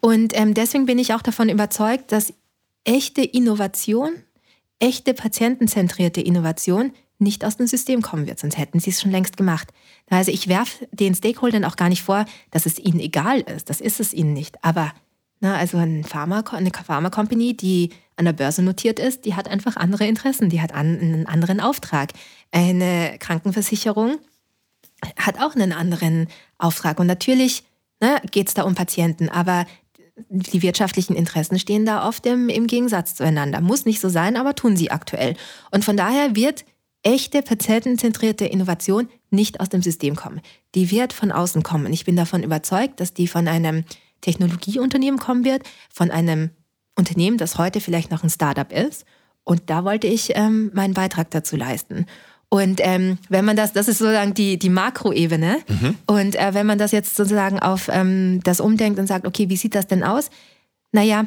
Und 0.00 0.36
ähm, 0.36 0.52
deswegen 0.52 0.86
bin 0.86 0.98
ich 0.98 1.14
auch 1.14 1.22
davon 1.22 1.48
überzeugt, 1.48 2.12
dass 2.12 2.34
echte 2.84 3.22
Innovation, 3.22 4.12
echte 4.80 5.14
patientenzentrierte 5.14 6.20
Innovation 6.20 6.92
nicht 7.18 7.44
aus 7.44 7.56
dem 7.56 7.68
System 7.68 8.02
kommen 8.02 8.26
wird, 8.26 8.40
sonst 8.40 8.58
hätten 8.58 8.80
sie 8.80 8.90
es 8.90 9.00
schon 9.00 9.12
längst 9.12 9.36
gemacht. 9.36 9.72
Also 10.16 10.30
ich 10.30 10.48
werfe 10.48 10.86
den 10.92 11.14
Stakeholdern 11.14 11.64
auch 11.64 11.76
gar 11.76 11.88
nicht 11.88 12.02
vor, 12.02 12.26
dass 12.50 12.66
es 12.66 12.78
ihnen 12.78 13.00
egal 13.00 13.40
ist. 13.40 13.70
Das 13.70 13.80
ist 13.80 14.00
es 14.00 14.12
ihnen 14.12 14.32
nicht. 14.32 14.62
Aber 14.62 14.92
na, 15.40 15.56
also 15.56 15.78
ein 15.78 16.04
Pharma, 16.04 16.44
eine 16.52 16.70
Pharma-Company, 16.70 17.56
die 17.56 17.90
an 18.16 18.26
der 18.26 18.32
Börse 18.32 18.62
notiert 18.62 18.98
ist, 18.98 19.24
die 19.24 19.34
hat 19.34 19.48
einfach 19.48 19.76
andere 19.76 20.06
Interessen, 20.06 20.50
die 20.50 20.60
hat 20.60 20.72
einen 20.72 21.26
anderen 21.26 21.60
Auftrag. 21.60 22.12
Eine 22.50 23.16
Krankenversicherung 23.18 24.18
hat 25.16 25.40
auch 25.40 25.54
einen 25.54 25.72
anderen 25.72 26.28
Auftrag. 26.58 27.00
Und 27.00 27.06
natürlich 27.06 27.64
ne, 28.00 28.20
geht 28.30 28.48
es 28.48 28.54
da 28.54 28.64
um 28.64 28.74
Patienten, 28.74 29.28
aber 29.28 29.66
die 30.28 30.62
wirtschaftlichen 30.62 31.16
Interessen 31.16 31.58
stehen 31.58 31.86
da 31.86 32.06
oft 32.06 32.26
im, 32.26 32.48
im 32.50 32.66
Gegensatz 32.66 33.14
zueinander. 33.14 33.60
Muss 33.60 33.86
nicht 33.86 34.00
so 34.00 34.10
sein, 34.10 34.36
aber 34.36 34.54
tun 34.54 34.76
sie 34.76 34.90
aktuell. 34.90 35.36
Und 35.70 35.84
von 35.84 35.96
daher 35.96 36.36
wird 36.36 36.64
echte 37.02 37.42
patientenzentrierte 37.42 38.44
Innovation 38.44 39.08
nicht 39.30 39.60
aus 39.60 39.68
dem 39.68 39.82
System 39.82 40.16
kommen. 40.16 40.40
Die 40.74 40.90
wird 40.90 41.12
von 41.12 41.32
außen 41.32 41.62
kommen. 41.62 41.92
Ich 41.92 42.04
bin 42.04 42.16
davon 42.16 42.42
überzeugt, 42.42 43.00
dass 43.00 43.14
die 43.14 43.26
von 43.26 43.48
einem 43.48 43.84
Technologieunternehmen 44.20 45.18
kommen 45.18 45.44
wird, 45.44 45.62
von 45.90 46.10
einem 46.10 46.50
Unternehmen, 46.96 47.38
das 47.38 47.58
heute 47.58 47.80
vielleicht 47.80 48.10
noch 48.10 48.22
ein 48.22 48.30
Startup 48.30 48.70
ist. 48.70 49.04
Und 49.44 49.70
da 49.70 49.84
wollte 49.84 50.06
ich 50.06 50.36
ähm, 50.36 50.70
meinen 50.74 50.94
Beitrag 50.94 51.30
dazu 51.30 51.56
leisten. 51.56 52.06
Und 52.48 52.80
ähm, 52.82 53.18
wenn 53.28 53.44
man 53.44 53.56
das, 53.56 53.72
das 53.72 53.88
ist 53.88 53.98
sozusagen 53.98 54.34
die, 54.34 54.58
die 54.58 54.68
Makroebene. 54.68 55.58
Mhm. 55.66 55.94
Und 56.06 56.36
äh, 56.36 56.52
wenn 56.52 56.66
man 56.66 56.78
das 56.78 56.92
jetzt 56.92 57.16
sozusagen 57.16 57.58
auf 57.58 57.88
ähm, 57.90 58.40
das 58.44 58.60
umdenkt 58.60 59.00
und 59.00 59.06
sagt, 59.06 59.26
okay, 59.26 59.48
wie 59.48 59.56
sieht 59.56 59.74
das 59.74 59.86
denn 59.86 60.04
aus? 60.04 60.30
Naja, 60.92 61.26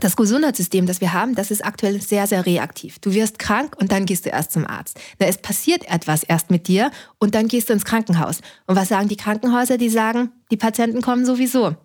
das 0.00 0.16
Gesundheitssystem, 0.16 0.86
das 0.86 1.00
wir 1.00 1.12
haben, 1.12 1.34
das 1.34 1.50
ist 1.50 1.64
aktuell 1.64 2.00
sehr, 2.00 2.26
sehr 2.26 2.44
reaktiv. 2.44 2.98
Du 2.98 3.14
wirst 3.14 3.38
krank 3.38 3.76
und 3.78 3.92
dann 3.92 4.06
gehst 4.06 4.26
du 4.26 4.30
erst 4.30 4.52
zum 4.52 4.66
Arzt. 4.66 4.98
Na, 5.20 5.26
es 5.26 5.38
passiert 5.38 5.88
etwas 5.88 6.24
erst 6.24 6.50
mit 6.50 6.66
dir 6.66 6.90
und 7.18 7.34
dann 7.34 7.46
gehst 7.46 7.68
du 7.68 7.72
ins 7.72 7.84
Krankenhaus. 7.84 8.40
Und 8.66 8.76
was 8.76 8.88
sagen 8.88 9.08
die 9.08 9.16
Krankenhäuser? 9.16 9.78
Die 9.78 9.88
sagen, 9.88 10.32
die 10.50 10.56
Patienten 10.56 11.00
kommen 11.00 11.24
sowieso. 11.24 11.76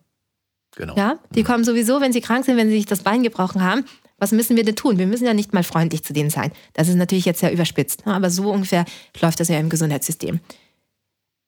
Genau. 0.76 0.96
Ja, 0.96 1.20
die 1.36 1.44
kommen 1.44 1.64
sowieso, 1.64 2.02
wenn 2.02 2.14
sie 2.14 2.22
krank 2.22 2.46
sind, 2.46 2.58
wenn 2.58 2.70
sie 2.70 2.78
sich 2.78 2.86
das 2.86 3.04
Bein 3.04 3.24
gebrochen 3.24 3.64
haben. 3.64 3.86
Was 4.18 4.32
müssen 4.32 4.56
wir 4.56 4.64
denn 4.64 4.76
tun? 4.76 4.98
Wir 4.98 5.08
müssen 5.08 5.26
ja 5.26 5.34
nicht 5.34 5.54
mal 5.54 5.64
freundlich 5.64 6.04
zu 6.04 6.14
denen 6.14 6.30
sein. 6.30 6.52
Das 6.74 6.88
ist 6.88 6.96
natürlich 6.96 7.26
jetzt 7.26 7.40
sehr 7.40 7.54
überspitzt, 7.54 8.06
ne? 8.06 8.14
aber 8.14 8.30
so 8.30 8.52
ungefähr 8.52 8.86
läuft 9.22 9.40
das 9.40 9.48
ja 9.48 9.60
im 9.60 9.70
Gesundheitssystem. 9.70 10.40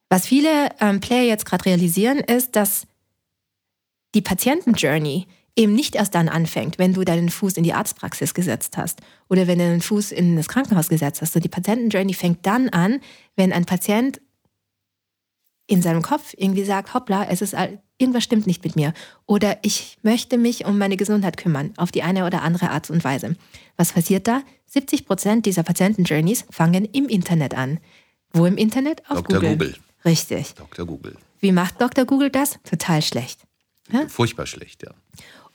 Was 0.10 0.26
viele 0.28 0.70
ähm, 0.80 1.00
Player 1.00 1.24
jetzt 1.24 1.46
gerade 1.46 1.66
realisieren, 1.66 2.20
ist, 2.20 2.56
dass 2.56 2.88
die 4.14 4.22
Patienten-Journey 4.22 5.28
eben 5.56 5.74
nicht 5.74 5.96
erst 5.96 6.16
dann 6.16 6.30
anfängt, 6.30 6.80
wenn 6.80 6.94
du 6.94 7.04
deinen 7.04 7.30
Fuß 7.30 7.54
in 7.54 7.64
die 7.64 7.74
Arztpraxis 7.74 8.34
gesetzt 8.34 8.78
hast 8.78 9.02
oder 9.30 9.48
wenn 9.48 9.60
du 9.60 9.66
den 9.66 9.82
Fuß 9.82 10.12
in 10.12 10.36
das 10.36 10.48
Krankenhaus 10.48 10.90
gesetzt 10.90 11.22
hast. 11.22 11.36
Und 11.36 11.44
die 11.44 11.50
Patienten-Journey 11.50 12.14
fängt 12.14 12.46
dann 12.46 12.70
an, 12.70 13.02
wenn 13.36 13.52
ein 13.52 13.66
Patient 13.66 14.22
in 15.68 15.82
seinem 15.82 16.02
Kopf 16.02 16.34
irgendwie 16.38 16.64
sagt, 16.64 16.94
hoppla, 16.94 17.26
es 17.30 17.42
ist 17.42 17.56
irgendwas 17.98 18.24
stimmt 18.24 18.48
nicht 18.48 18.64
mit 18.64 18.76
mir 18.76 18.94
oder 19.26 19.58
ich 19.62 19.98
möchte 20.02 20.38
mich 20.38 20.66
um 20.66 20.78
meine 20.78 20.98
Gesundheit 20.98 21.38
kümmern 21.38 21.74
auf 21.78 21.92
die 21.92 22.04
eine 22.04 22.26
oder 22.26 22.42
andere 22.42 22.72
Art 22.72 22.90
und 22.90 23.04
Weise. 23.04 23.36
Was 23.78 23.94
passiert 23.94 24.28
da? 24.28 24.42
70 24.66 25.06
Prozent 25.06 25.46
dieser 25.46 25.64
Patienten-Journeys 25.64 26.46
fangen 26.50 26.86
im 26.86 27.08
Internet 27.08 27.54
an. 27.54 27.80
Wo 28.34 28.46
im 28.46 28.58
Internet? 28.58 29.02
Auf 29.10 29.22
Dr. 29.24 29.40
Google. 29.40 29.52
Google. 29.52 29.76
Richtig. 30.06 30.56
Dr. 30.56 30.86
Google. 30.86 31.16
Wie 31.40 31.52
macht 31.52 31.80
Dr. 31.82 32.06
Google 32.06 32.30
das? 32.30 32.60
Total 32.64 33.02
schlecht. 33.02 33.42
Ja? 33.92 34.08
Furchtbar 34.08 34.46
schlecht, 34.46 34.84
ja. 34.84 34.92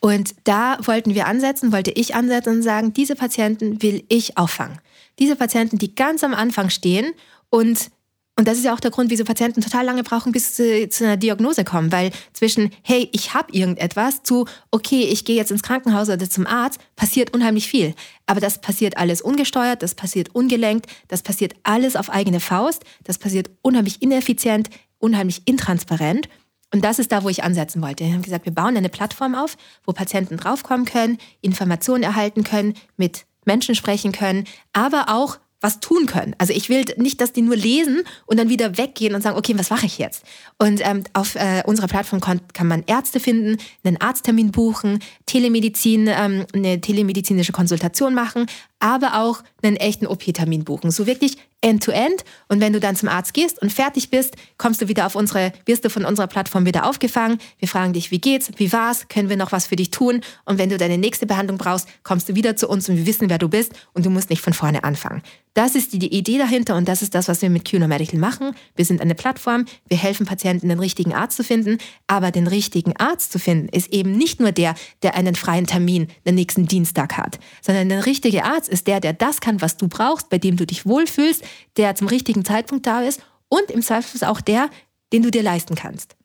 Und 0.01 0.35
da 0.45 0.79
wollten 0.83 1.15
wir 1.15 1.27
ansetzen, 1.27 1.73
wollte 1.73 1.91
ich 1.91 2.15
ansetzen 2.15 2.57
und 2.57 2.63
sagen, 2.63 2.93
diese 2.93 3.17
Patienten 3.17 3.83
will 3.83 4.05
ich 4.09 4.37
auffangen. 4.39 4.79
Diese 5.19 5.37
Patienten, 5.37 5.79
die 5.79 5.95
ganz 5.95 6.23
am 6.23 6.35
Anfang 6.35 6.71
stehen 6.71 7.13
und 7.51 7.91
und 8.39 8.47
das 8.47 8.59
ist 8.59 8.65
ja 8.65 8.75
auch 8.75 8.81
der 8.81 8.91
Grund, 8.91 9.11
wieso 9.11 9.25
Patienten 9.25 9.63
total 9.63 9.87
lange 9.87 10.03
brauchen, 10.03 10.31
bis 10.31 10.57
sie 10.57 10.91
zu 10.91 11.05
einer 11.05 11.17
Diagnose 11.17 11.65
kommen. 11.65 11.91
Weil 11.91 12.11
zwischen, 12.35 12.71
hey, 12.83 13.09
ich 13.13 13.33
habe 13.33 13.51
irgendetwas, 13.51 14.23
zu, 14.25 14.45
okay, 14.71 15.05
ich 15.05 15.25
gehe 15.25 15.37
jetzt 15.37 15.51
ins 15.51 15.63
Krankenhaus 15.63 16.11
oder 16.11 16.29
zum 16.29 16.47
Arzt, 16.47 16.79
passiert 16.97 17.33
unheimlich 17.35 17.67
viel. 17.67 17.95
Aber 18.27 18.41
das 18.41 18.61
passiert 18.61 18.99
alles 18.99 19.23
ungesteuert, 19.23 19.83
das 19.83 19.95
passiert 19.95 20.35
ungelenkt, 20.35 20.87
das 21.09 21.23
passiert 21.23 21.55
alles 21.63 21.97
auf 21.97 22.11
eigene 22.11 22.41
Faust, 22.41 22.85
das 23.05 23.17
passiert 23.17 23.49
unheimlich 23.63 24.03
ineffizient, 24.03 24.69
unheimlich 24.99 25.41
intransparent. 25.47 26.29
Und 26.77 26.83
das 26.83 26.99
ist 26.99 27.11
da, 27.11 27.25
wo 27.25 27.31
ich 27.31 27.43
ansetzen 27.43 27.81
wollte. 27.81 28.05
Wir 28.05 28.13
haben 28.13 28.21
gesagt, 28.21 28.45
wir 28.45 28.53
bauen 28.53 28.77
eine 28.77 28.91
Plattform 28.91 29.35
auf, 29.35 29.57
wo 29.87 29.93
Patienten 29.93 30.37
draufkommen 30.37 30.85
können, 30.85 31.17
Informationen 31.41 32.03
erhalten 32.03 32.45
können, 32.45 32.75
mit 32.99 33.25
Menschen 33.47 33.75
sprechen 33.75 34.13
können, 34.13 34.45
aber 34.75 35.07
auch 35.09 35.39
was 35.63 35.81
tun 35.81 36.05
können. 36.05 36.37
Also 36.37 36.53
ich 36.53 36.69
will 36.69 36.85
nicht, 36.99 37.23
dass 37.23 37.33
die 37.33 37.41
nur 37.41 37.57
lesen 37.57 38.03
und 38.27 38.39
dann 38.39 38.51
wieder 38.51 38.77
weggehen 38.77 39.15
und 39.15 39.23
sagen, 39.23 39.39
okay, 39.39 39.55
was 39.57 39.71
mache 39.71 39.87
ich 39.87 39.97
jetzt? 39.97 40.23
Und 40.59 40.87
ähm, 40.87 41.05
auf 41.15 41.35
äh, 41.35 41.63
unserer 41.65 41.87
Plattform 41.87 42.21
kann, 42.21 42.43
kann, 42.53 42.69
man 42.69 42.85
Ärzte 42.87 43.21
finden, 43.21 43.57
einen 43.83 43.99
Arzttermin 43.99 44.51
buchen, 44.51 44.99
Telemedizin, 45.25 46.09
ähm, 46.09 46.45
eine 46.53 46.83
telemedizinische 46.83 47.53
Konsultation 47.53 48.13
machen, 48.13 48.49
aber 48.79 49.21
auch 49.21 49.43
einen 49.63 49.77
echten 49.77 50.07
OP-Termin 50.07 50.65
buchen. 50.65 50.91
So 50.91 51.07
wirklich 51.07 51.39
end-to-end. 51.61 52.25
Und 52.49 52.61
wenn 52.61 52.73
du 52.73 52.81
dann 52.81 52.97
zum 52.97 53.09
Arzt 53.09 53.35
gehst 53.35 53.61
und 53.61 53.73
fertig 53.73 54.11
bist, 54.11 54.37
kommst 54.59 54.81
du 54.81 54.89
wieder 54.89 55.07
auf 55.07 55.15
unsere, 55.15 55.53
wirst 55.65 55.85
du 55.85 55.91
von 55.91 56.05
unserer 56.05 56.27
Plattform 56.27 56.67
wieder 56.67 56.87
aufgefangen. 56.87 57.39
Wir 57.59 57.69
fragen 57.69 57.93
dich, 57.93 58.11
wie 58.11 58.21
geht's? 58.21 58.51
Wie 58.57 58.73
war's? 58.73 59.09
Können 59.09 59.29
wir 59.29 59.37
noch 59.37 59.53
was 59.53 59.67
für 59.67 59.77
dich 59.77 59.91
tun? 59.91 60.21
Und 60.45 60.59
wenn 60.59 60.69
du 60.69 60.77
deine 60.77 60.99
nächste 60.99 61.27
Behandlung 61.27 61.59
brauchst, 61.59 61.89
kommst 62.03 62.29
du 62.29 62.35
wieder 62.35 62.57
zu 62.57 62.69
uns 62.69 62.89
und 62.89 62.97
wir 62.97 63.07
wissen, 63.07 63.31
wer 63.31 63.39
du 63.39 63.49
bist 63.49 63.73
und 63.95 64.07
du 64.07 64.11
musst 64.11 64.31
nicht 64.31 64.43
von 64.43 64.53
vorne 64.53 64.85
anfangen. 64.85 65.23
Das 65.55 65.75
ist 65.75 65.95
die, 65.95 65.99
die 65.99 66.15
Idee 66.15 66.37
dahinter 66.37 66.77
und 66.77 66.87
das 66.87 67.01
ist 67.01 67.15
das, 67.15 67.29
was 67.29 67.41
wir 67.41 67.49
mit 67.49 67.65
QNO 67.65 67.89
Medical 67.89 68.21
machen. 68.21 68.55
Wir 68.75 68.85
sind 68.85 69.01
eine 69.01 69.15
Plattform. 69.15 69.65
Wir 69.89 69.97
helfen 69.97 70.27
Patienten, 70.27 70.69
den 70.69 70.79
richtigen 70.79 71.15
Arzt 71.15 71.39
zu 71.39 71.45
finden. 71.45 71.79
Aber 72.07 72.31
den 72.31 72.47
richtigen 72.47 72.95
Arzt 72.99 73.33
zu 73.33 73.39
finden, 73.39 73.71
ist 73.71 73.91
eben 73.91 74.13
nicht 74.13 74.39
nur 74.39 74.53
der, 74.53 74.75
der 75.03 75.15
einen 75.15 75.35
freien 75.35 75.67
Termin 75.67 76.09
den 76.27 76.35
nächsten 76.35 76.67
Dienstag 76.67 77.17
hat, 77.17 77.39
sondern 77.63 77.89
der 77.89 78.05
richtige 78.05 78.45
Arzt 78.45 78.66
ist 78.69 78.87
der, 78.87 79.01
der 79.01 79.13
das 79.13 79.41
kann, 79.41 79.61
was 79.61 79.77
du 79.77 79.89
brauchst, 79.89 80.29
bei 80.29 80.39
dem 80.39 80.57
du 80.57 80.67
dich 80.67 80.87
wohlfühlst, 80.87 81.43
der 81.77 81.95
zum 81.95 82.09
richtigen 82.09 82.45
Zeitpunkt 82.45 82.87
da 82.87 83.03
ist 83.03 83.21
und 83.49 83.71
im 83.71 83.83
Zweifel 83.83 84.25
auch 84.27 84.41
der, 84.41 84.71
den 85.13 85.23
du 85.23 85.31
dir 85.31 85.43
leisten 85.43 85.75
kannst. 85.75 86.17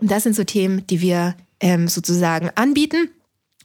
Und 0.00 0.10
das 0.10 0.24
sind 0.24 0.34
so 0.34 0.44
Themen, 0.44 0.86
die 0.86 1.00
wir 1.00 1.36
ähm, 1.60 1.88
sozusagen 1.88 2.50
anbieten. 2.54 3.10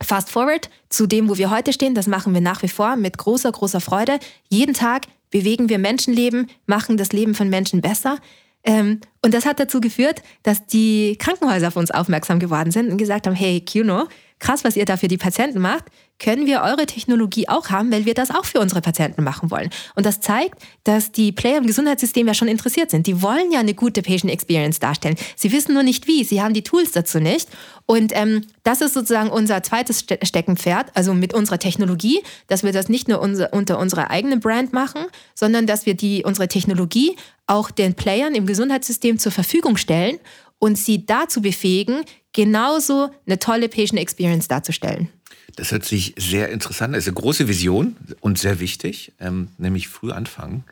Fast 0.01 0.29
forward 0.29 0.69
zu 0.87 1.07
dem, 1.07 1.29
wo 1.29 1.37
wir 1.37 1.49
heute 1.49 1.73
stehen, 1.73 1.95
das 1.95 2.07
machen 2.07 2.33
wir 2.33 2.41
nach 2.41 2.63
wie 2.63 2.69
vor 2.69 2.95
mit 2.95 3.17
großer, 3.17 3.51
großer 3.51 3.81
Freude. 3.81 4.19
Jeden 4.49 4.73
Tag 4.73 5.07
bewegen 5.29 5.69
wir 5.69 5.79
Menschenleben, 5.79 6.47
machen 6.65 6.97
das 6.97 7.11
Leben 7.11 7.35
von 7.35 7.49
Menschen 7.49 7.81
besser. 7.81 8.17
Ähm, 8.63 9.01
und 9.21 9.33
das 9.33 9.45
hat 9.45 9.59
dazu 9.59 9.81
geführt, 9.81 10.21
dass 10.43 10.65
die 10.65 11.17
Krankenhäuser 11.17 11.69
auf 11.69 11.75
uns 11.75 11.91
aufmerksam 11.91 12.39
geworden 12.39 12.71
sind 12.71 12.89
und 12.91 12.97
gesagt 12.97 13.27
haben, 13.27 13.35
hey, 13.35 13.63
Kuno, 13.63 14.07
krass, 14.39 14.63
was 14.63 14.75
ihr 14.75 14.85
da 14.85 14.97
für 14.97 15.07
die 15.07 15.17
Patienten 15.17 15.59
macht, 15.59 15.85
können 16.19 16.45
wir 16.45 16.61
eure 16.61 16.85
Technologie 16.85 17.47
auch 17.47 17.69
haben, 17.69 17.91
weil 17.91 18.05
wir 18.05 18.13
das 18.13 18.29
auch 18.29 18.45
für 18.45 18.59
unsere 18.59 18.81
Patienten 18.81 19.23
machen 19.23 19.49
wollen. 19.49 19.69
Und 19.95 20.05
das 20.05 20.19
zeigt, 20.19 20.61
dass 20.83 21.11
die 21.11 21.31
Player 21.31 21.57
im 21.57 21.65
Gesundheitssystem 21.65 22.27
ja 22.27 22.33
schon 22.33 22.49
interessiert 22.49 22.91
sind. 22.91 23.07
Die 23.07 23.21
wollen 23.21 23.51
ja 23.51 23.59
eine 23.59 23.73
gute 23.73 24.01
Patient 24.01 24.31
Experience 24.31 24.79
darstellen. 24.79 25.15
Sie 25.35 25.51
wissen 25.51 25.73
nur 25.73 25.83
nicht 25.83 26.07
wie, 26.07 26.23
sie 26.23 26.41
haben 26.41 26.53
die 26.53 26.63
Tools 26.63 26.91
dazu 26.91 27.19
nicht. 27.19 27.47
Und 27.85 28.11
ähm, 28.15 28.45
das 28.63 28.81
ist 28.81 28.93
sozusagen 28.93 29.29
unser 29.29 29.63
zweites 29.63 30.01
Steckenpferd, 30.01 30.91
also 30.93 31.13
mit 31.13 31.33
unserer 31.33 31.57
Technologie, 31.57 32.21
dass 32.47 32.63
wir 32.63 32.73
das 32.73 32.89
nicht 32.89 33.07
nur 33.07 33.21
unser, 33.21 33.53
unter 33.53 33.79
unserer 33.79 34.11
eigenen 34.11 34.41
Brand 34.41 34.73
machen, 34.73 35.05
sondern 35.33 35.65
dass 35.65 35.85
wir 35.85 35.95
die, 35.95 36.23
unsere 36.23 36.47
Technologie 36.47 37.15
auch 37.47 37.71
den 37.71 37.95
Playern 37.95 38.35
im 38.35 38.45
Gesundheitssystem 38.45 39.17
zur 39.17 39.31
Verfügung 39.31 39.77
stellen 39.77 40.19
und 40.59 40.77
sie 40.77 41.05
dazu 41.05 41.41
befähigen, 41.41 42.03
genauso 42.33 43.09
eine 43.25 43.39
tolle 43.39 43.69
Patient 43.69 43.99
Experience 43.99 44.47
darzustellen. 44.47 45.09
Das 45.55 45.71
hört 45.71 45.85
sich 45.85 46.13
sehr 46.17 46.49
interessant 46.49 46.89
an. 46.89 46.93
Das 46.93 47.03
ist 47.03 47.09
eine 47.09 47.15
große 47.15 47.47
Vision 47.47 47.95
und 48.21 48.37
sehr 48.37 48.59
wichtig, 48.59 49.13
ähm, 49.19 49.49
nämlich 49.57 49.87
früh 49.87 50.11
anfangen. 50.11 50.63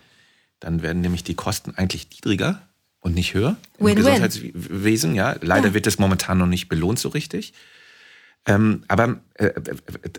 Dann 0.60 0.82
werden 0.82 1.02
nämlich 1.02 1.24
die 1.24 1.36
Kosten 1.36 1.74
eigentlich 1.76 2.10
niedriger 2.10 2.62
und 3.02 3.14
nicht 3.14 3.34
höher 3.34 3.58
im 3.80 3.86
Win 3.86 3.94
-win. 3.94 3.96
Gesundheitswesen. 3.96 5.16
Ja, 5.16 5.36
leider 5.42 5.68
ja. 5.70 5.74
wird 5.74 5.86
das 5.86 6.00
momentan 6.00 6.38
noch 6.38 6.48
nicht 6.48 6.68
belohnt 6.68 7.00
so 7.00 7.10
richtig. 7.10 7.54
Ähm, 8.46 8.84
aber 8.88 9.20
äh, 9.34 9.48
äh, 9.48 9.76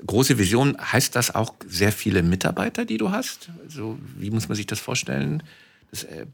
große 0.07 0.39
Vision 0.39 0.77
heißt 0.81 1.17
das 1.17 1.35
auch 1.35 1.55
sehr 1.67 1.93
viele 1.93 2.23
Mitarbeiter, 2.23 2.85
die 2.85 2.99
du 2.99 3.11
hast? 3.11 3.49
Also 3.65 3.99
wie 4.19 4.31
muss 4.31 4.49
man 4.49 4.57
sich 4.57 4.67
das 4.67 4.79
vorstellen? 4.79 5.43
Das, 5.91 6.05
äh, 6.05 6.27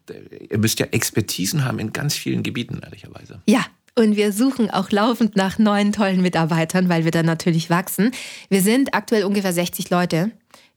ihr 0.51 0.59
müsst 0.59 0.81
ja 0.81 0.87
Expertisen 0.87 1.65
haben 1.65 1.79
in 1.79 1.93
ganz 1.93 2.15
vielen 2.15 2.43
Gebieten, 2.43 2.81
ehrlicherweise. 2.83 3.41
Ja, 3.47 3.65
Und 3.97 4.17
wir 4.17 4.33
suchen 4.33 4.71
auch 4.71 4.91
laufend 4.91 5.37
nach 5.37 5.59
neuen 5.59 5.93
tollen 5.93 6.21
Mitarbeitern, 6.21 6.89
weil 6.89 7.05
wir 7.05 7.13
dann 7.13 7.27
natürlich 7.27 7.71
wachsen. 7.71 8.11
Wir 8.49 8.61
sind 8.61 8.95
aktuell 8.95 9.25
ungefähr 9.25 9.53
60 9.53 9.89
Leute. 9.91 10.33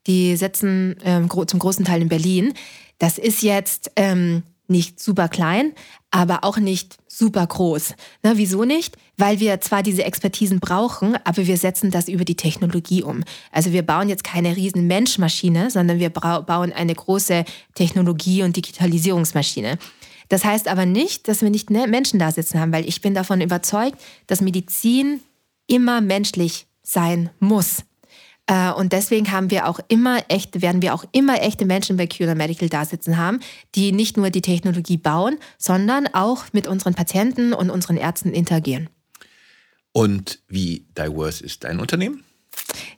Die 0.05 0.35
sitzen 0.35 0.95
ähm, 1.03 1.29
zum 1.29 1.59
großen 1.59 1.83
Teil 1.83 2.01
in 2.01 2.09
Berlin. 2.09 2.53
Das 2.99 3.17
ist 3.17 3.41
jetzt 3.41 3.91
ähm, 3.95 4.43
nicht 4.67 4.99
super 4.99 5.29
klein, 5.29 5.73
aber 6.11 6.43
auch 6.43 6.57
nicht 6.57 6.97
super 7.07 7.45
groß. 7.45 7.95
Na, 8.21 8.37
wieso 8.37 8.63
nicht? 8.63 8.97
Weil 9.17 9.39
wir 9.39 9.59
zwar 9.61 9.81
diese 9.81 10.03
Expertisen 10.03 10.59
brauchen, 10.59 11.17
aber 11.23 11.47
wir 11.47 11.57
setzen 11.57 11.89
das 11.89 12.07
über 12.07 12.25
die 12.25 12.35
Technologie 12.35 13.01
um. 13.01 13.23
Also 13.51 13.71
wir 13.71 13.81
bauen 13.81 14.09
jetzt 14.09 14.23
keine 14.23 14.55
riesen 14.55 14.87
Menschmaschine, 14.87 15.71
sondern 15.71 15.99
wir 15.99 16.09
bauen 16.11 16.71
eine 16.71 16.93
große 16.93 17.45
Technologie- 17.73 18.43
und 18.43 18.55
Digitalisierungsmaschine. 18.55 19.79
Das 20.29 20.45
heißt 20.45 20.67
aber 20.67 20.85
nicht, 20.85 21.27
dass 21.27 21.41
wir 21.41 21.49
nicht 21.49 21.69
ne, 21.69 21.87
Menschen 21.87 22.19
da 22.19 22.31
sitzen 22.31 22.59
haben, 22.59 22.71
weil 22.71 22.87
ich 22.87 23.01
bin 23.01 23.13
davon 23.13 23.41
überzeugt, 23.41 23.97
dass 24.27 24.41
Medizin 24.41 25.21
immer 25.67 26.01
menschlich 26.01 26.67
sein 26.83 27.29
muss. 27.39 27.83
Äh, 28.47 28.71
und 28.71 28.93
deswegen 28.93 29.31
haben 29.31 29.51
wir 29.51 29.67
auch 29.67 29.79
immer 29.89 30.23
echte, 30.29 30.61
werden 30.61 30.81
wir 30.81 30.93
auch 30.93 31.05
immer 31.11 31.41
echte 31.41 31.65
Menschen 31.65 31.97
bei 31.97 32.07
QA 32.07 32.33
Medical 32.33 32.69
da 32.69 32.85
sitzen 32.85 33.17
haben, 33.17 33.39
die 33.75 33.91
nicht 33.91 34.17
nur 34.17 34.29
die 34.29 34.41
Technologie 34.41 34.97
bauen, 34.97 35.37
sondern 35.57 36.07
auch 36.07 36.45
mit 36.53 36.67
unseren 36.67 36.93
Patienten 36.93 37.53
und 37.53 37.69
unseren 37.69 37.97
Ärzten 37.97 38.31
interagieren. 38.33 38.89
Und 39.91 40.39
wie 40.47 40.85
diverse 40.97 41.43
ist 41.43 41.63
dein 41.63 41.79
Unternehmen? 41.79 42.23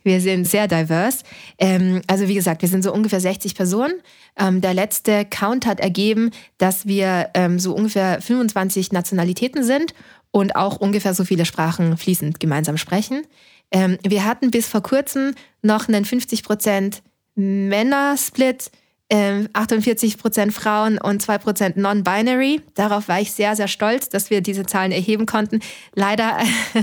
Wir 0.03 0.21
sind 0.21 0.45
sehr 0.45 0.67
diverse. 0.67 1.23
Ähm, 1.57 2.01
also 2.07 2.27
wie 2.27 2.35
gesagt, 2.35 2.61
wir 2.61 2.69
sind 2.69 2.83
so 2.83 2.93
ungefähr 2.93 3.19
60 3.19 3.55
Personen. 3.55 3.93
Ähm, 4.37 4.61
der 4.61 4.73
letzte 4.73 5.25
Count 5.25 5.65
hat 5.65 5.79
ergeben, 5.79 6.31
dass 6.57 6.85
wir 6.87 7.29
ähm, 7.33 7.59
so 7.59 7.75
ungefähr 7.75 8.21
25 8.21 8.91
Nationalitäten 8.91 9.63
sind 9.63 9.93
und 10.31 10.55
auch 10.55 10.77
ungefähr 10.77 11.13
so 11.13 11.25
viele 11.25 11.45
Sprachen 11.45 11.97
fließend 11.97 12.39
gemeinsam 12.39 12.77
sprechen. 12.77 13.23
Ähm, 13.71 13.97
wir 14.03 14.25
hatten 14.25 14.51
bis 14.51 14.67
vor 14.67 14.81
kurzem 14.81 15.35
noch 15.61 15.87
einen 15.87 16.05
50 16.05 16.43
Prozent 16.43 17.01
Männer-Split 17.35 18.71
48 19.11 20.13
ähm, 20.13 20.19
Prozent 20.19 20.53
Frauen 20.53 20.99
und 20.99 21.21
2 21.21 21.37
Prozent 21.39 21.77
Non-Binary. 21.77 22.61
Darauf 22.75 23.07
war 23.07 23.19
ich 23.19 23.31
sehr, 23.31 23.55
sehr 23.55 23.67
stolz, 23.67 24.09
dass 24.09 24.29
wir 24.29 24.41
diese 24.41 24.65
Zahlen 24.65 24.91
erheben 24.91 25.25
konnten. 25.25 25.61
Leider 25.95 26.37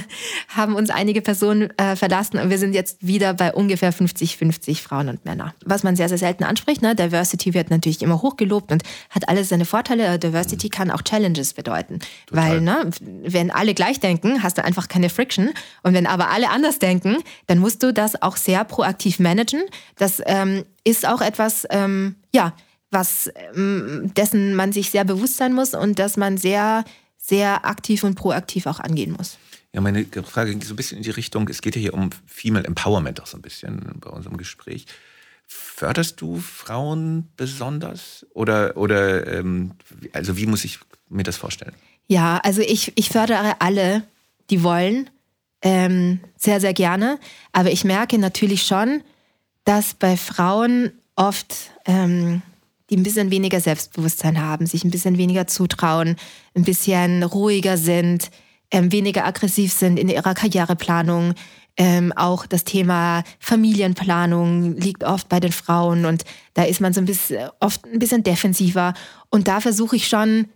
haben 0.49 0.74
uns 0.74 0.91
einige 0.91 1.22
Personen 1.22 1.70
äh, 1.79 1.95
verlassen 1.95 2.39
und 2.39 2.51
wir 2.51 2.59
sind 2.59 2.74
jetzt 2.74 3.07
wieder 3.07 3.33
bei 3.35 3.53
ungefähr 3.53 3.93
50-50 3.93 4.83
Frauen 4.83 5.09
und 5.09 5.24
Männer. 5.24 5.55
Was 5.64 5.85
man 5.85 5.95
sehr, 5.95 6.09
sehr 6.09 6.18
selten 6.18 6.43
anspricht. 6.43 6.83
Ne? 6.83 6.97
Diversity 6.97 7.55
wird 7.55 7.70
natürlich 7.70 8.03
immer 8.03 8.20
hochgelobt 8.22 8.72
und 8.72 8.83
hat 9.11 9.29
alles 9.29 9.49
seine 9.51 9.64
Vorteile. 9.64 10.18
Diversity 10.18 10.68
kann 10.68 10.91
auch 10.91 11.03
Challenges 11.03 11.55
bedeuten. 11.55 12.01
Total. 12.27 12.51
Weil, 12.51 12.61
ne, 12.61 12.91
wenn 13.01 13.53
alle 13.53 13.74
gleich 13.74 14.01
denken, 14.01 14.43
hast 14.43 14.59
du 14.59 14.64
einfach 14.64 14.89
keine 14.89 15.11
Friction. 15.11 15.51
Und 15.85 15.95
wenn 15.95 16.07
aber 16.07 16.31
alle 16.31 16.51
anders 16.51 16.81
denken, 16.81 17.18
dann 17.47 17.59
musst 17.59 17.85
du 17.85 17.93
das 17.93 18.20
auch 18.20 18.37
sehr 18.37 18.64
proaktiv 18.64 19.20
managen. 19.20 19.62
Das 19.97 20.20
ähm, 20.27 20.64
ist 20.87 21.07
auch 21.07 21.20
etwas, 21.20 21.66
ähm, 21.70 22.14
ja, 22.32 22.55
was 22.91 23.30
ähm, 23.55 24.12
dessen 24.16 24.55
man 24.55 24.72
sich 24.72 24.91
sehr 24.91 25.05
bewusst 25.05 25.37
sein 25.37 25.53
muss 25.53 25.74
und 25.74 25.99
dass 25.99 26.16
man 26.16 26.39
sehr, 26.39 26.84
sehr 27.18 27.66
aktiv 27.66 28.05
und 28.05 28.14
proaktiv 28.14 28.66
auch 28.66 28.78
angehen 28.78 29.12
muss. 29.12 29.39
Ja, 29.72 29.80
meine 29.80 30.07
Frage 30.07 30.53
ging 30.53 30.62
so 30.62 30.72
ein 30.72 30.76
bisschen 30.76 30.99
in 30.99 31.03
die 31.03 31.11
Richtung, 31.11 31.49
es 31.49 31.61
geht 31.61 31.74
ja 31.74 31.80
hier 31.80 31.95
um 31.95 32.11
Female 32.26 32.64
Empowerment 32.64 33.20
auch 33.20 33.26
so 33.26 33.37
ein 33.37 33.43
bisschen 33.43 33.80
bei 34.01 34.11
unserem 34.11 34.37
Gespräch. 34.37 34.87
Förderst 35.49 36.20
du 36.20 36.39
Frauen 36.39 37.28
besonders? 37.37 38.24
Oder, 38.32 38.76
oder 38.76 39.26
ähm, 39.26 39.72
also 40.12 40.37
wie 40.37 40.47
muss 40.47 40.64
ich 40.64 40.78
mir 41.09 41.24
das 41.24 41.37
vorstellen? 41.37 41.74
Ja, 42.07 42.39
also 42.39 42.62
ich, 42.62 42.93
ich 42.97 43.11
fördere 43.11 43.61
alle, 43.61 44.05
die 44.51 44.62
wollen, 44.62 45.11
ähm, 45.62 46.20
sehr, 46.37 46.61
sehr 46.61 46.74
gerne. 46.74 47.18
Aber 47.53 47.70
ich 47.70 47.84
merke 47.84 48.18
natürlich 48.18 48.62
schon, 48.62 49.03
dass 49.67 49.95
bei 49.95 50.17
Frauen 50.17 50.93
oft, 51.17 51.73
ähm, 51.85 52.41
die 52.89 52.97
ein 52.97 53.03
bisschen 53.03 53.31
weniger 53.31 53.61
Selbstbewusstsein 53.61 54.41
haben, 54.41 54.67
sich 54.67 54.85
ein 54.85 54.91
bisschen 54.91 55.19
weniger 55.19 55.47
zutrauen, 55.47 56.17
ein 56.55 56.62
bisschen 56.62 57.25
ruhiger 57.25 57.77
sind, 57.77 58.31
ähm, 58.71 58.93
weniger 58.93 59.27
aggressiv 59.27 59.73
sind 59.73 59.99
in 59.99 60.09
ihrer 60.09 60.35
Karriereplanung. 60.35 61.35
Ähm, 61.77 62.12
auch 62.14 62.47
das 62.47 62.64
Thema 62.64 63.25
Familienplanung 63.41 64.77
liegt 64.77 65.05
oft 65.05 65.29
bei 65.29 65.41
den 65.41 65.53
Frauen 65.53 66.07
und 66.07 66.25
da 66.55 66.62
ist 66.62 66.81
man 66.81 66.95
so 66.95 67.01
ein 67.01 67.05
bisschen, 67.05 67.51
oft 67.61 67.85
ein 67.87 67.99
bisschen 67.99 68.23
defensiver. 68.23 68.95
Und 69.31 69.49
da 69.49 69.61
versuche 69.61 69.97
ich 69.97 70.07
schon 70.09 70.47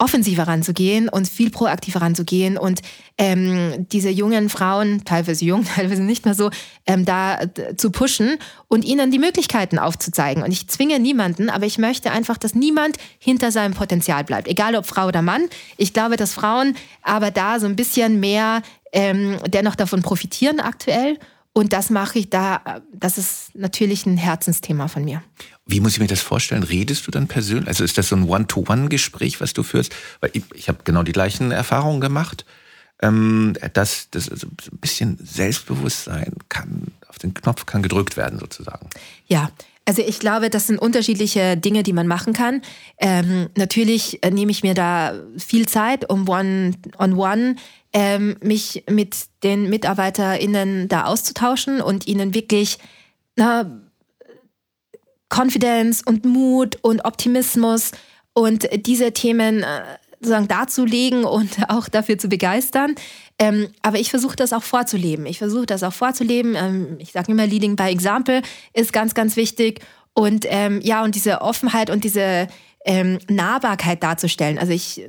offensiver 0.00 0.48
ranzugehen 0.48 1.08
und 1.10 1.28
viel 1.28 1.50
proaktiver 1.50 2.00
ranzugehen 2.00 2.56
und 2.56 2.80
ähm, 3.18 3.86
diese 3.92 4.08
jungen 4.08 4.48
Frauen, 4.48 5.04
teilweise 5.04 5.44
jung, 5.44 5.64
teilweise 5.76 6.02
nicht 6.02 6.24
mehr 6.24 6.34
so, 6.34 6.50
ähm, 6.86 7.04
da 7.04 7.38
zu 7.76 7.90
pushen 7.90 8.38
und 8.66 8.84
ihnen 8.84 9.10
die 9.10 9.18
Möglichkeiten 9.18 9.78
aufzuzeigen. 9.78 10.42
Und 10.42 10.52
ich 10.52 10.68
zwinge 10.68 10.98
niemanden, 10.98 11.50
aber 11.50 11.66
ich 11.66 11.76
möchte 11.76 12.10
einfach, 12.10 12.38
dass 12.38 12.54
niemand 12.54 12.96
hinter 13.18 13.52
seinem 13.52 13.74
Potenzial 13.74 14.24
bleibt, 14.24 14.48
egal 14.48 14.74
ob 14.74 14.86
Frau 14.86 15.06
oder 15.06 15.20
Mann. 15.20 15.42
Ich 15.76 15.92
glaube, 15.92 16.16
dass 16.16 16.32
Frauen 16.32 16.76
aber 17.02 17.30
da 17.30 17.60
so 17.60 17.66
ein 17.66 17.76
bisschen 17.76 18.20
mehr 18.20 18.62
ähm, 18.92 19.36
dennoch 19.48 19.76
davon 19.76 20.00
profitieren 20.00 20.60
aktuell. 20.60 21.18
Und 21.52 21.72
das 21.72 21.90
mache 21.90 22.18
ich 22.18 22.30
da, 22.30 22.80
das 22.92 23.18
ist 23.18 23.54
natürlich 23.54 24.06
ein 24.06 24.16
Herzensthema 24.16 24.86
von 24.86 25.04
mir. 25.04 25.22
Wie 25.66 25.80
muss 25.80 25.94
ich 25.94 26.00
mir 26.00 26.06
das 26.06 26.20
vorstellen? 26.20 26.62
Redest 26.62 27.06
du 27.06 27.10
dann 27.10 27.26
persönlich? 27.26 27.66
Also 27.66 27.82
ist 27.82 27.98
das 27.98 28.08
so 28.08 28.16
ein 28.16 28.28
One-to-One-Gespräch, 28.28 29.40
was 29.40 29.52
du 29.52 29.62
führst? 29.62 29.92
Weil 30.20 30.30
ich, 30.32 30.44
ich 30.54 30.68
habe 30.68 30.78
genau 30.84 31.02
die 31.02 31.12
gleichen 31.12 31.50
Erfahrungen 31.50 32.00
gemacht, 32.00 32.44
ähm, 33.02 33.54
dass 33.72 34.08
das 34.10 34.28
also 34.28 34.46
ein 34.46 34.78
bisschen 34.78 35.18
Selbstbewusstsein 35.22 36.34
kann, 36.48 36.88
auf 37.08 37.18
den 37.18 37.34
Knopf 37.34 37.66
kann 37.66 37.82
gedrückt 37.82 38.16
werden 38.16 38.38
sozusagen. 38.38 38.88
Ja, 39.26 39.50
also 39.86 40.02
ich 40.02 40.20
glaube, 40.20 40.50
das 40.50 40.68
sind 40.68 40.78
unterschiedliche 40.78 41.56
Dinge, 41.56 41.82
die 41.82 41.92
man 41.92 42.06
machen 42.06 42.32
kann. 42.32 42.62
Ähm, 42.98 43.48
natürlich 43.56 44.22
äh, 44.22 44.30
nehme 44.30 44.52
ich 44.52 44.62
mir 44.62 44.74
da 44.74 45.14
viel 45.36 45.66
Zeit, 45.66 46.08
um 46.08 46.28
one-on-one 46.28 46.76
-on 46.96 47.14
-one, 47.14 47.56
ähm, 47.92 48.36
mich 48.42 48.84
mit 48.88 49.16
den 49.42 49.68
MitarbeiterInnen 49.68 50.88
da 50.88 51.04
auszutauschen 51.04 51.80
und 51.80 52.06
ihnen 52.06 52.34
wirklich 52.34 52.78
na, 53.36 53.80
Confidence 55.28 56.02
und 56.04 56.24
Mut 56.24 56.78
und 56.82 57.04
Optimismus 57.04 57.92
und 58.32 58.68
diese 58.86 59.12
Themen 59.12 59.62
äh, 59.62 59.82
sozusagen 60.20 60.48
darzulegen 60.48 61.24
und 61.24 61.50
auch 61.68 61.88
dafür 61.88 62.18
zu 62.18 62.28
begeistern. 62.28 62.94
Ähm, 63.38 63.68
aber 63.82 63.98
ich 63.98 64.10
versuche 64.10 64.36
das 64.36 64.52
auch 64.52 64.62
vorzuleben. 64.62 65.26
Ich 65.26 65.38
versuche 65.38 65.66
das 65.66 65.82
auch 65.82 65.94
vorzuleben. 65.94 66.54
Ähm, 66.56 66.96
ich 66.98 67.12
sage 67.12 67.32
immer, 67.32 67.46
Leading 67.46 67.74
by 67.74 67.84
Example 67.84 68.42
ist 68.74 68.92
ganz, 68.92 69.14
ganz 69.14 69.36
wichtig. 69.36 69.80
Und 70.12 70.44
ähm, 70.48 70.80
ja, 70.82 71.02
und 71.02 71.14
diese 71.14 71.40
Offenheit 71.40 71.88
und 71.88 72.04
diese 72.04 72.48
ähm, 72.84 73.18
Nahbarkeit 73.28 74.02
darzustellen. 74.02 74.58
Also 74.58 74.72
ich, 74.72 75.02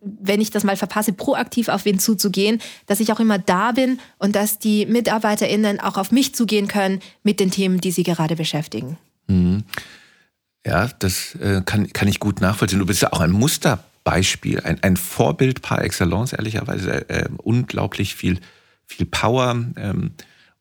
wenn 0.00 0.40
ich 0.40 0.50
das 0.50 0.64
mal 0.64 0.76
verpasse, 0.76 1.12
proaktiv 1.12 1.68
auf 1.68 1.84
wen 1.84 1.98
zuzugehen, 1.98 2.60
dass 2.86 3.00
ich 3.00 3.12
auch 3.12 3.20
immer 3.20 3.38
da 3.38 3.72
bin 3.72 3.98
und 4.18 4.34
dass 4.34 4.58
die 4.58 4.86
MitarbeiterInnen 4.86 5.80
auch 5.80 5.96
auf 5.96 6.10
mich 6.10 6.34
zugehen 6.34 6.68
können 6.68 7.00
mit 7.22 7.40
den 7.40 7.50
Themen, 7.50 7.80
die 7.80 7.90
sie 7.90 8.04
gerade 8.04 8.36
beschäftigen. 8.36 8.96
Mhm. 9.26 9.64
Ja, 10.66 10.88
das 10.98 11.34
äh, 11.36 11.62
kann, 11.64 11.92
kann 11.92 12.08
ich 12.08 12.20
gut 12.20 12.40
nachvollziehen. 12.40 12.78
Du 12.78 12.86
bist 12.86 13.02
ja 13.02 13.12
auch 13.12 13.20
ein 13.20 13.30
Musterbeispiel, 13.30 14.60
ein, 14.60 14.82
ein 14.82 14.96
Vorbild 14.96 15.62
par 15.62 15.82
excellence, 15.82 16.32
ehrlicherweise. 16.32 17.08
Äh, 17.08 17.28
unglaublich 17.38 18.14
viel, 18.14 18.40
viel 18.84 19.06
Power 19.06 19.64
ähm, 19.76 20.10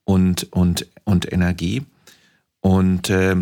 und, 0.03 0.51
und, 0.53 0.87
und 1.03 1.31
Energie. 1.31 1.83
Und, 2.61 3.09
äh, 3.09 3.35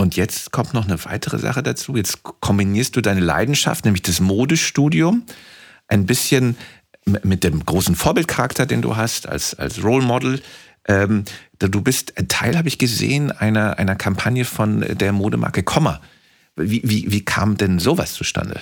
und 0.00 0.16
jetzt 0.16 0.50
kommt 0.50 0.72
noch 0.72 0.86
eine 0.86 1.04
weitere 1.04 1.38
Sache 1.38 1.62
dazu. 1.62 1.94
Jetzt 1.94 2.22
kombinierst 2.22 2.96
du 2.96 3.02
deine 3.02 3.20
Leidenschaft, 3.20 3.84
nämlich 3.84 4.00
das 4.00 4.18
Modestudium, 4.18 5.24
ein 5.88 6.06
bisschen 6.06 6.56
mit 7.22 7.44
dem 7.44 7.66
großen 7.66 7.94
Vorbildcharakter, 7.94 8.64
den 8.64 8.80
du 8.80 8.96
hast 8.96 9.28
als, 9.28 9.54
als 9.54 9.84
Role 9.84 10.02
Model, 10.02 10.40
ähm, 10.88 11.24
du 11.58 11.82
bist 11.82 12.14
Teil, 12.28 12.56
habe 12.56 12.68
ich 12.68 12.78
gesehen, 12.78 13.30
einer, 13.30 13.78
einer 13.78 13.94
Kampagne 13.94 14.46
von 14.46 14.80
der 14.80 15.12
Modemarke 15.12 15.62
Komma. 15.62 16.00
Wie, 16.56 16.80
wie, 16.82 17.12
wie 17.12 17.22
kam 17.22 17.58
denn 17.58 17.78
sowas 17.78 18.14
zustande? 18.14 18.58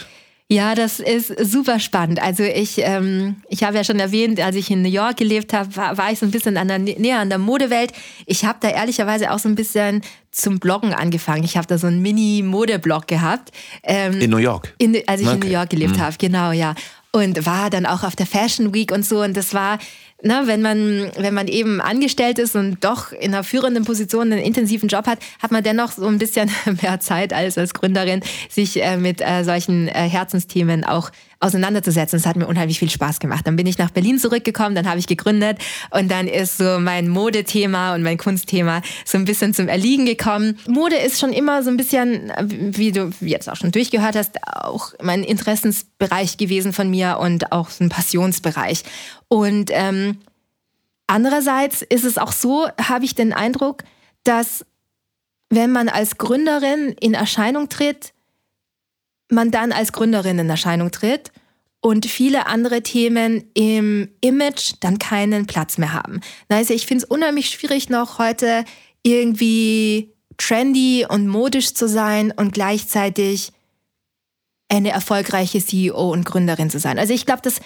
Ja, 0.50 0.74
das 0.74 0.98
ist 0.98 1.34
super 1.50 1.78
spannend. 1.78 2.22
Also 2.22 2.42
ich, 2.42 2.78
ähm, 2.78 3.36
ich 3.50 3.64
habe 3.64 3.76
ja 3.76 3.84
schon 3.84 4.00
erwähnt, 4.00 4.40
als 4.40 4.56
ich 4.56 4.70
in 4.70 4.80
New 4.80 4.88
York 4.88 5.18
gelebt 5.18 5.52
habe, 5.52 5.76
war, 5.76 5.98
war 5.98 6.10
ich 6.10 6.18
so 6.18 6.24
ein 6.24 6.30
bisschen 6.30 6.56
an 6.56 6.68
der, 6.68 6.78
näher 6.78 7.18
an 7.18 7.28
der 7.28 7.36
Modewelt. 7.36 7.92
Ich 8.24 8.46
habe 8.46 8.56
da 8.62 8.70
ehrlicherweise 8.70 9.30
auch 9.30 9.38
so 9.38 9.50
ein 9.50 9.54
bisschen 9.56 10.00
zum 10.30 10.58
Bloggen 10.58 10.94
angefangen. 10.94 11.44
Ich 11.44 11.58
habe 11.58 11.66
da 11.66 11.76
so 11.76 11.86
einen 11.86 12.00
Mini-Modeblog 12.00 13.06
gehabt. 13.06 13.52
Ähm, 13.82 14.18
in 14.22 14.30
New 14.30 14.38
York? 14.38 14.74
In, 14.78 14.96
als 15.06 15.20
ich 15.20 15.26
okay. 15.26 15.34
in 15.34 15.40
New 15.40 15.52
York 15.52 15.68
gelebt 15.68 15.96
mhm. 15.96 16.00
habe, 16.00 16.16
genau, 16.18 16.52
ja. 16.52 16.74
Und 17.12 17.44
war 17.44 17.68
dann 17.68 17.84
auch 17.84 18.02
auf 18.02 18.16
der 18.16 18.26
Fashion 18.26 18.72
Week 18.72 18.90
und 18.90 19.04
so. 19.04 19.20
Und 19.22 19.36
das 19.36 19.52
war 19.52 19.78
ne, 20.22 20.42
wenn 20.46 20.62
man, 20.62 21.10
wenn 21.16 21.34
man 21.34 21.48
eben 21.48 21.80
angestellt 21.80 22.38
ist 22.38 22.56
und 22.56 22.84
doch 22.84 23.12
in 23.12 23.34
einer 23.34 23.44
führenden 23.44 23.84
Position 23.84 24.32
einen 24.32 24.42
intensiven 24.42 24.88
Job 24.88 25.06
hat, 25.06 25.18
hat 25.40 25.50
man 25.50 25.62
dennoch 25.62 25.92
so 25.92 26.06
ein 26.06 26.18
bisschen 26.18 26.50
mehr 26.82 27.00
Zeit 27.00 27.32
als 27.32 27.58
als 27.58 27.74
Gründerin, 27.74 28.22
sich 28.48 28.82
äh, 28.82 28.96
mit 28.96 29.20
äh, 29.20 29.44
solchen 29.44 29.88
äh, 29.88 30.08
Herzensthemen 30.08 30.84
auch 30.84 31.10
auseinanderzusetzen. 31.40 32.18
Es 32.18 32.26
hat 32.26 32.36
mir 32.36 32.46
unheimlich 32.46 32.78
viel 32.78 32.90
Spaß 32.90 33.20
gemacht. 33.20 33.46
Dann 33.46 33.56
bin 33.56 33.66
ich 33.66 33.78
nach 33.78 33.90
Berlin 33.90 34.18
zurückgekommen, 34.18 34.74
dann 34.74 34.88
habe 34.88 34.98
ich 34.98 35.06
gegründet 35.06 35.58
und 35.90 36.10
dann 36.10 36.26
ist 36.26 36.58
so 36.58 36.78
mein 36.78 37.08
Modethema 37.08 37.94
und 37.94 38.02
mein 38.02 38.18
Kunstthema 38.18 38.82
so 39.04 39.18
ein 39.18 39.24
bisschen 39.24 39.54
zum 39.54 39.68
Erliegen 39.68 40.06
gekommen. 40.06 40.58
Mode 40.66 40.96
ist 40.96 41.20
schon 41.20 41.32
immer 41.32 41.62
so 41.62 41.70
ein 41.70 41.76
bisschen, 41.76 42.32
wie 42.48 42.92
du 42.92 43.10
jetzt 43.20 43.48
auch 43.48 43.56
schon 43.56 43.70
durchgehört 43.70 44.16
hast, 44.16 44.38
auch 44.46 44.92
mein 45.02 45.22
Interessensbereich 45.22 46.36
gewesen 46.36 46.72
von 46.72 46.90
mir 46.90 47.18
und 47.20 47.52
auch 47.52 47.70
so 47.70 47.84
ein 47.84 47.88
Passionsbereich. 47.88 48.82
Und 49.28 49.70
ähm, 49.72 50.18
andererseits 51.06 51.82
ist 51.82 52.04
es 52.04 52.18
auch 52.18 52.32
so, 52.32 52.68
habe 52.82 53.04
ich 53.04 53.14
den 53.14 53.32
Eindruck, 53.32 53.84
dass 54.24 54.64
wenn 55.50 55.72
man 55.72 55.88
als 55.88 56.18
Gründerin 56.18 56.94
in 57.00 57.14
Erscheinung 57.14 57.68
tritt, 57.68 58.12
man 59.30 59.50
dann 59.50 59.72
als 59.72 59.92
Gründerin 59.92 60.38
in 60.38 60.50
Erscheinung 60.50 60.90
tritt 60.90 61.32
und 61.80 62.06
viele 62.06 62.46
andere 62.46 62.82
Themen 62.82 63.44
im 63.54 64.08
Image 64.20 64.74
dann 64.80 64.98
keinen 64.98 65.46
Platz 65.46 65.78
mehr 65.78 65.92
haben. 65.92 66.20
Also 66.48 66.74
ich 66.74 66.86
finde 66.86 67.04
es 67.04 67.10
unheimlich 67.10 67.50
schwierig 67.50 67.88
noch 67.88 68.18
heute 68.18 68.64
irgendwie 69.02 70.12
trendy 70.36 71.06
und 71.08 71.28
modisch 71.28 71.74
zu 71.74 71.88
sein 71.88 72.32
und 72.32 72.52
gleichzeitig 72.52 73.52
eine 74.68 74.90
erfolgreiche 74.90 75.64
CEO 75.64 76.12
und 76.12 76.24
Gründerin 76.24 76.70
zu 76.70 76.78
sein. 76.78 76.98
Also 76.98 77.14
ich 77.14 77.26
glaube, 77.26 77.42
das, 77.42 77.60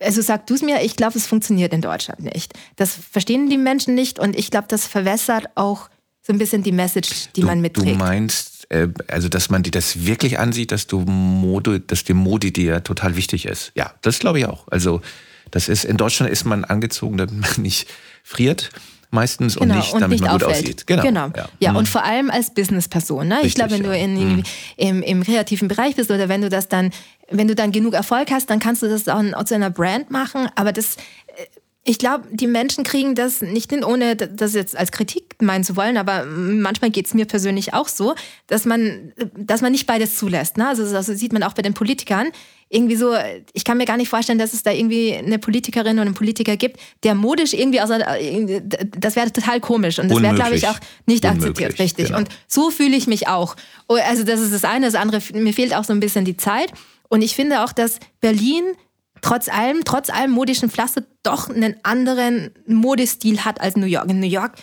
also 0.00 0.22
sag 0.22 0.46
du 0.46 0.54
es 0.54 0.62
mir, 0.62 0.82
ich 0.82 0.96
glaube, 0.96 1.18
es 1.18 1.26
funktioniert 1.26 1.72
in 1.72 1.80
Deutschland 1.80 2.20
nicht. 2.20 2.54
Das 2.76 2.94
verstehen 2.94 3.50
die 3.50 3.58
Menschen 3.58 3.94
nicht 3.94 4.18
und 4.18 4.36
ich 4.36 4.50
glaube, 4.50 4.68
das 4.68 4.86
verwässert 4.86 5.46
auch 5.54 5.88
so 6.22 6.32
ein 6.32 6.38
bisschen 6.38 6.62
die 6.62 6.72
Message, 6.72 7.28
die 7.36 7.42
du, 7.42 7.46
man 7.46 7.60
mitträgt. 7.60 8.00
Du 8.00 8.04
meinst, 8.04 8.57
äh, 8.68 8.88
also 9.08 9.28
dass 9.28 9.50
man 9.50 9.62
dir 9.62 9.70
das 9.70 10.06
wirklich 10.06 10.38
ansieht, 10.38 10.72
dass 10.72 10.86
du 10.86 11.00
Mode, 11.00 11.80
dass 11.80 12.04
dir 12.04 12.14
Mode 12.14 12.52
dir 12.52 12.82
total 12.84 13.16
wichtig 13.16 13.46
ist. 13.46 13.72
Ja, 13.74 13.94
das 14.02 14.18
glaube 14.18 14.38
ich 14.38 14.46
auch. 14.46 14.66
Also 14.68 15.00
das 15.50 15.68
ist 15.68 15.84
in 15.84 15.96
Deutschland 15.96 16.30
ist 16.30 16.44
man 16.44 16.64
angezogen, 16.64 17.16
damit 17.16 17.40
man 17.40 17.62
nicht 17.62 17.88
friert 18.22 18.70
meistens 19.10 19.56
genau, 19.56 19.74
und 19.74 19.80
nicht, 19.80 19.94
und 19.94 20.00
damit 20.00 20.20
nicht 20.20 20.30
man 20.30 20.36
auffällt. 20.42 20.56
gut 20.56 20.64
aussieht. 20.64 20.86
Genau. 20.86 21.02
genau. 21.02 21.26
Ja, 21.34 21.48
ja 21.60 21.70
mhm. 21.70 21.78
und 21.78 21.88
vor 21.88 22.04
allem 22.04 22.30
als 22.30 22.52
Businessperson. 22.52 23.26
Ne? 23.26 23.38
ich 23.42 23.54
glaube, 23.54 23.72
wenn 23.72 23.82
du 23.82 23.96
in, 23.96 24.36
mhm. 24.36 24.42
im, 24.76 25.02
im 25.02 25.24
kreativen 25.24 25.68
Bereich 25.68 25.96
bist 25.96 26.10
oder 26.10 26.28
wenn 26.28 26.42
du 26.42 26.48
das 26.48 26.68
dann, 26.68 26.90
wenn 27.30 27.48
du 27.48 27.54
dann 27.54 27.72
genug 27.72 27.94
Erfolg 27.94 28.30
hast, 28.30 28.50
dann 28.50 28.58
kannst 28.58 28.82
du 28.82 28.88
das 28.88 29.08
auch 29.08 29.44
zu 29.44 29.54
einer 29.54 29.70
Brand 29.70 30.10
machen. 30.10 30.48
Aber 30.56 30.72
das 30.72 30.96
ich 31.88 31.98
glaube, 31.98 32.24
die 32.30 32.46
Menschen 32.46 32.84
kriegen 32.84 33.14
das 33.14 33.40
nicht 33.40 33.70
hin, 33.70 33.82
ohne 33.82 34.14
das 34.14 34.52
jetzt 34.52 34.76
als 34.76 34.92
Kritik 34.92 35.36
meinen 35.40 35.64
zu 35.64 35.74
wollen, 35.74 35.96
aber 35.96 36.26
manchmal 36.26 36.90
geht 36.90 37.06
es 37.06 37.14
mir 37.14 37.24
persönlich 37.24 37.72
auch 37.72 37.88
so, 37.88 38.14
dass 38.46 38.66
man, 38.66 39.14
dass 39.34 39.62
man 39.62 39.72
nicht 39.72 39.86
beides 39.86 40.16
zulässt. 40.16 40.58
Ne? 40.58 40.68
Also 40.68 40.84
das 40.92 41.06
sieht 41.06 41.32
man 41.32 41.42
auch 41.42 41.54
bei 41.54 41.62
den 41.62 41.72
Politikern. 41.72 42.28
Irgendwie 42.68 42.96
so, 42.96 43.14
ich 43.54 43.64
kann 43.64 43.78
mir 43.78 43.86
gar 43.86 43.96
nicht 43.96 44.10
vorstellen, 44.10 44.38
dass 44.38 44.52
es 44.52 44.62
da 44.62 44.70
irgendwie 44.70 45.14
eine 45.14 45.38
Politikerin 45.38 45.94
oder 45.94 46.02
einen 46.02 46.14
Politiker 46.14 46.58
gibt, 46.58 46.78
der 47.04 47.14
modisch 47.14 47.54
irgendwie, 47.54 47.80
also 47.80 47.94
das 48.98 49.16
wäre 49.16 49.32
total 49.32 49.58
komisch 49.58 49.98
und 49.98 50.10
das 50.10 50.20
wäre, 50.20 50.34
glaube 50.34 50.56
ich, 50.56 50.68
auch 50.68 50.78
nicht 51.06 51.24
Unmöglich, 51.24 51.48
akzeptiert, 51.48 51.78
richtig. 51.78 52.06
Genau. 52.08 52.18
Und 52.18 52.28
so 52.46 52.70
fühle 52.70 52.96
ich 52.96 53.06
mich 53.06 53.28
auch. 53.28 53.56
Oh, 53.88 53.96
also 54.06 54.24
das 54.24 54.40
ist 54.40 54.52
das 54.52 54.64
eine, 54.64 54.84
das 54.84 54.94
andere, 54.94 55.22
mir 55.32 55.54
fehlt 55.54 55.74
auch 55.74 55.84
so 55.84 55.94
ein 55.94 56.00
bisschen 56.00 56.26
die 56.26 56.36
Zeit. 56.36 56.70
Und 57.08 57.22
ich 57.22 57.34
finde 57.34 57.64
auch, 57.64 57.72
dass 57.72 57.98
Berlin 58.20 58.64
trotz 59.20 59.48
allem, 59.48 59.84
trotz 59.84 60.10
allem 60.10 60.30
modischen 60.30 60.70
Pflaster 60.70 61.04
doch 61.22 61.48
einen 61.48 61.76
anderen 61.82 62.50
Modestil 62.66 63.44
hat 63.44 63.60
als 63.60 63.76
New 63.76 63.86
York. 63.86 64.08
In 64.10 64.20
New 64.20 64.26
York 64.26 64.56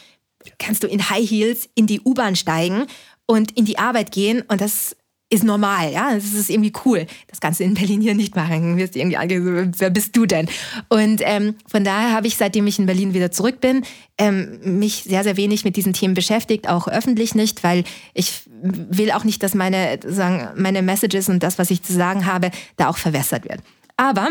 kannst 0.60 0.84
du 0.84 0.88
in 0.88 1.10
High 1.10 1.30
Heels 1.30 1.70
in 1.76 1.88
die 1.88 2.02
U-Bahn 2.02 2.36
steigen 2.36 2.86
und 3.26 3.52
in 3.58 3.66
die 3.66 3.78
Arbeit 3.78 4.12
gehen 4.12 4.44
und 4.48 4.62
das 4.62 4.96
ist 5.30 5.44
normal, 5.44 5.92
ja, 5.92 6.14
das 6.14 6.34
ist 6.34 6.52
irgendwie 6.52 6.72
cool. 6.86 7.08
Das 7.28 7.40
kannst 7.40 7.60
du 7.60 7.64
in 7.64 7.74
Berlin 7.74 8.00
hier 8.00 8.14
nicht 8.14 8.36
machen. 8.36 8.78
Wirst 8.78 8.96
irgendwie 8.96 9.18
ange 9.18 9.72
wer 9.78 9.90
bist 9.90 10.16
du 10.16 10.28
denn? 10.28 10.48
Und 10.90 11.22
ähm, 11.24 11.56
von 11.68 11.84
daher 11.84 12.14
habe 12.14 12.28
ich, 12.28 12.38
seitdem 12.38 12.68
ich 12.68 12.78
in 12.78 12.86
Berlin 12.86 13.14
wieder 13.16 13.32
zurück 13.32 13.60
bin, 13.60 13.84
ähm, 14.20 14.60
mich 14.64 15.04
sehr, 15.04 15.24
sehr 15.24 15.36
wenig 15.36 15.66
mit 15.66 15.78
diesen 15.78 15.94
Themen 15.94 16.14
beschäftigt, 16.14 16.70
auch 16.70 16.88
öffentlich 16.88 17.34
nicht, 17.34 17.64
weil 17.64 17.86
ich 18.14 18.44
will 18.46 19.12
auch 19.12 19.24
nicht, 19.24 19.42
dass 19.42 19.56
meine, 19.56 20.00
sagen, 20.06 20.50
meine 20.62 20.84
Messages 20.84 21.28
und 21.28 21.42
das, 21.42 21.58
was 21.58 21.72
ich 21.72 21.82
zu 21.82 21.94
sagen 21.94 22.28
habe, 22.28 22.52
da 22.78 22.88
auch 22.88 22.98
verwässert 22.98 23.50
wird. 23.50 23.62
Aber 23.98 24.30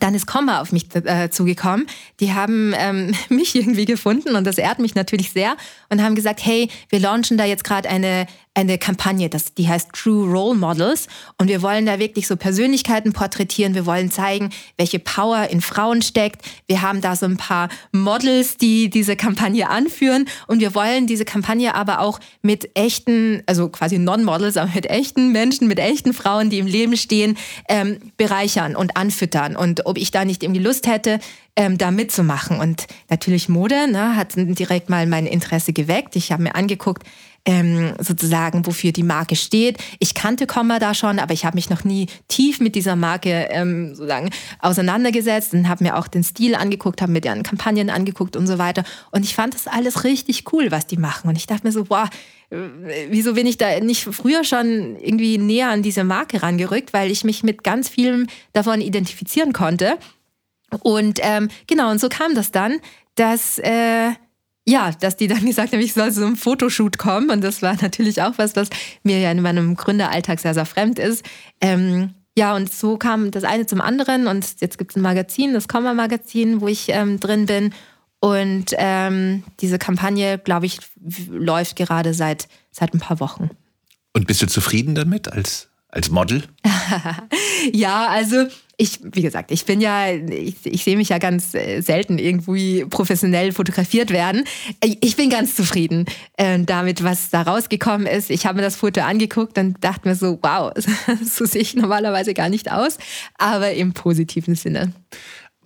dann 0.00 0.14
ist 0.14 0.26
Komma 0.26 0.60
auf 0.60 0.72
mich 0.72 0.94
äh, 0.94 1.30
zugekommen. 1.30 1.86
Die 2.20 2.34
haben 2.34 2.74
ähm, 2.76 3.14
mich 3.28 3.54
irgendwie 3.54 3.84
gefunden 3.84 4.36
und 4.36 4.44
das 4.44 4.58
ehrt 4.58 4.78
mich 4.78 4.94
natürlich 4.94 5.30
sehr 5.32 5.56
und 5.88 6.02
haben 6.02 6.14
gesagt, 6.14 6.44
hey, 6.44 6.68
wir 6.88 7.00
launchen 7.00 7.38
da 7.38 7.44
jetzt 7.44 7.64
gerade 7.64 7.88
eine 7.88 8.26
eine 8.56 8.78
Kampagne, 8.78 9.28
das, 9.28 9.52
die 9.52 9.68
heißt 9.68 9.90
True 9.92 10.30
Role 10.30 10.58
Models. 10.58 11.08
Und 11.36 11.48
wir 11.48 11.60
wollen 11.60 11.84
da 11.84 11.98
wirklich 11.98 12.26
so 12.26 12.36
Persönlichkeiten 12.36 13.12
porträtieren. 13.12 13.74
Wir 13.74 13.84
wollen 13.84 14.10
zeigen, 14.10 14.50
welche 14.78 14.98
Power 14.98 15.48
in 15.50 15.60
Frauen 15.60 16.00
steckt. 16.00 16.40
Wir 16.66 16.80
haben 16.80 17.02
da 17.02 17.16
so 17.16 17.26
ein 17.26 17.36
paar 17.36 17.68
Models, 17.92 18.56
die 18.56 18.88
diese 18.88 19.14
Kampagne 19.14 19.68
anführen. 19.68 20.26
Und 20.46 20.60
wir 20.60 20.74
wollen 20.74 21.06
diese 21.06 21.26
Kampagne 21.26 21.74
aber 21.74 22.00
auch 22.00 22.18
mit 22.40 22.70
echten, 22.74 23.42
also 23.44 23.68
quasi 23.68 23.98
Non-Models, 23.98 24.56
aber 24.56 24.70
mit 24.74 24.86
echten 24.86 25.32
Menschen, 25.32 25.68
mit 25.68 25.78
echten 25.78 26.14
Frauen, 26.14 26.48
die 26.48 26.58
im 26.58 26.66
Leben 26.66 26.96
stehen, 26.96 27.36
ähm, 27.68 27.98
bereichern 28.16 28.74
und 28.74 28.96
anfüttern. 28.96 29.54
Und 29.54 29.84
ob 29.84 29.98
ich 29.98 30.12
da 30.12 30.24
nicht 30.24 30.42
irgendwie 30.42 30.62
Lust 30.62 30.86
hätte, 30.86 31.20
ähm, 31.56 31.76
da 31.76 31.90
mitzumachen. 31.90 32.58
Und 32.58 32.86
natürlich 33.10 33.50
Mode 33.50 33.90
ne, 33.90 34.16
hat 34.16 34.32
direkt 34.36 34.88
mal 34.88 35.06
mein 35.06 35.26
Interesse 35.26 35.74
geweckt. 35.74 36.16
Ich 36.16 36.32
habe 36.32 36.42
mir 36.42 36.54
angeguckt, 36.54 37.06
ähm, 37.46 37.94
sozusagen, 37.98 38.66
wofür 38.66 38.92
die 38.92 39.04
Marke 39.04 39.36
steht. 39.36 39.78
Ich 40.00 40.14
kannte 40.14 40.46
Komma 40.46 40.78
da 40.78 40.92
schon, 40.92 41.18
aber 41.18 41.32
ich 41.32 41.44
habe 41.44 41.54
mich 41.54 41.70
noch 41.70 41.84
nie 41.84 42.08
tief 42.28 42.60
mit 42.60 42.74
dieser 42.74 42.96
Marke 42.96 43.48
ähm, 43.50 43.94
sozusagen 43.94 44.30
auseinandergesetzt 44.58 45.54
und 45.54 45.68
habe 45.68 45.84
mir 45.84 45.96
auch 45.96 46.08
den 46.08 46.24
Stil 46.24 46.56
angeguckt, 46.56 47.00
habe 47.00 47.12
mir 47.12 47.20
deren 47.20 47.44
Kampagnen 47.44 47.88
angeguckt 47.88 48.36
und 48.36 48.48
so 48.48 48.58
weiter. 48.58 48.84
Und 49.12 49.24
ich 49.24 49.34
fand 49.34 49.54
das 49.54 49.68
alles 49.68 50.04
richtig 50.04 50.52
cool, 50.52 50.70
was 50.72 50.86
die 50.86 50.96
machen. 50.96 51.28
Und 51.28 51.36
ich 51.36 51.46
dachte 51.46 51.66
mir 51.66 51.72
so, 51.72 51.84
boah, 51.84 52.10
äh, 52.50 52.56
wieso 53.10 53.34
bin 53.34 53.46
ich 53.46 53.56
da 53.56 53.78
nicht 53.78 54.02
früher 54.02 54.42
schon 54.42 54.96
irgendwie 55.00 55.38
näher 55.38 55.70
an 55.70 55.82
diese 55.82 56.02
Marke 56.02 56.42
rangerückt, 56.42 56.92
weil 56.92 57.12
ich 57.12 57.22
mich 57.22 57.44
mit 57.44 57.62
ganz 57.62 57.88
vielem 57.88 58.26
davon 58.52 58.80
identifizieren 58.80 59.52
konnte. 59.52 59.98
Und 60.82 61.20
ähm, 61.22 61.48
genau, 61.68 61.92
und 61.92 62.00
so 62.00 62.08
kam 62.08 62.34
das 62.34 62.50
dann, 62.50 62.80
dass 63.14 63.58
äh, 63.58 64.10
ja, 64.68 64.90
dass 64.92 65.16
die 65.16 65.28
dann 65.28 65.44
gesagt 65.46 65.72
haben, 65.72 65.80
ich 65.80 65.94
soll 65.94 66.12
zu 66.12 66.24
einem 66.24 66.36
Fotoshoot 66.36 66.98
kommen. 66.98 67.30
Und 67.30 67.42
das 67.42 67.62
war 67.62 67.76
natürlich 67.80 68.22
auch 68.22 68.34
was, 68.36 68.56
was 68.56 68.68
mir 69.02 69.20
ja 69.20 69.30
in 69.30 69.42
meinem 69.42 69.76
Gründeralltag 69.76 70.40
sehr, 70.40 70.54
sehr 70.54 70.66
fremd 70.66 70.98
ist. 70.98 71.24
Ähm, 71.60 72.14
ja, 72.36 72.54
und 72.54 72.70
so 72.70 72.98
kam 72.98 73.30
das 73.30 73.44
eine 73.44 73.66
zum 73.66 73.80
anderen. 73.80 74.26
Und 74.26 74.60
jetzt 74.60 74.76
gibt 74.76 74.92
es 74.92 74.96
ein 74.96 75.02
Magazin, 75.02 75.54
das 75.54 75.68
Komma-Magazin, 75.68 76.60
wo 76.60 76.68
ich 76.68 76.88
ähm, 76.90 77.18
drin 77.20 77.46
bin. 77.46 77.72
Und 78.20 78.66
ähm, 78.76 79.44
diese 79.60 79.78
Kampagne, 79.78 80.38
glaube 80.38 80.66
ich, 80.66 80.80
läuft 81.28 81.76
gerade 81.76 82.12
seit, 82.12 82.48
seit 82.72 82.92
ein 82.92 83.00
paar 83.00 83.20
Wochen. 83.20 83.50
Und 84.12 84.26
bist 84.26 84.42
du 84.42 84.46
zufrieden 84.46 84.94
damit 84.94 85.30
als, 85.30 85.68
als 85.96 86.10
Model? 86.10 86.44
ja, 87.72 88.06
also 88.08 88.44
ich, 88.76 89.00
wie 89.02 89.22
gesagt, 89.22 89.50
ich 89.50 89.64
bin 89.64 89.80
ja, 89.80 90.10
ich, 90.10 90.54
ich 90.64 90.84
sehe 90.84 90.96
mich 90.96 91.08
ja 91.08 91.18
ganz 91.18 91.54
äh, 91.54 91.80
selten 91.80 92.18
irgendwie 92.18 92.84
professionell 92.84 93.52
fotografiert 93.52 94.10
werden. 94.10 94.44
Ich 95.00 95.16
bin 95.16 95.30
ganz 95.30 95.56
zufrieden 95.56 96.04
äh, 96.36 96.58
damit, 96.60 97.02
was 97.02 97.30
da 97.30 97.42
rausgekommen 97.42 98.06
ist. 98.06 98.30
Ich 98.30 98.44
habe 98.44 98.56
mir 98.56 98.62
das 98.62 98.76
Foto 98.76 99.00
angeguckt 99.00 99.56
und 99.56 99.82
dachte 99.82 100.06
mir 100.06 100.14
so, 100.14 100.38
wow, 100.42 100.72
so 101.24 101.46
sehe 101.46 101.62
ich 101.62 101.74
normalerweise 101.74 102.34
gar 102.34 102.50
nicht 102.50 102.70
aus, 102.70 102.98
aber 103.38 103.72
im 103.72 103.94
positiven 103.94 104.54
Sinne. 104.54 104.92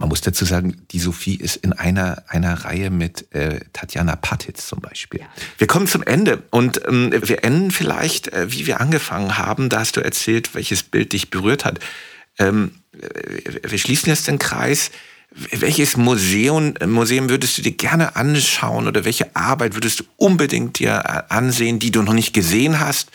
Man 0.01 0.09
muss 0.09 0.23
dazu 0.23 0.47
sagen, 0.47 0.87
die 0.93 0.99
Sophie 0.99 1.35
ist 1.35 1.57
in 1.57 1.75
einer, 1.75 2.25
einer 2.27 2.65
Reihe 2.65 2.89
mit 2.89 3.33
äh, 3.35 3.61
Tatjana 3.75 4.17
Patitz 4.17 4.67
zum 4.67 4.81
Beispiel. 4.81 5.21
Ja. 5.21 5.27
Wir 5.59 5.67
kommen 5.67 5.87
zum 5.87 6.03
Ende 6.03 6.43
und 6.49 6.81
ähm, 6.89 7.13
wir 7.13 7.45
enden 7.45 7.71
vielleicht, 7.71 8.33
äh, 8.33 8.51
wie 8.51 8.67
wir 8.67 8.81
angefangen 8.81 9.37
haben. 9.37 9.69
Da 9.69 9.81
hast 9.81 9.99
du 9.99 10.01
erzählt, 10.01 10.55
welches 10.55 10.85
Bild 10.85 11.13
dich 11.13 11.29
berührt 11.29 11.67
hat. 11.67 11.81
Ähm, 12.39 12.73
wir 13.63 13.79
schließen 13.79 14.09
jetzt 14.09 14.27
den 14.27 14.39
Kreis. 14.39 14.91
Welches 15.33 15.99
Museum, 15.99 16.75
Museum 16.87 17.29
würdest 17.29 17.59
du 17.59 17.63
dir 17.63 17.73
gerne 17.73 18.17
anschauen 18.17 18.89
oder 18.89 19.05
welche 19.05 19.37
Arbeit 19.37 19.75
würdest 19.75 20.01
du 20.01 20.05
unbedingt 20.17 20.79
dir 20.79 21.31
ansehen, 21.31 21.79
die 21.79 21.91
du 21.91 22.01
noch 22.01 22.15
nicht 22.15 22.33
gesehen 22.33 22.81
hast? 22.81 23.11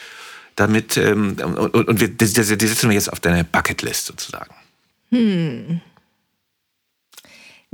Damit, 0.56 0.98
ähm, 0.98 1.36
und, 1.42 1.74
und 1.74 2.00
wir, 2.00 2.10
die, 2.10 2.26
die 2.26 2.68
setzen 2.68 2.90
wir 2.90 2.94
jetzt 2.94 3.12
auf 3.12 3.20
deine 3.20 3.44
Bucketlist 3.44 4.06
sozusagen. 4.06 4.54
Hm. 5.10 5.82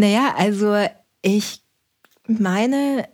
Naja, 0.01 0.33
also 0.35 0.75
ich 1.21 1.61
meine, 2.27 3.07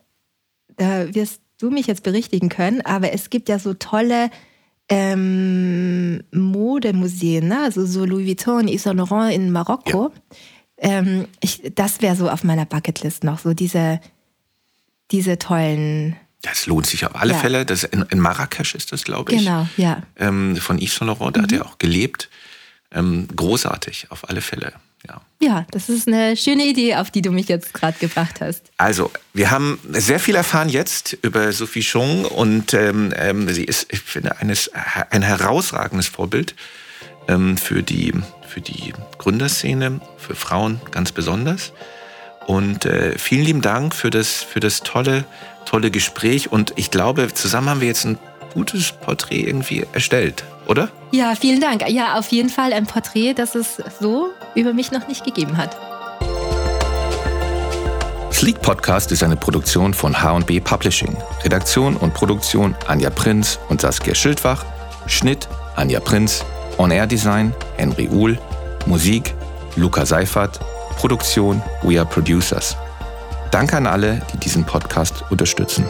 da 0.78 1.14
wirst 1.14 1.42
du 1.60 1.70
mich 1.70 1.86
jetzt 1.86 2.04
berichtigen 2.04 2.48
können, 2.48 2.80
aber 2.80 3.12
es 3.12 3.30
gibt 3.30 3.50
ja 3.50 3.60
so 3.60 3.74
tolle 3.74 4.32
ähm, 4.88 6.24
Modemuseen, 6.32 7.50
ne? 7.50 7.60
also 7.60 7.86
so 7.86 8.06
Louis 8.06 8.26
Vuitton, 8.26 8.70
Yves 8.70 8.84
Saint 8.84 8.98
Laurent 8.98 9.34
in 9.34 9.52
Marokko. 9.52 10.14
Ja. 10.82 10.90
Ähm, 10.90 11.28
ich, 11.42 11.62
das 11.76 12.02
wäre 12.02 12.16
so 12.16 12.30
auf 12.30 12.46
meiner 12.46 12.66
Bucketlist 12.66 13.26
noch, 13.26 13.40
so 13.40 13.54
diese, 13.54 14.00
diese 15.12 15.38
tollen. 15.38 16.16
Das 16.42 16.68
lohnt 16.68 16.86
sich 16.86 17.06
auf 17.06 17.18
alle 17.18 17.34
ja. 17.34 17.40
Fälle. 17.40 17.66
Das 17.66 17.84
in, 17.84 18.04
in 18.04 18.20
Marrakesch 18.20 18.76
ist 18.76 18.94
das, 18.94 19.04
glaube 19.04 19.34
ich. 19.34 19.40
Genau, 19.40 19.68
ja. 19.76 20.04
Ähm, 20.16 20.56
von 20.56 20.78
Yves 20.78 20.96
Saint 20.96 21.08
Laurent, 21.08 21.36
da 21.36 21.42
mhm. 21.42 21.44
hat 21.44 21.52
er 21.52 21.66
auch 21.66 21.80
gelebt. 21.80 22.30
Ähm, 22.92 23.28
großartig, 23.36 24.10
auf 24.10 24.30
alle 24.30 24.40
Fälle. 24.40 24.72
Ja. 25.08 25.22
ja, 25.40 25.66
das 25.72 25.90
ist 25.90 26.08
eine 26.08 26.36
schöne 26.36 26.66
Idee, 26.66 26.96
auf 26.96 27.12
die 27.12 27.22
du 27.22 27.32
mich 27.32 27.48
jetzt 27.48 27.74
gerade 27.74 27.98
gebracht 28.00 28.42
hast. 28.42 28.64
Also, 28.78 29.12
wir 29.34 29.52
haben 29.52 29.80
sehr 29.92 30.20
viel 30.20 30.36
erfahren 30.36 30.70
jetzt 30.70 31.18
über 31.22 31.52
Sophie 31.52 31.84
Schung 31.84 32.26
und 32.26 32.74
ähm, 32.74 33.14
ähm, 33.16 33.48
sie 33.50 33.64
ist, 33.64 33.92
ich 33.92 34.02
finde, 34.02 34.38
eines, 34.38 34.72
ein 35.12 35.22
herausragendes 35.22 36.08
Vorbild 36.08 36.56
ähm, 37.28 37.58
für, 37.58 37.84
die, 37.84 38.14
für 38.48 38.62
die 38.62 38.94
Gründerszene, 39.18 40.02
für 40.18 40.36
Frauen 40.36 40.82
ganz 40.92 41.12
besonders. 41.12 41.74
Und 42.48 42.86
äh, 42.86 43.18
vielen 43.18 43.44
lieben 43.44 43.62
Dank 43.62 43.94
für 43.94 44.10
das, 44.10 44.42
für 44.42 44.62
das 44.62 44.82
tolle, 44.82 45.26
tolle 45.66 45.92
Gespräch. 45.92 46.52
Und 46.52 46.74
ich 46.78 46.92
glaube, 46.92 47.34
zusammen 47.34 47.70
haben 47.70 47.82
wir 47.82 47.88
jetzt 47.88 48.06
ein 48.06 48.18
gutes 48.58 48.92
Porträt 48.92 49.42
irgendwie 49.42 49.86
erstellt, 49.94 50.44
oder? 50.66 50.90
Ja, 51.12 51.36
vielen 51.36 51.62
Dank. 51.62 51.88
Ja, 51.90 52.18
auf 52.18 52.30
jeden 52.30 52.50
Fall 52.50 52.74
ein 52.74 52.88
Porträt, 52.88 53.36
das 53.36 53.54
es 53.54 53.78
so 54.00 54.32
über 54.56 54.74
mich 54.74 54.92
noch 54.92 55.08
nicht 55.08 55.24
gegeben 55.24 55.58
hat. 55.58 55.78
Sleek 58.34 58.60
Podcast 58.64 59.12
ist 59.12 59.22
eine 59.22 59.36
Produktion 59.36 59.94
von 59.94 60.24
H&B 60.24 60.60
Publishing. 60.60 61.16
Redaktion 61.44 61.96
und 61.98 62.16
Produktion 62.16 62.76
Anja 62.88 63.12
Prinz 63.12 63.60
und 63.70 63.82
Saskia 63.82 64.16
Schildwach. 64.16 64.66
Schnitt 65.06 65.48
Anja 65.76 66.00
Prinz. 66.00 66.44
On-Air-Design 66.80 67.54
Henry 67.78 68.10
Uhl. 68.10 68.40
Musik 68.88 69.36
Luca 69.76 70.04
Seifert. 70.04 70.60
Produktion 70.98 71.62
We 71.84 72.00
Are 72.00 72.10
Producers. 72.10 72.76
Danke 73.52 73.78
an 73.78 73.86
alle, 73.86 74.22
die 74.34 74.38
diesen 74.38 74.66
Podcast 74.66 75.24
unterstützen. 75.30 75.86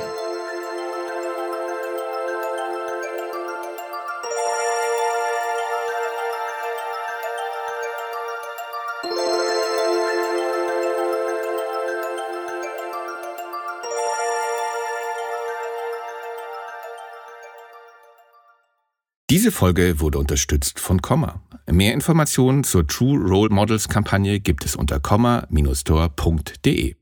Diese 19.47 19.55
Folge 19.59 20.01
wurde 20.01 20.19
unterstützt 20.19 20.77
von 20.77 21.01
Komma. 21.01 21.41
Mehr 21.71 21.93
Informationen 21.93 22.65
zur 22.65 22.85
True 22.85 23.17
Role 23.17 23.49
Models 23.49 23.87
Kampagne 23.87 24.41
gibt 24.41 24.65
es 24.65 24.75
unter 24.75 24.99
komma-store.de. 24.99 26.95